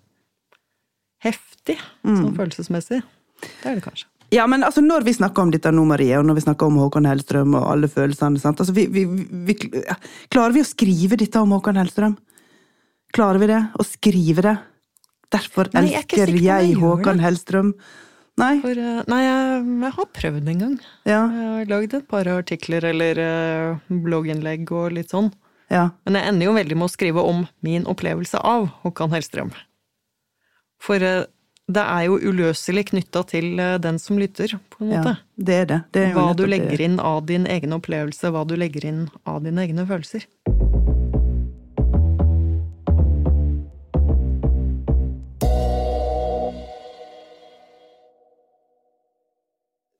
heftig, 1.23 1.77
Mm. 2.05 2.17
sånn 2.21 2.35
følelsesmessig. 2.37 3.01
Det 3.41 3.65
er 3.65 3.75
det 3.75 3.83
kanskje. 3.83 4.05
Ja, 4.31 4.45
men 4.45 4.61
altså, 4.61 4.81
når 4.83 5.03
vi 5.05 5.13
snakker 5.13 5.41
om 5.41 5.51
dette 5.51 5.71
nå, 5.71 5.85
Marie, 5.87 6.17
og 6.19 6.25
når 6.25 6.35
vi 6.35 6.41
snakker 6.41 6.67
om 6.67 6.75
Håkon 6.77 7.05
Hellstrøm 7.07 7.55
og 7.55 7.69
alle 7.71 7.87
følelsene 7.87 8.39
sant? 8.39 8.59
Altså, 8.59 8.73
vi, 8.75 8.85
vi, 8.87 9.05
vi, 9.05 9.53
Klarer 10.29 10.53
vi 10.53 10.61
å 10.61 10.67
skrive 10.67 11.15
dette 11.17 11.39
om 11.39 11.49
Håkon 11.55 11.77
Hellstrøm? 11.79 12.17
Klarer 13.15 13.39
vi 13.39 13.47
det? 13.47 13.61
Å 13.79 13.85
skrive 13.87 14.43
det? 14.43 14.57
Derfor 15.31 15.69
Nei, 15.73 15.93
er 15.93 16.03
elsker 16.03 16.27
jeg 16.33 16.43
jeg 16.43 16.75
Håkon. 16.75 17.19
Hellstrøm. 17.23 17.73
Nei? 18.37 18.59
For, 18.61 18.69
eh, 18.77 19.01
nei, 19.07 19.21
jeg, 19.23 19.63
jeg 19.81 19.91
har 19.95 20.05
prøvd 20.19 20.49
en 20.51 20.59
gang. 20.59 20.75
Ja. 21.07 21.21
Jeg 21.31 21.47
har 21.55 21.65
lagd 21.71 21.93
et 21.97 22.07
par 22.07 22.27
artikler 22.29 22.83
eller 22.91 23.17
eh, 23.23 23.79
blogginnlegg 23.89 24.69
og 24.71 24.91
litt 24.99 25.09
sånn. 25.15 25.31
Ja. 25.71 25.89
Men 26.05 26.15
jeg 26.19 26.31
ender 26.31 26.47
jo 26.47 26.53
veldig 26.55 26.77
med 26.79 26.87
å 26.87 26.93
skrive 26.93 27.23
om 27.27 27.45
min 27.65 27.87
opplevelse 27.89 28.39
av 28.39 28.69
Håkan 28.83 29.11
Hellstrøm. 29.11 29.51
For 30.83 31.03
eh, 31.03 31.25
det 31.67 31.83
er 31.83 32.05
jo 32.07 32.19
uløselig 32.23 32.85
knytta 32.93 33.23
til 33.27 33.59
eh, 33.59 33.75
den 33.83 33.99
som 33.99 34.19
lytter, 34.19 34.55
på 34.71 34.85
en 34.85 34.93
måte. 34.93 35.17
ja. 35.17 35.23
Det 35.35 35.53
er 35.53 35.65
det. 35.69 35.79
det 35.93 36.01
er 36.01 36.13
jo 36.13 36.21
Hva 36.21 36.37
du 36.37 36.45
legger 36.47 36.81
inn 36.81 36.99
av 37.03 37.25
din 37.27 37.45
egen 37.45 37.75
opplevelse, 37.75 38.31
hva 38.33 38.45
du 38.47 38.55
legger 38.57 38.87
inn 38.87 39.03
av 39.27 39.43
dine 39.43 39.67
egne 39.67 39.85
følelser. 39.85 40.23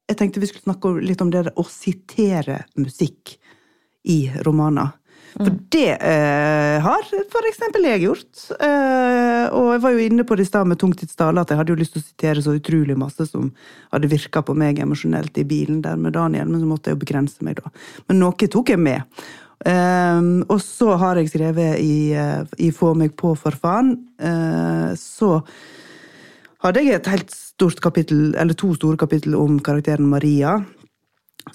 Jeg 0.08 0.18
tenkte 0.18 0.42
vi 0.42 0.48
skulle 0.50 0.66
snakke 0.66 0.94
litt 1.04 1.22
om 1.22 1.30
det 1.30 1.52
å 1.60 1.68
sitere 1.68 2.64
musikk 2.80 3.36
i 4.08 4.32
romaner. 4.48 4.96
For 5.38 5.54
Mm. 5.54 5.60
det 5.70 5.90
eh, 6.02 6.82
har 6.82 7.04
eksempel 7.48 7.86
jeg 7.86 8.04
gjort. 8.06 8.52
Eh, 8.60 9.46
og 9.54 9.72
jeg 9.74 9.82
var 9.84 9.94
jo 9.94 10.06
inne 10.06 10.26
på 10.26 10.36
det 10.36 10.48
i 10.48 10.50
stad 10.50 10.68
med 10.68 10.80
Tungtidstale, 10.82 11.42
at 11.42 11.50
jeg 11.50 11.58
hadde 11.60 11.74
jo 11.74 11.80
lyst 11.80 11.94
til 11.94 12.02
å 12.02 12.06
sitere 12.08 12.42
så 12.42 12.56
utrolig 12.58 12.98
masse 12.98 13.28
som 13.30 13.52
hadde 13.94 14.10
virka 14.10 14.42
på 14.42 14.56
meg 14.58 14.80
emosjonelt 14.80 15.38
i 15.38 15.46
bilen 15.48 15.82
der 15.86 15.96
med 15.96 16.14
Daniel, 16.18 16.48
men 16.50 16.62
så 16.62 16.70
måtte 16.70 16.90
jeg 16.90 16.98
jo 16.98 17.04
begrense 17.06 17.46
meg, 17.46 17.62
da. 17.62 17.70
Men 18.10 18.20
noe 18.24 18.50
tok 18.50 18.74
jeg 18.74 18.82
med. 18.82 19.04
Eh, 19.66 20.22
og 20.48 20.60
så 20.64 20.98
har 20.98 21.22
jeg 21.22 21.32
skrevet 21.34 21.82
i, 21.82 22.14
eh, 22.14 22.44
i 22.58 22.72
Få 22.72 22.94
meg 22.98 23.16
på, 23.18 23.36
for 23.38 23.52
faen. 23.52 23.94
Eh, 24.18 24.96
så 24.98 25.42
hadde 26.66 26.82
jeg 26.82 26.98
et 26.98 27.12
helt 27.14 27.30
stort 27.30 27.82
kapittel, 27.82 28.34
eller 28.36 28.58
to 28.58 28.74
store 28.74 28.98
kapittel 28.98 29.36
om 29.38 29.60
karakteren 29.60 30.10
Maria, 30.10 30.58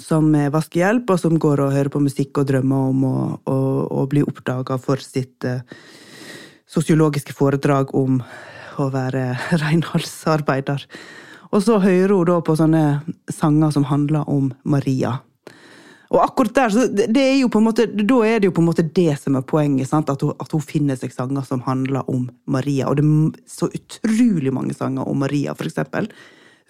som 0.01 0.30
er 0.38 0.53
vaskehjelp, 0.55 1.11
og 1.11 1.20
som 1.20 1.38
går 1.40 1.64
og 1.64 1.74
hører 1.74 1.90
på 1.93 2.03
musikk 2.03 2.43
og 2.43 2.49
drømmer 2.51 2.93
om 2.93 3.05
å, 3.09 3.16
å, 3.49 3.59
å 4.03 4.07
bli 4.11 4.22
oppdaga 4.24 4.78
for 4.80 5.03
sitt 5.03 5.45
uh, 5.49 5.64
sosiologiske 6.70 7.34
foredrag 7.36 7.93
om 7.99 8.22
å 8.80 8.88
være 8.93 9.26
renholdsarbeider. 9.64 10.86
Og 11.53 11.61
så 11.66 11.76
hører 11.82 12.14
hun 12.16 12.30
da 12.30 12.38
på 12.45 12.57
sånne 12.57 12.86
sanger 13.32 13.74
som 13.74 13.86
handler 13.90 14.28
om 14.30 14.51
Maria. 14.64 15.18
Og 16.12 16.20
akkurat 16.20 16.55
der, 16.57 16.74
det 17.09 17.22
er 17.22 17.38
jo 17.40 17.49
på 17.53 17.61
en 17.61 17.66
måte, 17.70 17.86
da 17.88 18.18
er 18.28 18.40
det 18.40 18.51
jo 18.51 18.55
på 18.57 18.61
en 18.61 18.68
måte 18.68 18.84
det 18.84 19.14
som 19.20 19.36
er 19.38 19.45
poenget. 19.49 19.88
Sant? 19.88 20.11
At, 20.12 20.20
hun, 20.20 20.34
at 20.40 20.53
hun 20.53 20.64
finner 20.64 20.99
seg 21.01 21.12
sanger 21.14 21.45
som 21.49 21.64
handler 21.64 22.09
om 22.12 22.26
Maria. 22.45 22.90
Og 22.90 23.01
det 23.01 23.07
er 23.07 23.49
så 23.49 23.68
utrolig 23.72 24.53
mange 24.53 24.76
sanger 24.76 25.09
om 25.09 25.24
Maria, 25.24 25.57
for 25.57 25.68
eksempel. 25.68 26.11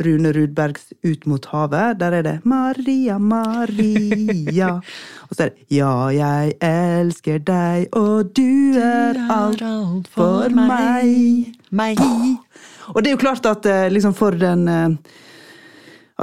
Rune 0.07 0.33
Rudbergs 0.35 0.93
Ut 1.03 1.27
mot 1.31 1.47
havet. 1.53 1.99
Der 2.01 2.19
er 2.19 2.27
det 2.27 2.35
Maria, 2.45 3.19
Maria. 3.19 4.75
Og 5.29 5.37
så 5.37 5.47
er 5.47 5.51
det 5.53 5.67
Ja, 5.79 5.95
jeg 6.13 6.55
elsker 6.61 7.41
deg, 7.47 7.89
og 7.97 8.35
du 8.37 8.79
er 8.79 9.19
alt 9.33 10.09
for 10.13 10.53
meg. 10.53 11.53
Meg. 11.71 12.01
Og 12.95 13.03
det 13.03 13.13
er 13.13 13.17
jo 13.17 13.23
klart 13.23 13.47
at 13.49 13.67
eh, 13.67 13.91
liksom 13.93 14.15
for 14.19 14.37
den 14.37 14.67
eh, 14.69 15.19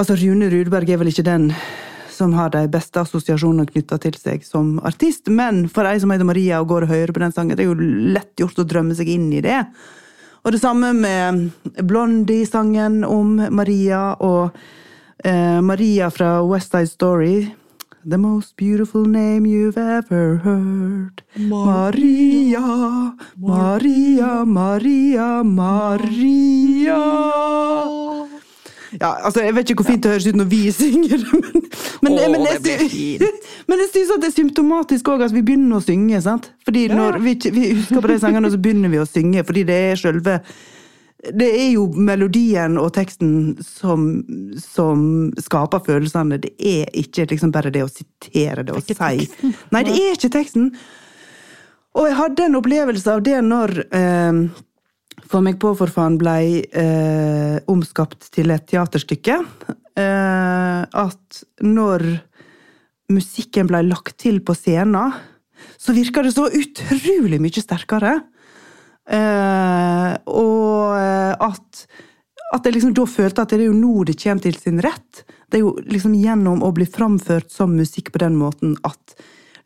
Altså, 0.00 0.14
Rune 0.16 0.46
Rudberg 0.48 0.88
er 0.88 1.00
vel 1.00 1.10
ikke 1.10 1.26
den 1.26 1.50
som 2.20 2.32
har 2.36 2.52
de 2.54 2.62
beste 2.70 3.00
assosiasjonene 3.00 3.68
knytta 3.68 3.98
til 4.00 4.16
seg 4.16 4.44
som 4.46 4.74
artist, 4.86 5.28
men 5.32 5.64
for 5.72 5.88
ei 5.88 5.98
som 6.00 6.12
heter 6.12 6.28
Maria 6.28 6.60
og 6.60 6.70
går 6.70 6.86
og 6.86 6.92
hører 6.92 7.12
på 7.16 7.22
den 7.22 7.34
sangen, 7.34 7.56
det 7.56 7.64
er 7.64 7.70
jo 7.70 8.12
lett 8.14 8.32
gjort 8.40 8.60
å 8.60 8.66
drømme 8.68 8.96
seg 8.96 9.10
inn 9.12 9.30
i 9.32 9.42
det. 9.44 9.58
Og 10.42 10.52
det 10.52 10.60
samme 10.62 10.92
med 10.96 11.50
Blondie-sangen 11.84 13.04
om 13.04 13.34
Maria, 13.52 14.14
og 14.20 14.56
eh, 15.24 15.60
Maria 15.60 16.08
fra 16.08 16.40
West 16.42 16.72
Side 16.72 16.86
Story. 16.86 17.50
The 18.04 18.16
most 18.16 18.56
beautiful 18.56 19.04
name 19.04 19.44
you've 19.44 19.76
ever 19.76 20.36
heard. 20.36 21.22
Maria, 21.36 23.12
Maria, 23.36 24.44
Maria, 24.44 25.42
Maria. 25.44 26.96
Ja, 28.98 29.12
altså, 29.22 29.44
Jeg 29.44 29.54
vet 29.54 29.70
ikke 29.70 29.84
hvor 29.84 29.92
fint 29.92 30.02
det 30.02 30.10
høres 30.14 30.26
ut 30.26 30.38
når 30.38 30.48
vi 30.50 30.60
synger 30.74 31.22
men, 31.30 31.60
men, 32.02 32.16
Åh, 32.16 32.30
men, 32.32 32.46
det 32.64 32.74
jeg, 32.74 33.30
men 33.70 33.82
jeg 33.84 33.90
syns 33.92 34.12
det 34.16 34.30
er 34.30 34.34
symptomatisk 34.34 35.12
òg 35.12 35.26
at 35.28 35.34
vi 35.34 35.44
begynner 35.46 35.78
å 35.78 35.84
synge. 35.84 36.20
sant? 36.24 36.50
Fordi 36.66 36.88
når 36.90 37.20
vi, 37.22 37.36
vi 37.54 37.70
husker 37.76 38.02
på 38.02 38.10
de 38.10 38.18
sangene, 38.22 38.50
så 38.50 38.58
begynner 38.58 38.92
vi 38.92 39.00
å 39.02 39.08
synge, 39.08 39.44
fordi 39.46 39.64
det 39.68 39.80
er 39.90 40.00
sjølve 40.00 40.38
Det 41.20 41.48
er 41.52 41.68
jo 41.74 41.84
melodien 41.92 42.78
og 42.80 42.94
teksten 42.96 43.58
som, 43.60 44.08
som 44.64 45.02
skaper 45.38 45.84
følelsene. 45.84 46.40
Det 46.40 46.54
er 46.56 46.88
ikke 46.96 47.28
liksom 47.30 47.52
bare 47.52 47.70
det 47.74 47.84
å 47.84 47.92
sitere 47.92 48.64
det 48.64 48.74
og 48.74 48.82
si. 48.82 48.96
teksten. 48.96 49.54
Nei, 49.70 49.84
det 49.84 49.98
er 50.00 50.16
ikke 50.16 50.32
teksten. 50.40 50.72
Og 51.98 52.06
jeg 52.06 52.16
hadde 52.16 52.46
en 52.46 52.58
opplevelse 52.58 53.12
av 53.12 53.22
det 53.26 53.36
når 53.44 53.74
eh, 53.92 54.40
For 55.30 55.44
meg 55.44 55.60
på 55.62 55.72
for 55.78 55.92
faen 55.92 56.16
blei 56.18 56.62
eh, 56.64 57.58
omskapt 57.70 58.30
til 58.34 58.50
et 58.54 58.66
teaterstykke. 58.70 59.36
Eh, 60.00 60.82
at 60.86 61.42
når 61.62 62.06
musikken 63.10 63.68
blei 63.70 63.82
lagt 63.86 64.16
til 64.22 64.40
på 64.42 64.54
scenen, 64.58 65.14
så 65.80 65.94
virka 65.96 66.22
det 66.24 66.34
så 66.34 66.48
utrolig 66.48 67.40
mye 67.42 67.62
sterkere. 67.62 68.14
Eh, 69.10 70.12
og 70.30 70.96
eh, 70.98 71.34
at 71.34 71.84
at 72.50 72.66
jeg 72.66 72.74
liksom 72.74 72.94
da 72.98 73.04
følte 73.06 73.44
at 73.44 73.52
det 73.52 73.60
er 73.60 73.68
jo 73.68 73.78
nå 73.78 74.04
det 74.08 74.16
kommer 74.18 74.42
til 74.42 74.56
sin 74.58 74.80
rett. 74.82 75.22
Det 75.46 75.60
er 75.60 75.62
jo 75.62 75.76
liksom 75.86 76.16
gjennom 76.18 76.64
å 76.66 76.72
bli 76.74 76.86
framført 76.88 77.50
som 77.54 77.76
musikk 77.78 78.10
på 78.10 78.22
den 78.24 78.34
måten 78.38 78.74
at 78.86 79.14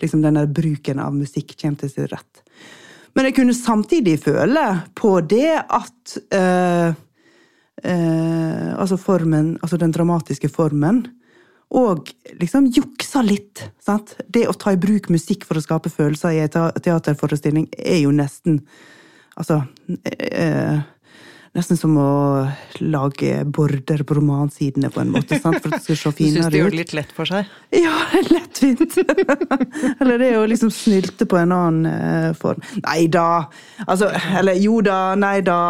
liksom 0.03 0.21
denne 0.25 0.45
bruken 0.53 1.01
av 1.01 1.17
musikk 1.17 1.55
kommer 1.57 1.81
til 1.81 1.93
sin 1.95 2.11
rett. 2.13 2.44
Men 3.15 3.29
jeg 3.29 3.37
kunne 3.37 3.57
samtidig 3.57 4.19
føle 4.25 4.65
på 4.99 5.17
det 5.31 5.53
at 5.63 6.17
eh, 6.35 6.95
eh, 7.85 8.71
Altså 8.75 8.97
formen, 8.99 9.55
altså 9.63 9.79
den 9.79 9.93
dramatiske 9.95 10.49
formen. 10.51 11.05
Og 11.75 12.11
liksom 12.41 12.67
juksa 12.75 13.23
litt. 13.23 13.63
sant? 13.83 14.17
Det 14.29 14.49
å 14.49 14.57
ta 14.59 14.75
i 14.75 14.81
bruk 14.81 15.09
musikk 15.15 15.47
for 15.47 15.59
å 15.59 15.63
skape 15.63 15.93
følelser 15.93 16.35
i 16.35 16.43
en 16.43 16.75
teaterforestilling 16.83 17.71
er 17.79 18.03
jo 18.05 18.13
nesten 18.15 18.63
Altså 19.35 19.65
eh, 20.15 20.77
Nesten 21.55 21.79
som 21.79 21.95
å 22.03 22.09
lage 22.83 23.45
border 23.47 24.03
på 24.03 24.17
romansidene, 24.19 24.89
på 24.91 25.05
en 25.05 25.13
måte. 25.15 25.39
sant? 25.39 25.61
For 25.63 25.71
at 25.71 25.85
det 25.87 25.97
skal 25.99 25.99
se 26.01 26.11
Du 26.19 26.33
syns 26.35 26.49
Du 26.49 26.57
de 26.57 26.59
gjør 26.59 26.67
ut. 26.67 26.75
det 26.75 26.81
litt 26.81 26.95
lett 26.99 27.13
for 27.15 27.31
seg? 27.31 27.53
Ja, 27.71 27.95
lettvint! 28.35 28.97
eller 30.01 30.19
det 30.19 30.33
å 30.41 30.49
liksom 30.51 30.73
snylte 30.75 31.29
på 31.31 31.39
en 31.39 31.55
annen 31.55 31.87
eh, 31.93 32.33
form. 32.39 32.59
Nei 32.83 33.07
da! 33.07 33.45
Altså, 33.87 34.11
eller 34.41 34.59
jo 34.59 34.81
da, 34.83 35.15
nei 35.15 35.39
da. 35.47 35.61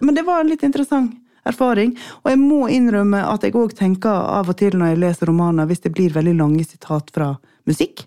Men 0.00 0.16
det 0.16 0.24
var 0.24 0.40
en 0.40 0.52
litt 0.54 0.64
interessant 0.64 1.12
erfaring. 1.46 1.92
Og 2.24 2.32
jeg 2.32 2.40
må 2.40 2.64
innrømme 2.72 3.20
at 3.28 3.44
jeg 3.46 3.54
òg 3.60 3.76
tenker 3.78 4.10
av 4.40 4.48
og 4.50 4.56
til 4.58 4.74
når 4.80 4.94
jeg 4.94 5.02
leser 5.04 5.30
romaner, 5.30 5.68
hvis 5.68 5.84
det 5.84 5.92
blir 5.94 6.16
veldig 6.16 6.34
lange 6.40 6.64
sitat 6.66 7.12
fra 7.14 7.34
musikk, 7.68 8.06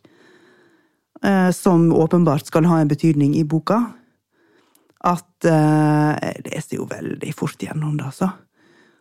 eh, 1.23 1.53
som 1.55 1.91
åpenbart 1.93 2.49
skal 2.49 2.67
ha 2.73 2.81
en 2.81 2.89
betydning 2.91 3.37
i 3.37 3.45
boka, 3.47 3.83
at 5.07 5.47
uh, 5.47 6.13
jeg 6.19 6.45
leser 6.49 6.79
jo 6.79 6.87
veldig 6.89 7.33
fort 7.37 7.61
gjennom 7.63 7.95
det, 7.99 8.09
altså. 8.09 8.33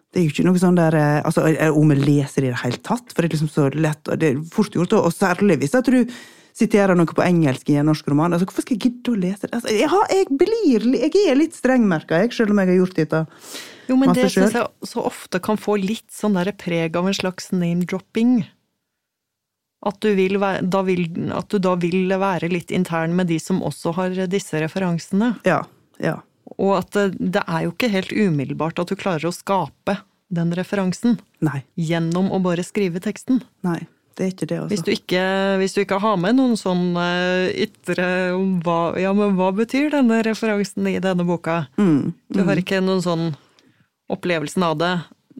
Det 0.09 0.20
er 0.20 0.24
jo 0.24 0.32
ikke 0.32 0.46
noe 0.46 0.61
sånn 0.61 0.78
der 0.78 0.94
eh, 0.96 1.18
altså, 1.20 1.42
Om 1.76 1.90
jeg 1.92 2.01
leser 2.01 2.46
i 2.46 2.49
det 2.49 2.61
hele 2.62 2.78
tatt, 2.80 3.11
for 3.12 3.20
det 3.20 3.28
er 3.28 3.34
liksom 3.34 3.51
så 3.53 3.66
lett, 3.74 4.09
og 4.09 4.16
det 4.22 4.30
er 4.32 4.38
fort 4.55 4.72
gjort, 4.72 4.94
og 4.96 5.12
særlig 5.12 5.59
hvis 5.61 5.76
at 5.76 5.90
du 5.92 5.99
siterer 6.59 6.96
noe 6.99 7.12
på 7.14 7.22
engelsk 7.22 7.68
i 7.70 7.76
en 7.78 7.86
norsk 7.90 8.09
roman. 8.11 8.34
Altså, 8.34 8.49
hvorfor 8.49 8.64
skal 8.64 8.78
jeg 8.78 8.88
gidde 8.88 9.12
å 9.12 9.18
lese 9.20 9.46
det? 9.46 9.53
Altså, 9.55 9.70
jeg, 9.74 9.90
har, 9.92 10.07
jeg, 10.11 10.28
blir, 10.40 10.86
jeg 10.96 11.24
er 11.30 11.38
litt 11.38 11.55
strengmerka, 11.55 12.22
jeg, 12.24 12.32
selv 12.34 12.55
om 12.55 12.62
jeg 12.62 12.72
har 12.72 12.80
gjort 12.80 12.99
dette 12.99 13.24
Jo, 13.90 13.99
men 14.01 14.14
det 14.16 14.26
syns 14.32 14.57
jeg 14.57 14.90
så 14.90 15.05
ofte 15.07 15.42
kan 15.44 15.61
få 15.61 15.76
litt 15.80 16.09
sånn 16.14 16.38
der 16.38 16.51
preg 16.59 16.99
av 16.99 17.09
en 17.09 17.16
slags 17.16 17.53
name-dropping. 17.55 18.40
At 19.86 20.01
du, 20.03 20.11
vil 20.18 20.40
da 20.42 20.82
vil, 20.82 21.05
at 21.36 21.53
du 21.53 21.61
da 21.62 21.76
vil 21.78 22.11
være 22.18 22.51
litt 22.51 22.72
intern 22.74 23.14
med 23.14 23.30
de 23.30 23.38
som 23.38 23.61
også 23.62 23.94
har 24.01 24.16
disse 24.26 24.59
referansene. 24.59 25.36
Ja. 25.46 25.62
Ja. 26.03 26.18
Og 26.59 26.72
at 26.78 26.96
det, 26.96 27.42
er 27.44 27.66
jo 27.66 27.74
ikke 27.74 27.90
helt 27.92 28.12
umiddelbart 28.12 28.80
at 28.80 28.90
du 28.90 28.96
klarer 28.99 29.28
å 29.28 29.34
skape 29.34 29.99
den 30.32 30.51
referansen 30.57 31.18
Nei. 31.44 31.62
gjennom 31.76 32.30
å 32.34 32.40
bare 32.42 32.64
skrive 32.66 33.01
teksten. 33.05 33.42
Nei. 33.66 33.82
Det 34.18 34.24
er 34.24 34.30
ikke 34.32 34.49
det, 34.51 34.57
altså. 34.59 34.72
Hvis 34.72 34.82
du 34.82 34.90
ikke, 34.90 35.24
hvis 35.61 35.76
du 35.76 35.80
ikke 35.84 36.01
har 36.03 36.16
med 36.18 36.34
noen 36.40 36.57
sånn 36.59 36.96
eh, 36.99 37.53
ytre 37.68 38.07
om 38.34 38.57
hva 38.66 38.96
Ja, 38.99 39.12
men 39.14 39.36
hva 39.38 39.53
betyr 39.55 39.92
denne 39.94 40.18
referansen 40.26 40.88
i 40.90 40.96
denne 41.03 41.22
boka? 41.28 41.68
Mm, 41.78 42.16
Du 42.34 42.42
har 42.49 42.59
ikke 42.59 42.80
noen 42.82 43.05
sånn 43.05 43.28
opplevelsen 44.11 44.64
av 44.66 44.74
det. 44.80 44.94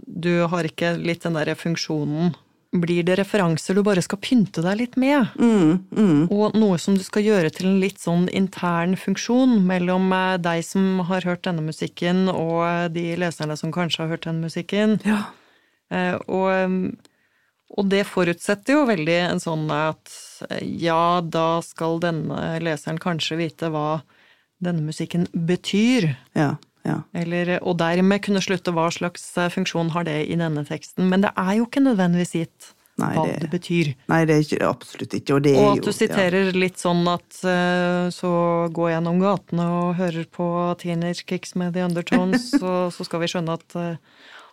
Du 0.07 0.31
har 0.47 0.69
ikke 0.69 0.93
litt 1.01 1.27
den 1.27 1.35
derre 1.35 1.57
funksjonen. 1.59 2.37
Blir 2.77 3.01
det 3.09 3.15
referanser 3.17 3.79
du 3.79 3.81
bare 3.83 4.03
skal 4.05 4.19
pynte 4.21 4.61
deg 4.61 4.77
litt 4.77 4.97
med? 5.01 5.31
mm, 5.41 5.71
mm. 5.89 6.25
Og 6.29 6.53
noe 6.59 6.77
som 6.77 6.99
du 6.99 7.05
skal 7.07 7.25
gjøre 7.25 7.49
til 7.55 7.71
en 7.71 7.79
litt 7.81 7.97
sånn 8.03 8.27
intern 8.29 8.93
funksjon 9.01 9.55
mellom 9.65 10.11
eh, 10.13 10.35
deg 10.45 10.61
som 10.69 11.01
har 11.09 11.25
hørt 11.25 11.47
denne 11.49 11.65
musikken, 11.65 12.27
og 12.29 12.67
eh, 12.67 12.89
de 12.93 13.07
leserne 13.25 13.57
som 13.57 13.73
kanskje 13.73 14.05
har 14.05 14.13
hørt 14.13 14.29
denne 14.29 14.45
musikken. 14.45 14.99
Ja. 15.09 15.23
Eh, 15.89 16.19
Og, 16.29 16.93
og 17.73 17.89
det 17.89 18.05
forutsetter 18.09 18.77
jo 18.77 18.85
veldig 18.89 19.17
en 19.31 19.41
sånn 19.41 19.65
at 19.73 20.13
eh, 20.51 20.61
ja, 20.85 21.23
da 21.25 21.63
skal 21.65 22.01
denne 22.05 22.59
leseren 22.61 23.01
kanskje 23.01 23.41
vite 23.41 23.73
hva 23.73 24.03
denne 24.61 24.85
musikken 24.85 25.25
betyr. 25.33 26.11
Ja. 26.37 26.57
Ja. 26.89 26.97
Eller, 27.21 27.55
og 27.63 27.77
dermed 27.81 28.23
kunne 28.25 28.41
slutte 28.45 28.73
hva 28.75 28.89
slags 28.95 29.29
eh, 29.39 29.51
funksjon 29.53 29.93
har 29.95 30.09
det 30.09 30.19
i 30.33 30.37
denne 30.41 30.65
teksten. 30.69 31.09
Men 31.13 31.23
det 31.27 31.35
er 31.37 31.59
jo 31.61 31.69
ikke 31.69 31.85
nødvendigvis 31.85 32.33
gitt 32.41 32.73
Nei, 32.99 33.13
hva 33.15 33.27
det- 33.29 33.41
det 33.45 33.51
betyr. 33.53 33.93
Nei, 34.11 34.25
det 34.27 34.35
er 34.35 34.41
ikke, 34.43 34.59
absolutt 34.67 35.13
ikke. 35.15 35.35
Og, 35.37 35.43
det 35.45 35.53
er 35.55 35.61
Og 35.63 35.69
at 35.77 35.77
jo, 35.79 35.83
du 35.87 35.93
siterer 35.95 36.49
litt 36.59 36.81
sånn 36.83 37.05
at 37.13 37.43
eh, 37.47 38.09
så 38.11 38.33
gå 38.75 38.89
gjennom 38.91 39.21
gatene 39.23 39.69
og 39.85 39.93
hører 40.01 40.27
på 40.35 40.49
Teenage 40.81 41.23
Kicks 41.29 41.55
med 41.55 41.75
The 41.77 41.85
Undertones, 41.87 42.49
så, 42.59 42.89
så 42.91 43.07
skal 43.07 43.21
vi 43.23 43.31
skjønne 43.31 43.55
at 43.55 43.77
eh, 43.79 43.95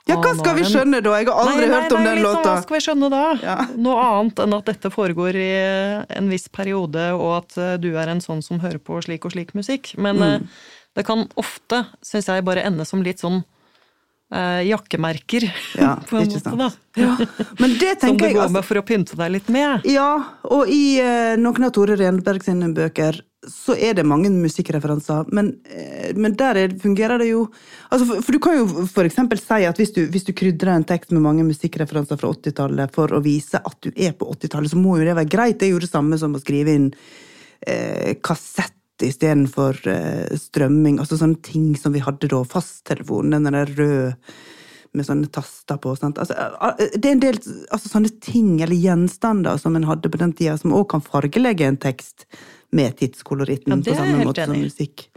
Ja, 0.06 0.20
hva 0.22 0.36
skal 0.38 0.60
vi 0.60 0.68
skjønne 0.70 1.00
da? 1.02 1.16
Jeg 1.18 1.26
har 1.32 1.40
aldri 1.42 1.64
Nei, 1.66 1.70
nei, 1.72 1.80
hørt 1.82 1.96
om 1.98 2.04
nei, 2.04 2.06
den 2.12 2.20
liksom, 2.22 2.36
låta. 2.38 2.52
Hva 2.54 2.62
skal 2.68 2.76
vi 2.78 2.84
skjønne 2.86 3.10
da? 3.10 3.24
Ja. 3.42 3.56
Noe 3.88 4.04
annet 4.12 4.44
enn 4.46 4.54
at 4.60 4.68
dette 4.70 4.92
foregår 4.94 5.40
i 5.42 5.50
en 6.20 6.30
viss 6.30 6.46
periode, 6.54 7.08
og 7.18 7.32
at 7.40 7.82
du 7.82 7.88
er 7.98 8.12
en 8.14 8.22
sånn 8.22 8.44
som 8.46 8.62
hører 8.62 8.78
på 8.78 9.00
slik 9.02 9.26
og 9.26 9.34
slik 9.34 9.56
musikk. 9.58 9.96
Men 9.98 10.22
Mm. 10.22 10.46
Det 10.96 11.04
kan 11.08 11.26
ofte, 11.40 11.84
syns 12.06 12.30
jeg, 12.32 12.46
bare 12.48 12.66
ende 12.68 12.86
som 12.88 13.04
litt 13.04 13.22
sånn 13.24 13.42
eh, 14.34 14.64
jakkemerker, 14.70 15.48
Ja, 15.80 15.96
på 16.10 16.18
en 16.18 16.28
måte, 16.30 16.42
sant. 16.42 16.60
da. 16.60 16.72
Ja. 17.02 17.16
Men 17.60 17.78
det 17.82 17.94
Som 18.02 18.18
du 18.18 18.24
du 18.24 18.28
jeg 18.30 18.38
går 18.38 18.48
altså, 18.48 18.58
med 18.58 18.68
for 18.68 18.82
å 18.82 18.86
pynte 18.88 19.20
deg 19.20 19.38
litt 19.38 19.52
med. 19.54 19.88
Ja, 19.92 20.10
og 20.48 20.72
i 20.72 20.98
eh, 21.04 21.36
noen 21.42 21.68
av 21.68 21.76
Tore 21.76 21.98
Renberg 22.00 22.46
sine 22.46 22.72
bøker 22.76 23.22
så 23.46 23.76
er 23.78 23.94
det 23.94 24.06
mange 24.08 24.32
musikkreferanser, 24.34 25.28
men, 25.36 25.52
eh, 25.70 26.14
men 26.18 26.34
der 26.38 26.58
er, 26.64 26.72
fungerer 26.82 27.22
det 27.22 27.28
jo 27.30 27.44
altså 27.94 28.08
for, 28.10 28.24
for 28.26 28.34
du 28.34 28.40
kan 28.42 28.58
jo 28.58 28.88
eksempel 29.06 29.38
si 29.42 29.60
at 29.70 29.78
hvis 29.82 29.94
du, 29.94 30.02
hvis 30.12 30.26
du 30.26 30.34
krydrer 30.38 30.74
en 30.74 30.88
tekst 30.88 31.14
med 31.14 31.22
mange 31.26 31.46
musikkreferanser 31.46 32.20
fra 32.22 32.32
80-tallet 32.34 32.96
for 32.96 33.14
å 33.14 33.22
vise 33.26 33.62
at 33.62 33.78
du 33.86 33.92
er 33.94 34.16
på 34.18 34.32
80-tallet, 34.34 34.74
så 34.74 34.82
må 34.82 34.98
jo 35.00 35.06
det 35.06 35.18
være 35.18 35.30
greit. 35.30 35.60
Det 35.60 35.70
er 35.70 35.76
jo 35.76 35.84
det 35.84 35.92
samme 35.92 36.18
som 36.22 36.34
å 36.36 36.42
skrive 36.42 36.74
inn 36.74 36.90
eh, 37.68 38.16
kassett 38.26 38.75
istedenfor 39.04 39.80
uh, 39.90 40.36
strømming. 40.40 41.00
Altså 41.04 41.18
sånne 41.20 41.42
ting 41.44 41.74
som 41.80 41.96
vi 41.96 42.04
hadde 42.06 42.30
da. 42.32 42.44
Fasttelefonen, 42.48 43.36
den 43.36 43.58
der 43.58 43.74
røde 43.76 44.14
med 44.96 45.08
sånne 45.08 45.30
taster 45.34 45.80
på. 45.82 45.94
Sant? 46.00 46.20
Altså, 46.22 46.36
eh, 46.36 46.96
det 46.96 47.10
er 47.10 47.18
en 47.18 47.24
del 47.24 47.40
altså, 47.74 47.92
sånne 47.92 48.12
ting 48.24 48.56
eller 48.64 48.78
gjenstander 48.80 49.60
som 49.62 49.76
en 49.78 49.88
hadde 49.90 50.12
på 50.12 50.22
den 50.22 50.34
tida, 50.38 50.58
som 50.62 50.76
òg 50.76 50.88
kan 50.94 51.04
fargelegge 51.04 51.68
en 51.68 51.80
tekst 51.82 52.28
med 52.76 52.98
tidskoloritten 53.00 53.76
Ja, 53.76 53.82
på 53.84 53.98
samme 54.00 54.24
måte 54.24 54.46
som 54.46 54.56
enig 54.56 54.72
som 54.72 54.72
musikk. 54.72 55.08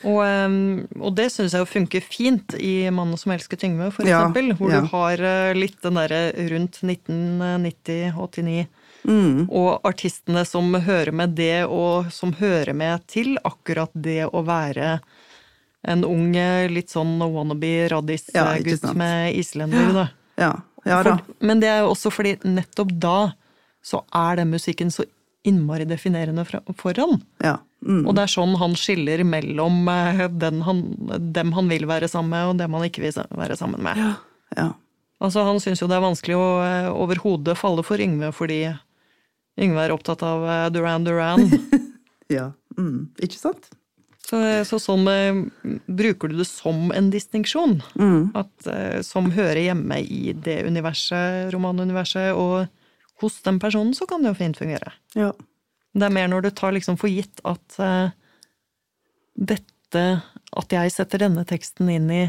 Og, 0.00 0.20
eh, 0.24 0.58
og 0.96 1.16
det 1.18 1.28
syns 1.34 1.52
jeg 1.56 1.64
jo 1.64 1.68
funker 1.68 2.04
fint 2.04 2.54
i 2.56 2.88
'Mannen 2.88 3.18
som 3.18 3.32
elsker 3.32 3.56
Tyngve', 3.60 3.92
for 3.92 4.06
Ja, 4.06 4.22
eksempel. 4.22 4.56
Hvor 4.56 4.70
ja. 4.70 4.80
du 4.80 4.86
har 4.94 5.20
eh, 5.20 5.54
litt 5.54 5.80
den 5.82 5.94
derre 5.94 6.32
rundt 6.48 6.80
1990-89. 6.82 8.66
Mm. 9.04 9.48
Og 9.48 9.80
artistene 9.86 10.44
som 10.48 10.74
hører 10.74 11.12
med 11.16 11.36
det, 11.38 11.64
og 11.66 12.10
som 12.14 12.34
hører 12.38 12.74
med 12.76 13.06
til 13.10 13.36
akkurat 13.44 13.92
det 13.94 14.26
å 14.28 14.42
være 14.46 14.98
en 15.88 16.04
ung, 16.04 16.34
litt 16.68 16.92
sånn 16.92 17.14
wannabe 17.20 17.88
raddis-gutt 17.92 18.84
ja, 18.84 18.96
med 18.96 19.38
islender, 19.40 19.94
da. 19.96 20.08
Ja, 20.40 20.50
ja 20.84 20.98
da. 21.04 21.16
For, 21.16 21.38
men 21.48 21.62
det 21.62 21.70
er 21.72 21.80
jo 21.84 21.94
også 21.94 22.12
fordi 22.12 22.36
nettopp 22.44 22.92
da 23.00 23.16
så 23.84 24.02
er 24.12 24.42
den 24.42 24.52
musikken 24.52 24.92
så 24.92 25.06
innmari 25.48 25.86
definerende 25.88 26.44
for 26.44 27.00
han. 27.00 27.22
Ja. 27.40 27.56
Mm. 27.80 28.04
Og 28.04 28.12
det 28.12 28.26
er 28.26 28.32
sånn 28.34 28.58
han 28.60 28.76
skiller 28.76 29.22
mellom 29.24 29.86
eh, 29.88 30.26
den 30.28 30.60
han, 30.66 30.82
dem 31.32 31.54
han 31.56 31.70
vil 31.72 31.86
være 31.88 32.10
sammen 32.12 32.34
med, 32.34 32.50
og 32.50 32.60
dem 32.60 32.76
han 32.76 32.84
ikke 32.90 33.06
vil 33.06 33.16
være 33.40 33.56
sammen 33.56 33.80
med. 33.88 34.04
ja. 34.04 34.14
ja. 34.60 34.70
Altså, 35.20 35.42
han 35.44 35.58
syns 35.60 35.82
jo 35.82 35.88
det 35.88 35.98
er 35.98 36.04
vanskelig 36.04 36.36
å 36.38 36.44
eh, 36.64 36.86
overhodet 36.88 37.58
falle 37.60 37.84
for 37.84 38.00
Yngve 38.00 38.30
fordi 38.32 38.62
Yngve 39.60 39.84
er 39.84 39.94
opptatt 39.94 40.22
av 40.24 40.46
eh, 40.48 40.66
Duran 40.72 41.04
Duran. 41.04 41.44
ja. 42.38 42.50
Mm. 42.78 43.10
Ikke 43.20 43.38
sant? 43.40 43.68
Så, 44.30 44.38
så 44.68 44.78
sånn 44.78 45.08
eh, 45.10 45.40
bruker 45.90 46.30
du 46.30 46.38
det 46.38 46.46
som 46.48 46.90
en 46.94 47.10
distinksjon. 47.12 47.80
Mm. 47.98 48.30
At, 48.38 48.52
eh, 48.70 49.00
som 49.06 49.32
hører 49.34 49.64
hjemme 49.64 50.00
i 50.04 50.34
det 50.36 50.60
universet, 50.68 51.50
romanuniverset, 51.54 52.32
og 52.38 52.68
hos 53.24 53.40
den 53.44 53.60
personen 53.60 53.92
så 53.96 54.06
kan 54.08 54.22
det 54.22 54.32
jo 54.32 54.38
fint 54.38 54.60
fungere. 54.60 54.94
Ja. 55.18 55.32
Det 55.92 56.06
er 56.06 56.14
mer 56.14 56.30
når 56.30 56.46
du 56.46 56.52
tar 56.54 56.72
liksom 56.76 56.96
for 57.00 57.10
gitt 57.10 57.40
at 57.42 57.80
uh, 57.82 58.12
dette 59.34 60.04
At 60.54 60.70
jeg 60.70 60.92
setter 60.94 61.18
denne 61.24 61.42
teksten 61.42 61.88
inn 61.90 62.06
i 62.14 62.20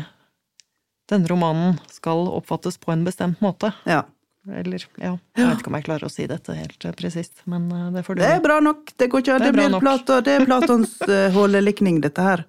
denne 1.12 1.30
romanen, 1.30 1.76
skal 1.94 2.26
oppfattes 2.34 2.80
på 2.82 2.90
en 2.94 3.04
bestemt 3.06 3.42
måte. 3.46 3.70
ja. 3.86 4.02
Eller, 4.50 4.82
ja, 4.98 5.12
jeg 5.38 5.46
vet 5.46 5.60
ikke 5.62 5.70
om 5.70 5.76
jeg 5.78 5.86
klarer 5.86 6.08
å 6.08 6.10
si 6.10 6.24
dette 6.26 6.54
helt 6.58 6.86
eh, 6.90 6.94
presist, 6.98 7.44
men 7.46 7.68
eh, 7.70 7.90
det 7.94 8.02
får 8.08 8.18
du 8.18 8.22
Det 8.24 8.30
er 8.40 8.42
bra 8.42 8.58
nok. 8.58 8.90
Det 8.98 9.08
går 9.14 9.22
ikke 9.22 9.36
an. 9.36 9.44
Det 9.44 9.52
Det, 9.52 9.54
blir 9.60 9.70
nok. 9.70 9.84
Plato, 9.86 10.18
det 10.26 10.34
er 10.34 10.46
Platons 10.50 10.96
uh, 11.12 11.30
hålelikning, 11.36 12.02
dette 12.02 12.26
her. 12.26 12.42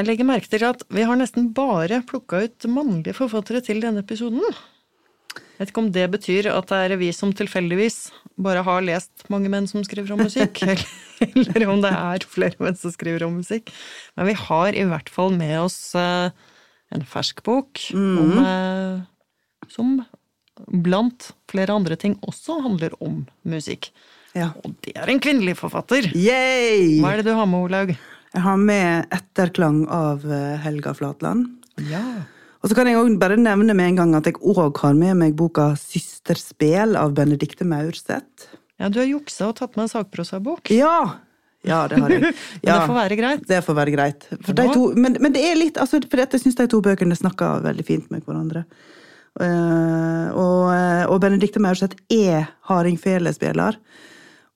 Jeg 0.00 0.08
legger 0.08 0.24
merke 0.24 0.48
til 0.48 0.64
at 0.64 0.86
vi 0.88 1.04
har 1.04 1.20
nesten 1.20 1.50
bare 1.52 2.00
plukka 2.08 2.40
ut 2.46 2.70
mannlige 2.72 3.18
forfattere 3.20 3.60
til 3.66 3.84
denne 3.84 4.00
episoden. 4.00 4.40
Vet 5.60 5.74
ikke 5.74 5.82
om 5.82 5.90
det 5.92 6.06
betyr 6.08 6.46
at 6.54 6.70
det 6.70 6.76
er 6.86 6.96
vi 6.96 7.10
som 7.12 7.34
tilfeldigvis 7.36 8.06
bare 8.40 8.62
har 8.64 8.80
lest 8.80 9.26
mange 9.28 9.50
menn 9.52 9.66
som 9.68 9.82
skriver 9.84 10.14
om 10.14 10.22
musikk, 10.24 10.62
eller, 10.64 10.80
eller 11.52 11.66
om 11.68 11.82
det 11.84 11.90
er 11.92 12.24
flere 12.24 12.56
menn 12.64 12.78
som 12.80 12.94
skriver 12.94 13.26
om 13.26 13.36
musikk. 13.42 13.68
Men 14.16 14.30
vi 14.30 14.38
har 14.40 14.72
i 14.72 14.86
hvert 14.88 15.12
fall 15.12 15.36
med 15.36 15.58
oss 15.60 15.76
eh, 15.98 16.32
en 16.96 17.04
fersk 17.04 17.42
bok 17.44 17.82
om, 17.92 18.38
eh, 18.40 19.04
som 19.68 19.98
blant 20.80 21.28
flere 21.52 21.76
andre 21.76 22.00
ting 22.00 22.16
også 22.24 22.62
handler 22.64 22.96
om 23.04 23.26
musikk. 23.44 23.90
Ja. 24.32 24.54
Og 24.64 24.72
det 24.86 24.96
er 24.96 25.12
en 25.12 25.20
kvinnelig 25.20 25.58
forfatter! 25.60 26.08
Yay! 26.16 27.02
Hva 27.02 27.12
er 27.12 27.20
det 27.20 27.28
du 27.28 27.36
har 27.36 27.48
med, 27.50 27.68
Olaug? 27.68 27.94
Jeg 28.30 28.46
har 28.46 28.60
med 28.62 29.12
etterklang 29.12 29.84
av 29.92 30.24
eh, 30.24 30.56
Helga 30.64 30.96
Flatland. 30.96 31.50
Ja. 31.90 32.04
Og 32.60 32.68
så 32.68 32.76
kan 32.76 32.88
jeg 32.90 32.98
også 33.00 33.16
bare 33.20 33.38
nevne 33.40 33.74
med 33.76 33.92
en 33.92 33.98
gang 34.02 34.14
at 34.18 34.28
jeg 34.28 34.36
òg 34.40 34.76
har 34.82 34.96
med 34.96 35.16
meg 35.22 35.36
boka 35.38 35.72
Systerspel 35.80 36.98
av 37.00 37.14
Benedicte 37.16 37.64
Maurseth. 37.64 38.50
Ja, 38.80 38.90
du 38.92 39.00
har 39.00 39.08
juksa 39.08 39.48
og 39.48 39.56
tatt 39.60 39.76
med 39.76 39.86
en 39.86 39.92
sakprosabok. 39.94 40.72
Ja! 40.72 41.20
Ja, 41.66 41.82
det 41.88 41.98
har 42.00 42.12
jeg. 42.12 42.22
Men 42.62 42.70
det 42.70 42.76
får 42.88 42.96
være 42.96 43.16
greit. 43.18 43.42
det 43.48 43.58
får 43.64 43.76
være 43.76 43.92
greit. 43.92 44.28
For 44.46 44.56
de 44.56 44.64
to, 44.72 44.86
men, 44.96 45.18
men 45.20 45.34
det 45.34 45.42
er 45.44 45.58
litt, 45.58 45.76
altså, 45.76 46.00
for 46.08 46.22
jeg 46.22 46.40
syns 46.40 46.56
de 46.56 46.64
to 46.72 46.80
bøkene 46.84 47.16
snakker 47.16 47.60
veldig 47.66 47.84
fint 47.84 48.06
med 48.12 48.24
hverandre. 48.24 48.64
Uh, 49.40 50.32
og, 50.34 50.62
eh, 50.74 51.04
og 51.06 51.20
Benedicte 51.22 51.60
Maurseth 51.62 52.00
er 52.12 52.48
hardingfelespiller. 52.68 53.76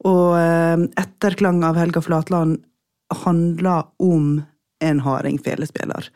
Og 0.09 0.33
uh, 0.33 0.87
etterklang 1.01 1.61
av 1.69 1.77
Helga 1.79 2.01
Flatland 2.05 2.59
handler 3.25 3.85
om 4.03 4.41
en 4.85 5.05
hardingfelespiller 5.05 6.09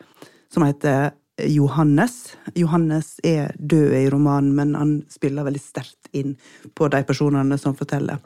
som 0.49 0.65
heter 0.65 1.13
Johannes. 1.47 2.35
Johannes 2.55 3.19
er 3.23 3.53
død 3.55 3.93
i 3.93 4.09
romanen, 4.09 4.55
men 4.55 4.75
han 4.75 4.95
spiller 5.11 5.47
veldig 5.47 5.61
sterkt 5.61 6.09
inn 6.11 6.35
på 6.75 6.89
de 6.91 7.03
personene 7.07 7.57
som 7.61 7.75
forteller. 7.77 8.19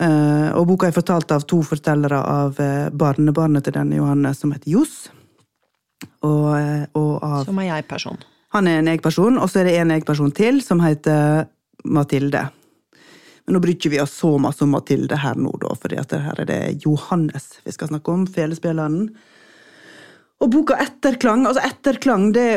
Eh, 0.00 0.48
og 0.52 0.66
boka 0.68 0.90
er 0.90 0.96
fortalt 0.96 1.32
av 1.32 1.46
to 1.48 1.62
fortellere 1.64 2.18
av 2.20 2.58
eh, 2.60 2.88
barnebarnet 2.92 3.64
til 3.64 3.76
denne 3.78 3.96
Johannes, 3.96 4.42
som 4.42 4.52
heter 4.52 4.74
Johs. 4.74 4.96
Og, 6.20 6.50
eh, 6.58 6.84
og 6.98 7.24
av 7.24 7.46
Som 7.48 7.60
er 7.62 7.70
jeg-person. 7.70 8.20
Han 8.56 8.68
er 8.68 8.80
en 8.80 8.90
jeg-person, 8.92 9.38
og 9.40 9.48
så 9.50 9.62
er 9.62 9.70
det 9.70 9.78
en 9.80 9.94
jeg-person 9.96 10.34
til, 10.36 10.60
som 10.64 10.82
heter 10.84 11.46
Mathilde. 11.84 12.44
Men 13.46 13.56
nå 13.56 13.62
bryr 13.62 13.88
vi 13.88 14.00
oss 14.02 14.16
så 14.18 14.34
masse 14.42 14.64
om 14.64 14.74
Mathilde 14.74 15.16
her 15.22 15.38
nå, 15.38 15.52
da, 15.62 15.72
for 15.78 15.94
her 15.94 16.40
er 16.42 16.48
det 16.48 16.60
Johannes 16.84 17.60
vi 17.64 17.72
skal 17.72 17.92
snakke 17.92 18.12
om, 18.12 18.26
felespilleren. 18.26 19.12
Og 20.44 20.52
boka 20.52 20.76
Etterklang, 20.82 21.46
altså 21.48 21.64
Etterklang, 21.64 22.30
det 22.36 22.50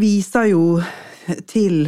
viser 0.00 0.50
jo 0.50 0.64
til 1.50 1.84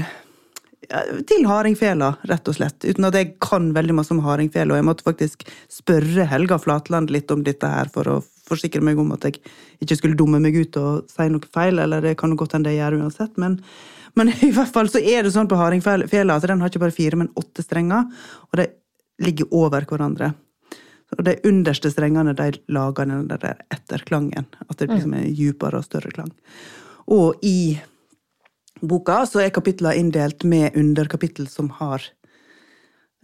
til 1.28 1.46
hardingfela, 1.48 2.10
rett 2.28 2.48
og 2.50 2.56
slett. 2.56 2.84
Uten 2.84 3.06
at 3.08 3.16
jeg 3.16 3.36
kan 3.42 3.70
veldig 3.72 3.94
masse 3.96 4.12
om 4.12 4.20
hardingfela. 4.24 4.76
Jeg 4.76 4.86
måtte 4.86 5.06
faktisk 5.06 5.46
spørre 5.72 6.26
Helga 6.28 6.58
Flatland 6.60 7.12
litt 7.14 7.30
om 7.32 7.44
dette 7.46 7.68
her 7.68 7.88
for 7.92 8.10
å 8.10 8.18
forsikre 8.48 8.82
meg 8.84 9.00
om 9.00 9.14
at 9.14 9.24
jeg 9.28 9.40
ikke 9.84 9.98
skulle 10.00 10.18
dumme 10.18 10.42
meg 10.42 10.58
ut 10.58 10.76
og 10.80 11.08
si 11.10 11.28
noe 11.32 11.52
feil. 11.54 11.80
Eller 11.82 12.04
det 12.04 12.16
kan 12.20 12.34
jo 12.34 12.40
godt 12.42 12.58
hende 12.58 12.74
jeg 12.74 12.82
gjør 12.82 12.98
uansett. 13.00 13.40
Men, 13.40 13.58
men, 14.18 14.34
i 14.48 14.52
hvert 14.52 14.72
fall 14.74 14.90
så 14.92 15.00
er 15.00 15.24
det 15.24 15.34
sånn 15.34 15.50
på 15.50 15.60
hardingfela 15.60 16.36
at 16.36 16.48
den 16.50 16.60
har 16.60 16.72
ikke 16.72 16.84
bare 16.84 16.98
fire, 16.98 17.20
men 17.22 17.32
åtte 17.40 17.64
strenger. 17.64 18.10
Og 18.50 18.60
de 18.60 18.68
ligger 19.22 19.54
over 19.54 19.86
hverandre. 19.88 20.32
Og 21.18 21.24
de 21.26 21.34
underste 21.48 21.90
strengene 21.92 22.32
de 22.36 22.52
lager 22.72 23.04
den 23.08 23.28
der 23.28 23.56
etterklangen. 23.74 24.46
At 24.68 24.78
det 24.80 24.88
liksom 24.90 25.14
er 25.18 25.28
dypere 25.28 25.78
og 25.82 25.84
større 25.84 26.10
klang. 26.14 26.32
Og 27.12 27.34
i 27.44 27.80
boka 28.82 29.26
så 29.28 29.40
er 29.44 29.54
kapitlene 29.54 29.96
inndelt 29.98 30.44
med 30.48 30.76
underkapittel 30.78 31.46
som 31.50 31.70
har 31.80 32.00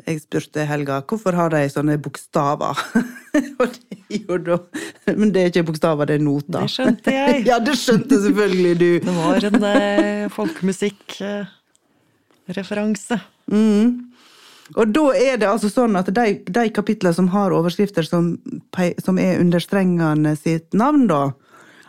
Jeg 0.06 0.20
spurte 0.22 0.62
Helga 0.62 1.00
hvorfor 1.10 1.34
har 1.34 1.50
de 1.50 1.68
sånne 1.72 1.98
bokstaver. 1.98 2.78
Men 5.18 5.32
det 5.34 5.40
er 5.40 5.50
ikke 5.50 5.66
bokstaver, 5.72 6.06
det 6.06 6.14
er 6.20 6.22
noter. 6.22 6.60
Det 6.60 6.70
skjønte 6.70 7.10
jeg. 7.16 7.42
ja, 7.50 7.58
det 7.58 7.74
skjønte 7.80 8.14
selvfølgelig 8.22 8.74
du. 8.78 9.02
Det 9.02 9.14
var 9.16 9.42
en 9.48 9.58
eh, 9.72 10.30
folkemusikkreferanse. 10.36 13.16
Eh, 13.18 13.58
mm. 13.58 14.08
Og 14.76 14.90
da 14.92 15.04
er 15.16 15.38
det 15.40 15.48
altså 15.48 15.70
sånn 15.72 15.96
at 15.96 16.10
de, 16.12 16.40
de 16.44 16.64
kapitlene 16.74 17.16
som 17.16 17.30
har 17.32 17.54
overskrifter 17.56 18.04
som, 18.04 18.34
som, 19.00 19.20
er 19.20 19.40
under 19.40 19.62
strengene 19.64 20.34
sitt 20.36 20.76
navn, 20.76 21.06
da, 21.08 21.22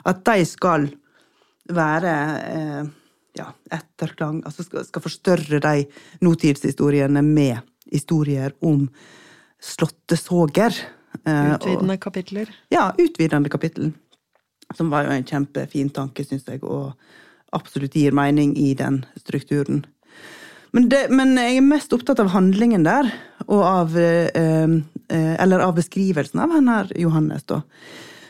at 0.08 0.24
de 0.28 0.46
skal 0.48 0.88
være 1.70 2.14
eh, 2.48 2.86
ja, 3.38 3.50
etterklang 3.76 4.40
Altså 4.48 4.66
skal, 4.66 4.86
skal 4.88 5.04
forstørre 5.04 5.60
de 5.62 5.84
nåtidshistoriene 6.26 7.22
med 7.26 7.60
historier 7.92 8.56
om 8.66 8.88
slåttesoger. 9.60 10.76
Eh, 11.26 11.54
utvidende 11.56 11.98
og, 11.98 12.04
kapitler? 12.04 12.52
Ja, 12.72 12.90
utvidende 12.98 13.52
kapittel. 13.52 13.92
Som 14.78 14.92
var 14.94 15.08
jo 15.08 15.14
en 15.14 15.26
kjempefin 15.26 15.90
tanke, 15.94 16.24
syns 16.24 16.48
jeg, 16.48 16.62
og 16.64 16.94
absolutt 17.56 17.98
gir 17.98 18.14
mening 18.16 18.54
i 18.58 18.72
den 18.78 19.02
strukturen. 19.18 19.84
Men, 20.72 20.90
det, 20.90 21.08
men, 21.10 21.34
jeg 21.38 21.58
er 21.58 21.66
mest 21.66 21.94
opptatt 21.96 22.20
av 22.22 22.30
handlingen 22.34 22.84
der, 22.86 23.10
og 23.48 23.64
av 23.66 23.96
eh, 23.98 24.30
eh, 24.36 25.34
Eller 25.42 25.64
av 25.66 25.74
beskrivelsen 25.80 26.44
av 26.44 26.54
henne 26.54 26.84
Johannes, 26.96 27.48
da. 27.50 27.64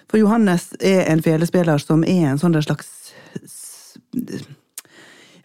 For 0.09 0.21
Johannes 0.21 0.71
er 0.79 1.03
en 1.11 1.21
felespiller 1.21 1.81
som 1.83 2.05
er 2.07 2.31
en 2.31 2.39
sånn 2.41 2.55
slags 2.63 2.87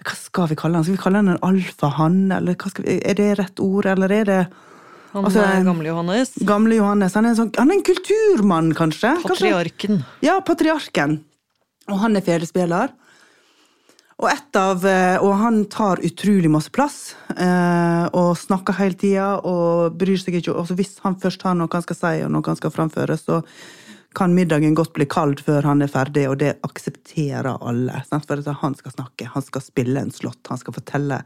Hva 0.05 0.15
skal 0.17 0.53
vi 0.53 0.59
kalle 0.61 0.79
han? 0.79 0.87
Skal 0.87 0.97
vi 0.97 1.03
kalle 1.03 1.21
han 1.25 1.35
en 1.35 1.43
alfahann, 1.45 2.23
eller 2.37 2.57
vi, 2.79 3.01
er 3.03 3.19
det 3.19 3.33
rett 3.41 3.61
ord, 3.65 3.91
eller 3.91 4.15
er 4.15 4.31
det 4.31 4.41
han 5.15 5.29
altså, 5.29 5.45
er 5.47 5.63
gamle 5.63 5.87
Johannes? 5.87 6.33
Gamle 6.43 6.77
Johannes. 6.81 7.15
Han 7.15 7.27
er 7.27 7.33
en, 7.35 7.39
sånn, 7.39 7.53
han 7.55 7.71
er 7.71 7.77
en 7.79 7.85
kulturmann, 7.87 8.73
kanskje? 8.75 9.13
Patriarken. 9.23 10.01
Kanskje? 10.01 10.27
Ja, 10.27 10.41
patriarken. 10.43 11.21
Og 11.87 12.01
han 12.03 12.19
er 12.19 12.25
felespiller. 12.27 12.91
Og, 14.23 14.29
av, 14.55 14.85
eh, 14.87 15.17
og, 15.19 15.33
han 15.41 15.65
tar 15.67 16.03
utrolig 16.07 16.51
masse 16.51 16.71
plass, 16.71 17.17
eh, 17.37 18.05
og 18.15 18.37
snakker 18.39 18.77
hele 18.79 18.99
tida 18.99 19.31
og 19.43 19.97
bryr 19.99 20.21
seg 20.21 20.39
ikke. 20.39 20.55
Og 20.55 20.71
hvis 20.79 21.01
han 21.03 21.19
først 21.19 21.43
har 21.43 21.57
noe 21.59 21.73
han 21.73 21.83
skal 21.83 21.99
si 21.99 22.13
og 22.23 22.31
noe 22.31 22.47
han 22.47 22.61
skal 22.61 22.73
framføre, 22.75 23.19
så 23.19 23.41
kan 24.15 24.31
middagen 24.31 24.77
godt 24.79 24.93
bli 24.95 25.09
kald 25.11 25.41
før 25.43 25.67
han 25.67 25.83
er 25.83 25.91
ferdig, 25.91 26.29
og 26.31 26.39
det 26.39 26.53
aksepterer 26.63 27.59
alle. 27.59 28.05
Sant? 28.07 28.29
For 28.31 28.39
han 28.63 28.79
skal 28.79 28.95
snakke, 28.95 29.27
han 29.35 29.43
skal 29.43 29.65
spille 29.65 30.05
en 30.07 30.15
slått, 30.15 30.47
han 30.47 30.63
skal 30.63 30.77
fortelle 30.77 31.19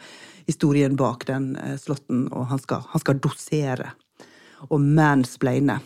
historien 0.49 0.97
bak 0.97 1.27
den 1.29 1.53
slotten, 1.53 1.83
slåtten, 1.85 2.23
og 2.33 2.49
han 2.49 2.63
skal, 2.63 2.87
han 2.89 3.05
skal 3.05 3.21
dosere 3.21 3.93
og 4.73 4.81
mansplaine. 4.81 5.77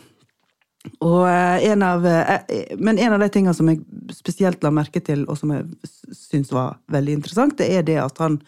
Og 1.03 1.23
eh, 1.29 1.65
en 1.71 1.83
av, 1.87 2.05
eh, 2.05 2.75
men 2.77 2.99
en 2.99 3.15
av 3.15 3.23
de 3.23 3.29
tingene 3.31 3.55
som 3.55 3.69
jeg 3.71 3.81
spesielt 4.15 4.63
la 4.63 4.71
merke 4.73 4.99
til, 5.03 5.23
og 5.31 5.39
som 5.39 5.53
jeg 5.55 5.91
syns 6.11 6.51
var 6.51 6.79
veldig 6.91 7.19
interessant, 7.19 7.57
det 7.59 7.69
er 7.71 7.85
det 7.87 7.99
at 8.03 8.23
han 8.23 8.41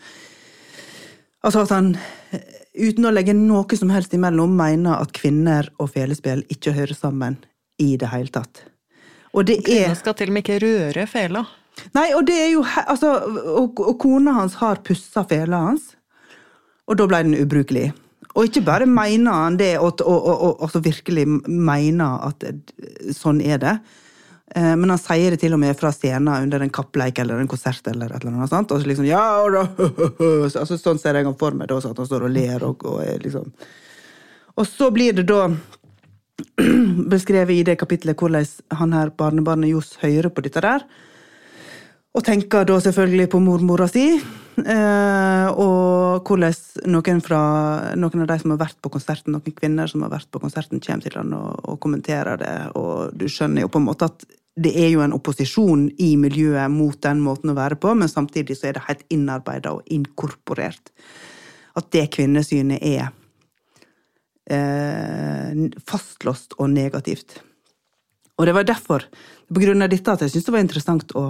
Altså 1.45 1.61
at 1.61 1.69
han, 1.75 1.91
uten 2.73 3.05
å 3.05 3.11
legge 3.13 3.36
noe 3.38 3.77
som 3.77 3.91
helst 3.93 4.15
imellom, 4.17 4.55
mener 4.57 4.95
at 4.97 5.11
kvinner 5.13 5.67
og 5.77 5.91
felespill 5.93 6.39
ikke 6.49 6.73
hører 6.73 6.97
sammen 6.97 7.36
i 7.77 7.91
det 8.01 8.09
hele 8.09 8.33
tatt. 8.33 8.63
Og 9.29 9.45
det 9.45 9.59
er 9.59 9.67
Kvinner 9.67 9.99
skal 9.99 10.15
til 10.17 10.31
og 10.31 10.33
med 10.33 10.41
ikke 10.41 10.57
røre 10.63 11.05
fela. 11.05 11.43
Nei, 11.93 12.07
og 12.17 12.25
det 12.25 12.39
er 12.39 12.49
jo 12.55 12.63
altså, 12.65 13.11
og, 13.59 13.77
og 13.83 13.93
kona 14.01 14.33
hans 14.39 14.57
har 14.61 14.81
pussa 14.88 15.21
fela 15.29 15.59
hans, 15.67 15.91
og 16.89 16.97
da 16.97 17.07
ble 17.11 17.21
den 17.27 17.38
ubrukelig. 17.38 17.91
Og 18.36 18.49
ikke 18.49 18.65
bare 18.67 18.88
mener 18.89 19.31
han 19.31 19.59
det, 19.59 19.77
og, 19.79 20.01
og, 20.03 20.25
og, 20.33 20.65
og 20.65 20.81
virkelig 20.83 21.23
mener 21.47 22.25
at 22.27 22.43
sånn 23.15 23.39
er 23.39 23.61
det. 23.61 23.75
Eh, 24.55 24.73
men 24.77 24.91
han 24.93 24.99
sier 25.01 25.33
det 25.33 25.39
til 25.41 25.55
og 25.55 25.61
med 25.61 25.77
fra 25.79 25.89
scenen 25.95 26.29
under 26.45 26.61
en 26.61 26.73
kappleik 26.73 27.19
eller 27.19 27.39
en 27.41 27.49
konsert. 27.49 27.88
eller 27.88 28.11
et 28.11 28.23
eller 28.23 28.36
annet 28.36 28.51
sant? 28.51 28.71
og 28.71 28.81
så 28.81 28.91
liksom, 28.91 29.07
ja, 29.07 29.23
og 29.41 29.55
da, 29.55 29.63
altså, 30.61 30.77
Sånn 30.77 30.99
ser 31.01 31.17
jeg 31.17 31.27
ham 31.27 31.38
for 31.39 31.55
meg, 31.57 31.71
at 31.71 31.97
han 31.97 32.11
står 32.11 32.27
og 32.27 32.36
ler. 32.36 32.67
Og, 32.67 32.86
og, 32.86 33.01
liksom. 33.23 33.49
og 34.55 34.69
så 34.69 34.91
blir 34.95 35.17
det 35.17 35.27
da 35.31 35.47
beskrevet 37.15 37.55
i 37.55 37.65
det 37.71 37.79
kapitlet 37.79 38.19
hvordan 38.19 38.45
han 38.79 38.95
her 38.95 39.15
barnebarnet 39.15 39.71
Johs 39.71 39.95
hører 40.03 40.29
på 40.29 40.43
dette 40.45 40.63
der. 40.63 40.86
Og 42.16 42.24
tenker 42.24 42.63
da 42.63 42.78
selvfølgelig 42.80 43.28
på 43.34 43.41
mormora 43.43 43.89
si, 43.91 44.05
eh, 44.16 45.47
og 45.51 46.24
hvordan 46.24 46.53
noen, 46.88 47.20
fra, 47.24 47.39
noen 47.99 48.24
av 48.24 48.30
de 48.30 48.38
som 48.39 48.53
har 48.53 48.61
vært 48.61 48.78
på 48.80 48.91
konserten, 48.93 49.36
noen 49.36 49.55
kvinner 49.57 49.91
som 49.91 50.05
har 50.05 50.13
vært 50.13 50.30
på 50.32 50.39
konserten, 50.39 50.80
kommer 50.80 51.03
til 51.03 51.18
han 51.20 51.34
og, 51.36 51.59
og 51.68 51.80
kommenterer 51.84 52.39
det. 52.39 52.53
Og 52.80 53.11
du 53.20 53.28
skjønner 53.28 53.66
jo 53.66 53.72
på 53.74 53.82
en 53.82 53.88
måte 53.89 54.07
at 54.07 54.24
det 54.55 54.72
er 54.80 54.93
jo 54.93 55.01
en 55.03 55.16
opposisjon 55.18 55.89
i 55.99 56.13
miljøet 56.16 56.72
mot 56.72 56.95
den 57.03 57.20
måten 57.20 57.51
å 57.51 57.57
være 57.57 57.76
på, 57.84 57.91
men 57.99 58.07
samtidig 58.07 58.55
så 58.55 58.70
er 58.70 58.78
det 58.78 58.86
helt 58.86 59.03
innarbeida 59.11 59.74
og 59.76 59.84
inkorporert. 59.91 60.93
At 61.76 61.89
det 61.91 62.05
kvinnesynet 62.16 62.80
er 62.80 63.09
eh, 64.47 65.66
fastlåst 65.84 66.55
og 66.55 66.72
negativt. 66.72 67.41
Og 68.39 68.47
det 68.47 68.55
var 68.55 68.68
derfor, 68.68 69.03
på 69.51 69.66
grunn 69.66 69.84
av 69.84 69.91
dette, 69.91 70.16
at 70.16 70.24
jeg 70.24 70.32
syntes 70.32 70.47
det 70.47 70.55
var 70.55 70.63
interessant 70.63 71.13
å 71.20 71.26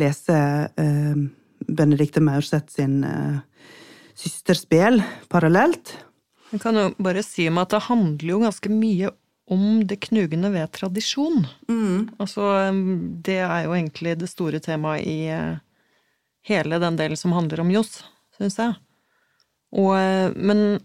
lese 0.00 0.38
eh, 0.80 1.18
Benedicte 1.68 2.22
Maurseth 2.24 2.74
sin 2.76 3.02
eh, 3.04 3.38
Systerspel 4.14 5.00
parallelt. 5.32 5.96
Jeg 6.52 6.62
kan 6.62 6.76
jo 6.78 6.88
bare 7.02 7.24
si 7.26 7.48
meg 7.50 7.66
at 7.66 7.74
det 7.74 7.86
handler 7.88 8.30
jo 8.30 8.42
ganske 8.44 8.70
mye 8.70 9.10
om 9.50 9.82
det 9.84 9.98
knugende 10.06 10.48
ved 10.54 10.72
tradisjon. 10.72 11.44
Mm. 11.68 12.14
Altså, 12.22 12.46
det 13.26 13.40
er 13.42 13.66
jo 13.66 13.74
egentlig 13.76 14.16
det 14.20 14.30
store 14.30 14.60
temaet 14.62 15.04
i 15.08 15.18
eh, 15.34 15.60
hele 16.48 16.80
den 16.80 16.96
delen 17.00 17.18
som 17.18 17.34
handler 17.36 17.64
om 17.64 17.72
Johs, 17.74 18.02
syns 18.38 18.58
jeg. 18.60 18.76
Og, 19.74 19.92
eh, 19.98 20.30
men 20.36 20.80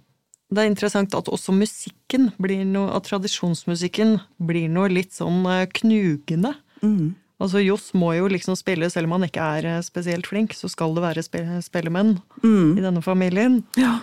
det 0.49 0.63
er 0.63 0.71
interessant 0.71 1.13
at 1.15 1.29
også 1.29 1.53
musikken 1.55 2.31
blir 2.41 2.65
noe, 2.65 2.89
at 2.97 3.07
tradisjonsmusikken 3.07 4.17
blir 4.41 4.67
noe 4.73 4.89
litt 4.91 5.13
sånn 5.15 5.43
eh, 5.47 5.67
knugende. 5.79 6.55
Mm. 6.81 7.13
Altså, 7.39 7.61
Johs 7.63 7.93
må 7.95 8.09
jo 8.17 8.27
liksom 8.31 8.55
spille, 8.59 8.89
selv 8.91 9.07
om 9.07 9.13
han 9.15 9.23
ikke 9.29 9.43
er 9.57 9.63
eh, 9.67 9.81
spesielt 9.85 10.27
flink, 10.27 10.53
så 10.57 10.67
skal 10.71 10.95
det 10.95 11.03
være 11.05 11.23
spillemenn 11.63 12.11
mm. 12.43 12.71
i 12.75 12.81
denne 12.83 13.01
familien. 13.03 13.63
Ja. 13.79 13.93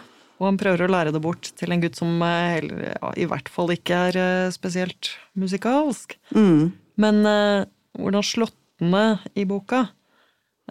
Og 0.41 0.45
han 0.51 0.59
prøver 0.61 0.83
å 0.85 0.93
lære 0.93 1.13
det 1.13 1.23
bort 1.25 1.45
til 1.57 1.73
en 1.73 1.83
gutt 1.85 1.97
som 2.01 2.11
eh, 2.25 2.65
ja, 2.65 3.11
i 3.17 3.27
hvert 3.29 3.49
fall 3.53 3.69
ikke 3.75 3.95
er 4.09 4.15
eh, 4.21 4.55
spesielt 4.57 5.03
musikalsk. 5.37 6.17
Mm. 6.33 6.73
Men 6.97 7.17
uh, 7.29 7.69
hvordan 8.01 8.25
slåttene 8.25 9.21
i 9.37 9.45
boka, 9.49 9.81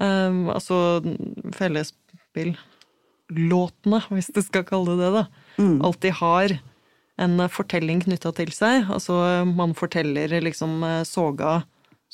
um, 0.01 0.49
altså 0.49 1.01
fellesspillåtene, 1.53 3.99
hvis 4.09 4.33
du 4.33 4.41
skal 4.41 4.65
kalle 4.65 4.97
det 4.97 5.03
det, 5.03 5.11
da, 5.19 5.23
mm. 5.61 5.77
alltid 5.85 6.13
har 6.23 6.49
en 7.21 7.37
fortelling 7.45 8.01
knytta 8.07 8.33
til 8.41 8.49
seg. 8.57 8.89
Altså 8.89 9.45
man 9.45 9.77
forteller 9.77 10.33
liksom 10.41 10.81
soga 11.05 11.61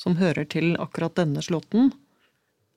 som 0.01 0.17
hører 0.17 0.47
til 0.49 0.73
akkurat 0.81 1.15
denne 1.19 1.43
slåtten, 1.45 1.91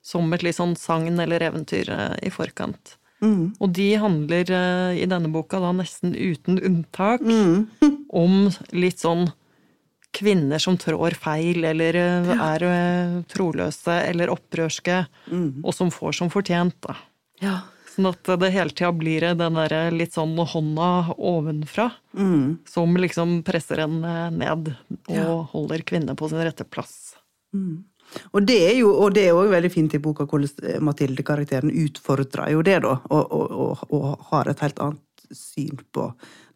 som 0.04 0.28
et 0.36 0.44
litt 0.44 0.58
sånn 0.58 0.76
sagn 0.76 1.16
eller 1.22 1.42
eventyr 1.46 1.88
eh, 1.92 2.18
i 2.28 2.32
forkant. 2.32 2.98
Mm. 3.24 3.54
Og 3.62 3.70
de 3.72 3.88
handler 3.96 4.50
eh, 4.52 5.00
i 5.00 5.08
denne 5.08 5.30
boka 5.32 5.62
da 5.62 5.72
nesten 5.72 6.12
uten 6.12 6.60
unntak 6.60 7.24
mm. 7.24 7.86
om 8.24 8.50
litt 8.76 9.00
sånn 9.00 9.30
kvinner 10.14 10.60
som 10.62 10.76
trår 10.78 11.16
feil, 11.18 11.64
eller 11.66 11.96
eh, 11.98 12.32
ja. 12.34 12.50
er 12.52 12.66
troløse 13.32 13.96
eller 14.04 14.32
opprørske, 14.34 15.06
mm. 15.32 15.62
og 15.64 15.72
som 15.74 15.94
får 15.94 16.20
som 16.20 16.30
fortjent, 16.30 16.76
da. 16.84 16.98
Ja. 17.42 17.56
Sånn 17.94 18.10
at 18.10 18.26
det 18.42 18.50
hele 18.50 18.74
tida 18.74 18.90
blir 18.94 19.24
den 19.38 19.56
derre 19.56 19.86
litt 19.94 20.16
sånn 20.16 20.34
hånda 20.34 21.14
ovenfra 21.14 21.92
mm. 22.18 22.66
som 22.66 22.96
liksom 22.98 23.36
presser 23.46 23.84
en 23.84 24.00
ned 24.34 24.72
og 24.74 25.14
ja. 25.14 25.36
holder 25.52 25.84
kvinner 25.86 26.18
på 26.18 26.26
sin 26.32 26.42
rette 26.42 26.66
plass. 26.66 27.03
Mm. 27.54 27.82
Og 28.36 28.44
det 28.46 28.58
er 28.68 28.76
jo 28.78 28.92
og 28.92 29.14
det 29.16 29.28
er 29.28 29.34
også 29.34 29.54
veldig 29.54 29.72
fint 29.72 29.96
i 29.96 30.02
boka 30.02 30.26
hvordan 30.28 30.82
Mathilde-karakteren 30.84 31.72
utfordrer 31.84 32.52
jo 32.52 32.62
det, 32.66 32.78
da. 32.84 32.98
Og, 33.10 33.32
og, 33.32 33.58
og, 33.64 33.84
og 33.96 34.30
har 34.30 34.50
et 34.50 34.62
helt 34.64 34.80
annet 34.84 35.28
syn 35.34 35.80
på 35.94 36.10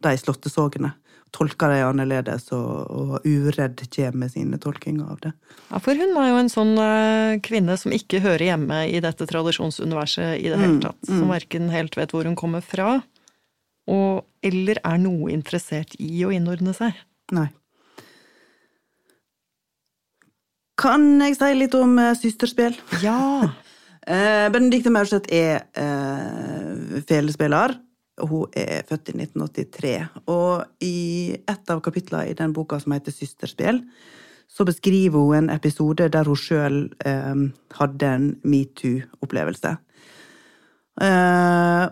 de 0.05 0.15
slåttesågene. 0.21 0.93
Tolker 1.35 1.75
de 1.75 1.83
annerledes, 1.85 2.47
og, 2.57 3.19
uredd 3.29 3.83
kommer 3.93 4.17
med 4.23 4.33
sine 4.33 4.57
tolkinger 4.63 5.11
av 5.13 5.19
det. 5.27 5.33
Ja, 5.69 5.81
for 5.85 5.99
hun 5.99 6.17
er 6.17 6.31
jo 6.31 6.39
en 6.41 6.53
sånn 6.53 6.73
uh, 6.81 7.37
kvinne 7.45 7.77
som 7.81 7.93
ikke 7.93 8.23
hører 8.25 8.47
hjemme 8.47 8.81
i 8.89 9.03
dette 9.05 9.29
tradisjonsuniverset 9.29 10.39
i 10.39 10.49
det 10.49 10.57
hele 10.57 10.81
tatt. 10.87 11.01
Mm, 11.05 11.11
mm. 11.11 11.19
Som 11.21 11.35
verken 11.35 11.69
helt 11.75 12.01
vet 12.01 12.15
hvor 12.17 12.29
hun 12.29 12.39
kommer 12.39 12.65
fra, 12.65 12.95
og 13.89 14.25
eller 14.45 14.81
er 14.85 15.01
noe 15.03 15.33
interessert 15.35 15.97
i 16.01 16.25
å 16.25 16.33
innordne 16.33 16.73
seg. 16.77 16.97
Nei. 17.35 17.51
Kan 20.79 21.17
jeg 21.25 21.35
si 21.35 21.49
litt 21.59 21.75
om 21.75 21.97
uh, 21.99 22.13
systerspill? 22.15 22.77
Ja! 23.03 23.19
uh, 23.49 24.47
Benedicte 24.55 24.93
Maurseth 24.95 25.33
er 25.35 25.65
uh, 25.75 27.01
felespiller. 27.09 27.75
Hun 28.19 28.55
er 28.59 28.87
født 28.87 29.13
i 29.13 29.17
1983. 29.19 29.93
Og 30.31 30.85
i 30.85 31.35
et 31.39 31.73
av 31.73 31.83
kapitlene 31.85 32.31
i 32.31 32.37
den 32.39 32.55
boka 32.55 32.79
som 32.83 32.95
heter 32.95 33.15
Systerspill, 33.15 33.83
så 34.49 34.65
beskriver 34.67 35.23
hun 35.23 35.37
en 35.37 35.51
episode 35.55 36.09
der 36.11 36.27
hun 36.27 36.39
sjøl 36.41 36.79
eh, 37.07 37.43
hadde 37.79 38.09
en 38.09 38.29
metoo-opplevelse. 38.49 39.75
Eh, 41.05 41.85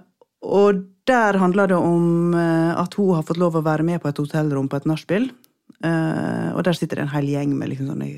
og 0.43 0.81
der 1.07 1.39
handler 1.39 1.71
det 1.71 1.79
om 1.79 2.35
at 2.35 2.97
hun 2.99 3.13
har 3.15 3.27
fått 3.29 3.39
lov 3.39 3.61
å 3.61 3.63
være 3.67 3.85
med 3.87 4.01
på 4.03 4.11
et 4.11 4.19
hotellrom 4.25 4.71
på 4.73 4.81
et 4.81 4.89
nachspiel. 4.89 5.29
Eh, 5.85 6.49
og 6.57 6.65
der 6.65 6.75
sitter 6.75 6.99
det 6.99 7.07
en 7.07 7.15
hel 7.15 7.29
gjeng 7.29 7.55
med 7.55 7.71
liksom 7.71 7.93
sånne 7.93 8.11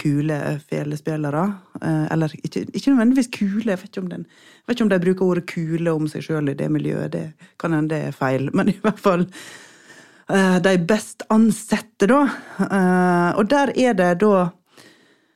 kule 0.00 0.38
felespillere. 0.70 1.42
Eh, 1.82 2.06
eller 2.12 2.32
ikke, 2.38 2.64
ikke, 2.72 2.90
nødvendigvis 2.90 3.30
kule, 3.32 3.70
jeg 3.70 3.82
vet, 3.82 4.00
den, 4.10 4.24
jeg 4.26 4.66
vet 4.66 4.76
ikke 4.76 4.86
om 4.86 4.92
de 4.92 5.02
bruker 5.04 5.26
ordet 5.26 5.44
kule 5.50 5.92
om 5.92 6.08
seg 6.10 6.24
sjøl 6.26 6.52
i 6.52 6.56
det 6.58 6.70
miljøet, 6.72 7.12
det 7.12 7.26
kan 7.60 7.76
hende 7.76 7.94
det 7.94 8.08
er 8.08 8.16
feil, 8.16 8.48
men 8.56 8.72
i 8.72 8.78
hvert 8.82 9.02
fall 9.02 9.26
eh, 9.26 10.58
de 10.64 10.74
best 10.88 11.26
ansette, 11.30 12.08
da. 12.10 12.24
Eh, 12.66 13.30
og 13.38 13.46
der 13.52 13.74
er 13.76 13.96
det 13.98 14.16
da 14.24 14.50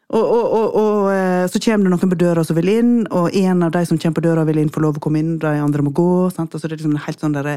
og, 0.06 0.22
og, 0.22 0.52
og, 0.54 0.74
og, 0.78 1.06
så 1.50 1.58
kommer 1.64 1.88
det 1.88 1.90
noen 1.90 2.10
på 2.12 2.18
døra 2.20 2.44
som 2.46 2.54
vil 2.54 2.68
inn, 2.70 2.92
og 3.10 3.34
en 3.34 3.64
av 3.66 3.72
de 3.74 3.80
som 3.88 3.98
kommer 3.98 4.20
på 4.20 4.22
døra, 4.28 4.44
vil 4.46 4.60
inn, 4.62 4.70
få 4.70 4.84
lov 4.84 5.00
å 5.00 5.02
komme 5.02 5.18
inn, 5.18 5.32
de 5.42 5.50
andre 5.58 5.82
må 5.82 5.90
gå. 5.90 6.30
Sant? 6.30 6.54
Altså 6.54 6.68
det 6.68 6.76
er 6.76 6.78
liksom 6.78 6.94
en 6.94 7.02
helt 7.08 7.24
sånn 7.24 7.34
der, 7.34 7.56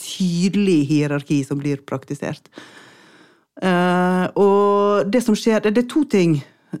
tydelig 0.00 0.82
hierarki 0.90 1.40
som 1.48 1.60
blir 1.60 1.80
praktisert. 1.88 2.50
Uh, 3.60 4.26
og 4.40 5.10
det 5.12 5.20
som 5.20 5.36
skjer 5.36 5.60
Det 5.60 5.76
er 5.76 5.88
to 5.90 6.06
ting 6.08 6.38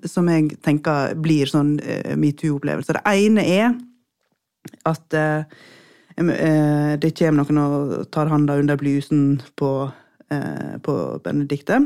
som 0.08 0.24
jeg 0.32 0.54
tenker 0.64 1.12
blir 1.20 1.50
sånn 1.50 1.74
uh, 1.84 2.14
metoo-opplevelse. 2.16 2.96
Det 2.96 3.02
ene 3.12 3.44
er 3.44 3.74
at 4.88 5.16
uh, 5.18 5.44
det 6.16 7.10
kommer 7.18 7.42
noen 7.42 7.60
og 7.60 7.92
tar 8.12 8.28
handa 8.28 8.56
under 8.60 8.76
blusen 8.76 9.40
på, 9.56 9.70
på 10.84 10.94
Benedicte. 11.24 11.78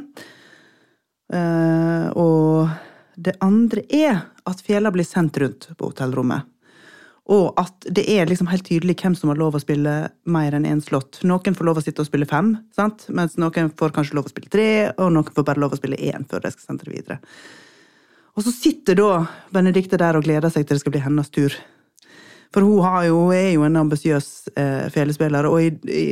og 2.18 2.68
det 3.14 3.37
andre 3.41 3.84
er 3.87 4.18
at 4.51 4.64
Fjella 4.66 4.91
blir 4.91 5.07
sendt 5.07 5.39
rundt 5.39 5.68
på 5.78 5.93
hotellrommet. 5.93 6.43
Og 7.34 7.58
at 7.58 7.88
det 7.90 8.04
er 8.06 8.28
liksom 8.30 8.46
helt 8.52 8.66
tydelig 8.68 8.94
hvem 9.00 9.16
som 9.18 9.32
har 9.32 9.38
lov 9.40 9.56
å 9.58 9.62
spille 9.62 9.94
mer 10.30 10.54
enn 10.54 10.66
én 10.68 10.82
slott. 10.84 11.18
Noen 11.26 11.56
får 11.58 11.66
lov 11.66 11.80
å 11.80 11.82
sitte 11.82 12.04
og 12.04 12.08
spille 12.08 12.28
fem, 12.30 12.52
sant? 12.76 13.08
mens 13.10 13.34
noen 13.40 13.72
får 13.74 13.94
kanskje 13.96 14.18
lov 14.18 14.28
å 14.28 14.32
spille 14.32 14.52
tre, 14.52 14.68
og 14.94 15.10
noen 15.10 15.34
får 15.34 15.46
bare 15.48 15.62
lov 15.62 15.74
å 15.74 15.80
spille 15.80 15.98
én 15.98 16.26
før 16.30 16.44
de 16.44 16.52
skal 16.54 16.68
sende 16.68 16.86
det 16.86 16.94
videre. 16.94 17.18
Og 18.36 18.44
så 18.46 18.52
sitter 18.52 18.98
da 19.00 19.24
Benedicte 19.50 19.98
der 19.98 20.18
og 20.18 20.26
gleder 20.28 20.52
seg 20.52 20.68
til 20.68 20.76
det 20.76 20.84
skal 20.84 20.94
bli 20.94 21.02
hennes 21.02 21.32
tur. 21.32 21.56
For 22.54 22.62
hun 22.62 22.78
jo, 23.04 23.18
er 23.34 23.50
jo 23.56 23.64
en 23.66 23.80
ambisiøs 23.82 24.28
eh, 24.54 24.86
felespiller, 24.94 25.48
og 25.50 25.58
i, 25.60 25.72
i, 25.90 26.04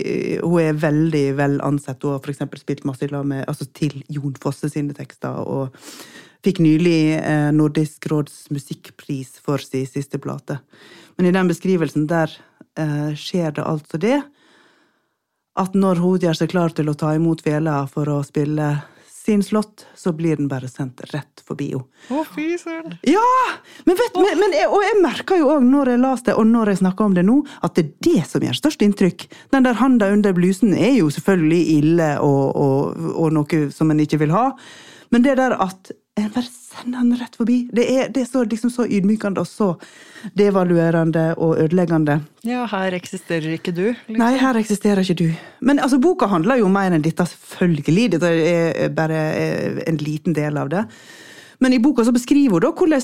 hun 0.43 0.59
er 0.61 0.83
veldig 0.83 1.25
vel 1.39 1.61
ansett. 1.65 2.03
Hun 2.03 2.17
har 2.17 2.25
f.eks. 2.25 2.43
spilt 2.61 2.85
masse 2.89 3.09
med, 3.23 3.45
altså 3.47 3.69
til 3.71 4.01
Jon 4.13 4.35
Fosse 4.43 4.73
sine 4.73 4.97
tekster, 4.97 5.39
og 5.47 5.77
fikk 6.45 6.61
nylig 6.65 6.99
eh, 7.21 7.49
Nordisk 7.55 8.11
råds 8.11 8.49
musikkpris 8.53 9.39
for 9.45 9.63
sin 9.63 9.87
siste 9.89 10.21
plate. 10.21 10.59
Men 11.17 11.29
i 11.29 11.35
den 11.35 11.51
beskrivelsen 11.51 12.09
der 12.11 12.33
eh, 12.79 13.13
skjer 13.19 13.55
det 13.57 13.67
altså 13.67 14.01
det 14.03 14.19
at 15.55 15.77
når 15.79 16.03
hun 16.03 16.19
gjør 16.19 16.35
seg 16.35 16.51
klar 16.51 16.75
til 16.75 16.91
å 16.91 16.97
ta 16.99 17.13
imot 17.15 17.45
Vela 17.47 17.85
for 17.91 18.11
å 18.11 18.19
spille 18.27 18.73
sin 19.25 19.41
slått, 19.43 19.87
så 19.97 20.13
blir 20.13 20.37
den 20.37 20.51
bare 20.51 20.69
sendt 20.69 21.01
rett 21.15 21.41
forbi 21.47 21.71
henne. 21.71 21.87
Å, 22.13 22.25
fy 22.29 22.59
søren! 22.61 22.99
Ja! 23.09 23.23
Men 23.87 23.97
vet, 23.97 24.19
men, 24.19 24.35
men 24.43 24.57
jeg, 24.57 24.69
og 24.69 24.85
jeg 24.85 24.99
merka 25.01 25.39
jo 25.41 25.49
òg 25.55 25.65
når 25.65 25.95
jeg 25.95 26.03
leste 26.03 26.29
det, 26.29 26.35
og 26.43 26.51
når 26.51 26.73
jeg 26.73 26.81
snakker 26.83 27.09
om 27.09 27.17
det 27.17 27.25
nå, 27.25 27.39
at 27.65 27.79
det 27.79 27.87
er 27.87 27.95
det 28.05 28.27
som 28.29 28.45
gjør 28.45 28.59
størst 28.59 28.85
inntrykk. 28.85 29.25
Den 29.55 29.65
der 29.65 29.79
handa 29.81 30.11
under 30.13 30.37
blusen 30.37 30.75
er 30.77 30.99
jo 30.99 31.09
selvfølgelig 31.15 31.63
ille 31.79 32.11
og, 32.21 32.43
og, 32.53 33.09
og 33.15 33.33
noe 33.39 33.63
som 33.73 33.95
en 33.95 34.05
ikke 34.05 34.21
vil 34.27 34.35
ha, 34.35 34.51
men 35.15 35.25
det 35.25 35.39
der 35.41 35.57
at 35.63 35.95
en 36.15 36.31
bare 36.31 36.47
sender 36.47 36.99
den 36.99 37.17
rett 37.19 37.37
forbi. 37.37 37.57
Det 37.75 37.85
er, 37.91 38.09
det 38.15 38.23
er 38.23 38.29
så, 38.29 38.45
liksom 38.47 38.71
så, 38.71 38.87
ydmykende 38.87 39.43
og 39.43 39.49
så 39.51 39.73
devaluerende 40.39 41.27
og 41.43 41.59
ødeleggende. 41.65 42.21
Ja, 42.47 42.65
her 42.71 42.95
eksisterer 42.95 43.57
ikke 43.57 43.75
du? 43.75 43.89
Liksom. 43.91 44.21
Nei, 44.23 44.37
her 44.39 44.59
eksisterer 44.61 45.03
ikke 45.03 45.19
du. 45.19 45.27
Men 45.61 45.83
altså, 45.83 45.99
boka 46.03 46.29
handler 46.31 46.63
jo 46.63 46.71
mer 46.71 46.95
enn 46.95 47.03
dette, 47.05 47.27
selvfølgelig. 47.27 48.09
Dette 48.15 48.31
er 48.31 48.95
bare 48.95 49.21
en 49.89 49.99
liten 50.03 50.37
del 50.39 50.59
av 50.61 50.71
det. 50.71 50.85
Men 51.63 51.75
i 51.75 51.83
boka 51.83 52.07
så 52.07 52.15
beskriver 52.15 52.61
hun 52.61 52.63
da 52.63 52.71
hvordan 52.79 53.03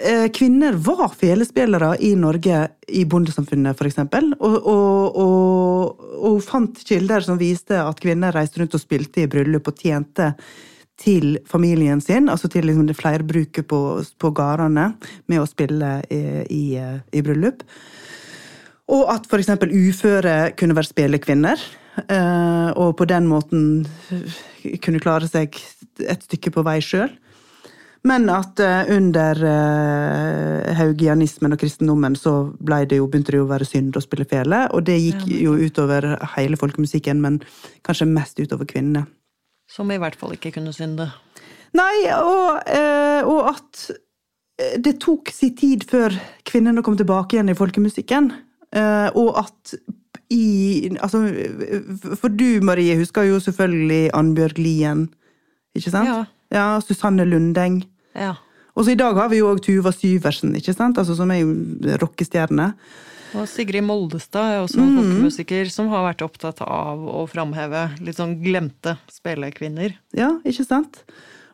eh, 0.00 0.26
kvinner 0.32 0.80
var 0.80 1.12
felespillere 1.20 1.92
i 2.08 2.14
Norge 2.16 2.62
i 2.88 3.04
bondesamfunnet, 3.04 3.76
f.eks. 3.76 4.00
Og, 4.40 4.56
og, 4.56 5.20
og, 5.20 6.08
og 6.16 6.26
hun 6.38 6.42
fant 6.48 6.82
kilder 6.88 7.28
som 7.28 7.40
viste 7.40 7.84
at 7.84 8.00
kvinner 8.00 8.32
reiste 8.32 8.62
rundt 8.62 8.80
og 8.80 8.84
spilte 8.84 9.26
i 9.26 9.28
bryllup 9.28 9.68
og 9.68 9.84
tjente 9.84 10.32
til 11.00 11.38
familien 11.48 12.00
sin, 12.04 12.28
altså 12.28 12.48
til 12.52 12.66
liksom 12.68 12.86
det 12.88 12.98
flerbruket 12.98 13.66
på, 13.68 13.80
på 14.20 14.30
gårdene, 14.36 14.92
med 15.30 15.40
å 15.40 15.48
spille 15.48 15.96
i, 16.12 16.20
i, 16.44 16.64
i 17.16 17.24
bryllup. 17.24 17.64
Og 18.90 19.06
at 19.12 19.28
f.eks. 19.30 19.52
uføre 19.70 20.36
kunne 20.58 20.76
være 20.76 20.90
spillekvinner, 20.90 21.62
eh, 22.04 22.70
og 22.74 22.96
på 22.98 23.06
den 23.08 23.28
måten 23.30 23.86
kunne 24.82 25.02
klare 25.02 25.30
seg 25.30 25.56
et 26.00 26.26
stykke 26.26 26.52
på 26.54 26.64
vei 26.66 26.80
sjøl. 26.84 27.12
Men 28.08 28.30
at 28.32 28.60
eh, 28.64 28.90
under 28.96 29.40
eh, 29.44 30.70
haugianismen 30.78 31.54
og 31.54 31.60
kristendommen 31.60 32.16
så 32.16 32.50
det 32.58 32.96
jo, 32.96 33.06
begynte 33.06 33.34
det 33.34 33.40
jo 33.42 33.46
å 33.46 33.52
være 33.52 33.68
synd 33.68 33.96
å 33.96 34.02
spille 34.04 34.26
fele, 34.28 34.64
og 34.72 34.86
det 34.88 34.98
gikk 34.98 35.26
jo 35.36 35.54
utover 35.60 36.14
hele 36.34 36.58
folkemusikken, 36.60 37.20
men 37.20 37.38
kanskje 37.86 38.08
mest 38.08 38.40
utover 38.40 38.68
kvinnene. 38.68 39.04
Som 39.70 39.90
i 39.94 39.98
hvert 40.02 40.18
fall 40.18 40.34
ikke 40.34 40.52
kunne 40.56 40.74
synde. 40.74 41.08
Nei, 41.78 42.10
og, 42.16 42.62
eh, 42.66 43.22
og 43.22 43.52
at 43.52 43.84
eh, 44.58 44.76
det 44.82 44.96
tok 45.02 45.30
sin 45.34 45.54
tid 45.58 45.86
før 45.90 46.16
kvinnene 46.48 46.82
kom 46.82 46.96
tilbake 46.98 47.36
igjen 47.36 47.52
i 47.52 47.58
folkemusikken. 47.58 48.32
Eh, 48.74 49.08
og 49.18 49.38
at 49.44 49.76
i 50.30 50.86
Altså, 51.02 51.24
for 52.20 52.30
du, 52.30 52.60
Marie, 52.62 52.94
husker 52.98 53.26
jo 53.26 53.40
selvfølgelig 53.42 54.12
Annbjørg 54.14 54.60
Lien, 54.62 55.08
ikke 55.74 55.90
sant? 55.90 56.06
Ja. 56.06 56.20
ja 56.54 56.66
Susanne 56.84 57.26
Lundeng. 57.26 57.80
Ja. 58.14 58.36
Og 58.78 58.86
så 58.86 58.94
i 58.94 58.98
dag 58.98 59.18
har 59.18 59.30
vi 59.32 59.40
jo 59.40 59.50
òg 59.50 59.62
Tuva 59.64 59.90
Syversen, 59.94 60.54
ikke 60.58 60.74
sant? 60.76 60.98
Altså, 61.02 61.16
som 61.18 61.30
er 61.34 61.42
jo 61.42 61.96
rockestjerne. 62.02 62.70
Og 63.36 63.46
Sigrid 63.48 63.84
Moldestad 63.86 64.54
er 64.54 64.62
også 64.62 64.80
en 64.80 64.92
mm. 64.92 65.00
folkemusiker 65.00 65.70
som 65.72 65.90
har 65.92 66.06
vært 66.08 66.24
opptatt 66.26 66.62
av 66.64 67.02
å 67.06 67.26
framheve 67.30 67.88
litt 68.02 68.18
sånn 68.18 68.38
glemte 68.42 68.96
spillekvinner. 69.12 69.94
Ja, 70.16 70.32
ikke 70.44 70.66
sant? 70.66 71.04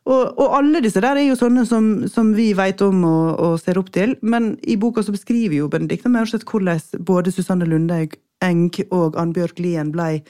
Og, 0.07 0.37
og, 0.39 0.53
alle 0.55 0.81
disse 0.85 1.03
der 1.03 1.18
er 1.18 1.27
jo 1.27 1.37
sånne 1.39 1.64
som, 1.66 2.07
som 2.09 2.31
vi 2.37 2.53
veit 2.57 2.83
om 2.85 3.03
og, 3.09 3.27
og, 3.43 3.57
ser 3.59 3.81
opp 3.81 3.91
til. 3.95 4.14
Men 4.22 4.55
i 4.62 4.79
boka 4.79 5.03
så 5.03 5.14
beskriver 5.14 5.59
jo 5.59 5.70
Benedicte 5.72 6.12
Maurseth 6.12 6.47
hvordan 6.47 7.03
både 7.07 7.35
Susanne 7.35 7.66
Lundaug 7.66 8.14
Eng 8.45 8.70
og 8.93 9.16
Annbjørg 9.18 9.59
Lien 9.64 9.91
blei 9.95 10.20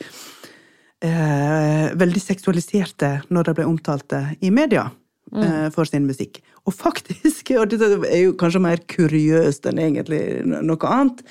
eh, 1.05 1.86
veldig 1.99 2.22
seksualiserte 2.22 3.18
når 3.28 3.51
de 3.51 3.57
ble 3.59 3.66
omtalte 3.68 4.22
i 4.40 4.53
media 4.55 4.88
mm. 5.33 5.43
eh, 5.43 5.66
for 5.74 5.89
sin 5.89 6.07
musikk. 6.09 6.41
Og 6.66 6.74
faktisk, 6.74 7.53
og 7.61 7.70
det 7.70 7.83
er 7.83 8.22
jo 8.24 8.37
kanskje 8.39 8.62
mer 8.64 8.83
kuriøst 8.91 9.68
enn 9.70 9.83
egentlig 9.83 10.22
noe 10.47 10.91
annet, 10.91 11.22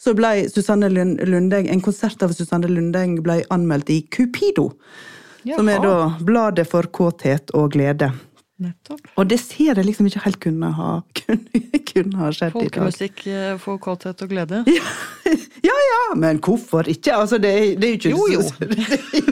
så 0.00 0.14
ble 0.16 0.46
Susanne 0.48 0.88
Lundeng, 0.88 1.68
en 1.68 1.82
konsert 1.84 2.22
av 2.24 2.32
Susanne 2.32 2.70
Lundeng 2.70 3.18
ble 3.24 3.42
anmeldt 3.52 3.90
i 3.92 4.00
Cupido. 4.08 4.70
Jaha. 5.44 5.56
Som 5.58 5.68
er 5.72 5.80
da 5.84 5.94
bladet 6.24 6.66
for 6.68 6.88
kåthet 6.92 7.52
og 7.56 7.72
glede. 7.76 8.10
Nettopp. 8.60 9.00
Og 9.16 9.28
det 9.28 9.38
ser 9.40 9.78
jeg 9.78 9.86
liksom 9.86 10.08
ikke 10.10 10.20
helt 10.26 10.38
kunne 10.42 10.68
ha, 10.76 10.88
kunne, 11.20 11.80
kunne 11.88 12.20
ha 12.20 12.32
skjedd 12.32 12.50
i 12.50 12.52
dag. 12.52 12.66
Folkemusikk 12.66 13.22
eh, 13.32 13.54
for 13.60 13.80
kåthet 13.80 14.26
og 14.26 14.34
glede? 14.34 14.64
Ja, 15.60 15.68
ja, 15.68 15.74
ja, 15.84 16.14
men 16.16 16.38
hvorfor 16.40 16.88
ikke? 16.88 17.12
Altså, 17.14 17.36
det, 17.38 17.50
det 17.78 17.86
er 17.86 17.90
jo 17.92 17.98
ikke 17.98 18.10
Jo, 18.10 18.22
jo. 18.32 18.40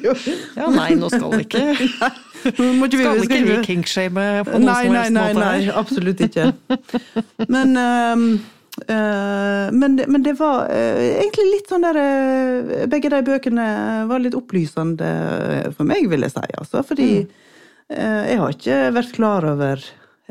jo. 0.05 0.13
ja, 0.55 0.67
nei, 0.71 0.91
nå 1.01 1.09
skal 1.09 1.33
vi 1.33 1.47
ikke 1.47 1.63
Skal 2.39 2.79
vi 2.79 3.27
ikke 3.27 3.41
vi 3.47 3.57
kinkshame 3.67 4.27
på 4.47 4.55
noen 4.55 4.69
Nei, 4.69 4.79
som 4.85 4.97
helst 4.99 5.15
nei, 5.17 5.27
måte 5.27 5.43
nei, 5.43 5.75
absolutt 5.81 6.23
ikke. 6.29 6.47
Men, 7.55 7.75
uh, 7.79 8.25
uh, 8.89 9.67
men, 9.75 9.99
men 10.07 10.27
det 10.27 10.35
var 10.41 10.69
uh, 10.71 11.03
egentlig 11.23 11.47
litt 11.53 11.71
sånn 11.73 11.87
der 11.87 12.01
eh, 12.03 12.85
Begge 12.91 13.13
de 13.13 13.23
bøkene 13.27 13.69
var 14.11 14.25
litt 14.25 14.37
opplysende 14.39 15.13
for 15.77 15.89
meg, 15.89 16.09
vil 16.11 16.27
jeg 16.27 16.35
si. 16.35 16.45
Altså, 16.61 16.83
fordi 16.87 17.13
eh, 17.23 18.23
jeg 18.33 18.43
har 18.43 18.59
ikke 18.59 18.83
vært 18.99 19.17
klar 19.17 19.49
over 19.55 19.89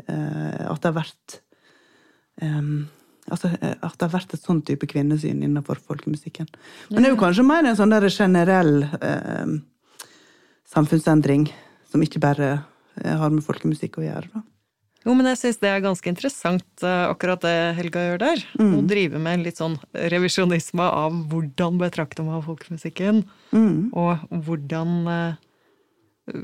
at 0.08 0.78
det 0.78 0.86
har 0.86 0.94
vært 0.94 1.40
um, 2.40 2.86
Altså, 3.28 3.50
at 3.60 3.96
det 3.98 4.06
har 4.06 4.12
vært 4.12 4.34
et 4.34 4.44
sånn 4.44 4.60
type 4.64 4.88
kvinnesyn 4.88 5.42
innenfor 5.44 5.80
folkemusikken. 5.84 6.48
Men 6.88 7.02
det 7.02 7.10
er 7.10 7.12
jo 7.12 7.20
kanskje 7.20 7.44
mer 7.44 7.66
en 7.68 7.76
sånn 7.76 7.92
der 7.92 8.06
generell 8.08 8.86
eh, 9.04 9.50
samfunnsendring, 10.72 11.48
som 11.90 12.04
ikke 12.04 12.20
bare 12.22 12.52
eh, 13.02 13.16
har 13.18 13.32
med 13.32 13.44
folkemusikk 13.46 13.98
å 14.00 14.06
gjøre. 14.06 14.30
da. 14.34 14.42
Jo, 15.06 15.14
men 15.14 15.28
jeg 15.30 15.38
syns 15.40 15.60
det 15.62 15.68
er 15.70 15.80
ganske 15.84 16.10
interessant, 16.10 16.66
eh, 16.84 17.04
akkurat 17.08 17.40
det 17.44 17.54
Helga 17.78 18.02
gjør 18.04 18.18
der. 18.24 18.42
Å 18.60 18.80
drive 18.90 19.20
med 19.22 19.44
litt 19.46 19.60
sånn 19.60 19.78
revisjonisme 19.94 20.84
av 20.84 21.14
hvordan 21.30 21.78
betrakter 21.80 22.26
man 22.26 22.42
folkemusikken, 22.44 23.24
Mm. 23.54 23.88
og 23.96 24.18
hvordan 24.44 24.90
eh, 25.08 26.42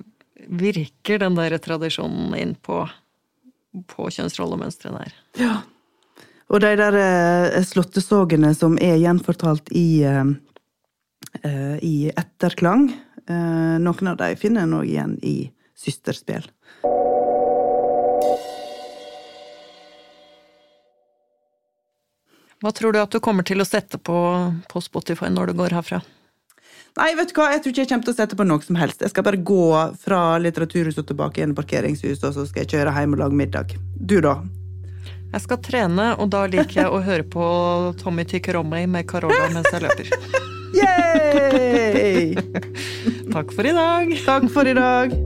virker 0.48 1.18
den 1.20 1.36
der 1.36 1.58
tradisjonen 1.58 2.34
inn 2.38 2.54
på, 2.54 2.86
på 3.90 4.08
kjønnsrollemønstrene 4.16 5.02
her. 5.02 5.14
Ja. 5.40 5.54
Og 6.48 6.60
de 6.60 6.74
der 6.76 6.96
slåttesågene 7.64 8.54
som 8.56 8.76
er 8.78 8.96
gjenfortalt 9.00 9.70
i, 9.72 10.04
i 11.80 11.94
etterklang, 12.12 12.90
noen 13.28 14.10
av 14.10 14.18
dem 14.20 14.36
finner 14.36 14.66
en 14.66 14.78
òg 14.80 14.88
igjen 14.90 15.14
i 15.24 15.36
systerspill. 15.78 16.46
Hva 22.64 22.72
tror 22.72 22.94
du 22.94 23.00
at 23.02 23.12
du 23.12 23.20
kommer 23.20 23.44
til 23.44 23.60
å 23.60 23.68
sette 23.68 23.98
på, 24.00 24.18
på 24.70 24.80
Spotify 24.80 25.28
når 25.28 25.52
du 25.52 25.58
går 25.58 25.74
herfra? 25.76 26.00
Nei, 26.94 27.10
vet 27.18 27.32
du 27.32 27.36
hva, 27.36 27.50
jeg 27.52 27.60
tror 27.60 27.72
ikke 27.74 27.82
jeg 27.82 27.90
kommer 27.90 28.06
til 28.06 28.14
å 28.14 28.16
sette 28.16 28.36
på 28.38 28.46
noe 28.46 28.62
som 28.64 28.78
helst. 28.78 29.02
Jeg 29.02 29.12
skal 29.12 29.26
bare 29.26 29.40
gå 29.42 29.64
fra 30.00 30.20
Litteraturhuset 30.40 31.02
og 31.02 31.08
tilbake 31.10 31.42
i 31.42 31.56
parkeringshuset, 31.58 32.28
og 32.30 32.36
så 32.36 32.46
skal 32.48 32.62
jeg 32.62 32.70
kjøre 32.76 32.94
hjem 32.94 33.16
og 33.16 33.24
lage 33.24 33.40
middag. 33.40 33.74
Du, 33.98 34.20
da? 34.24 34.38
Jeg 35.34 35.42
skal 35.42 35.58
trene, 35.66 36.04
og 36.22 36.28
da 36.30 36.44
liker 36.46 36.76
jeg 36.84 36.90
å 36.94 37.00
høre 37.02 37.24
på 37.26 37.44
Tommy 37.98 38.22
tykker 38.30 38.60
om 38.60 38.68
meg 38.70 38.86
med 38.86 39.08
Carola 39.10 39.48
mens 39.50 39.66
jeg 39.74 39.82
løper. 39.82 40.06
Yay! 40.78 42.36
Takk 43.34 43.50
for 43.56 43.66
i 43.66 43.72
dag! 43.74 44.14
Takk 44.22 44.46
for 44.54 44.70
i 44.70 44.76
dag. 44.78 45.16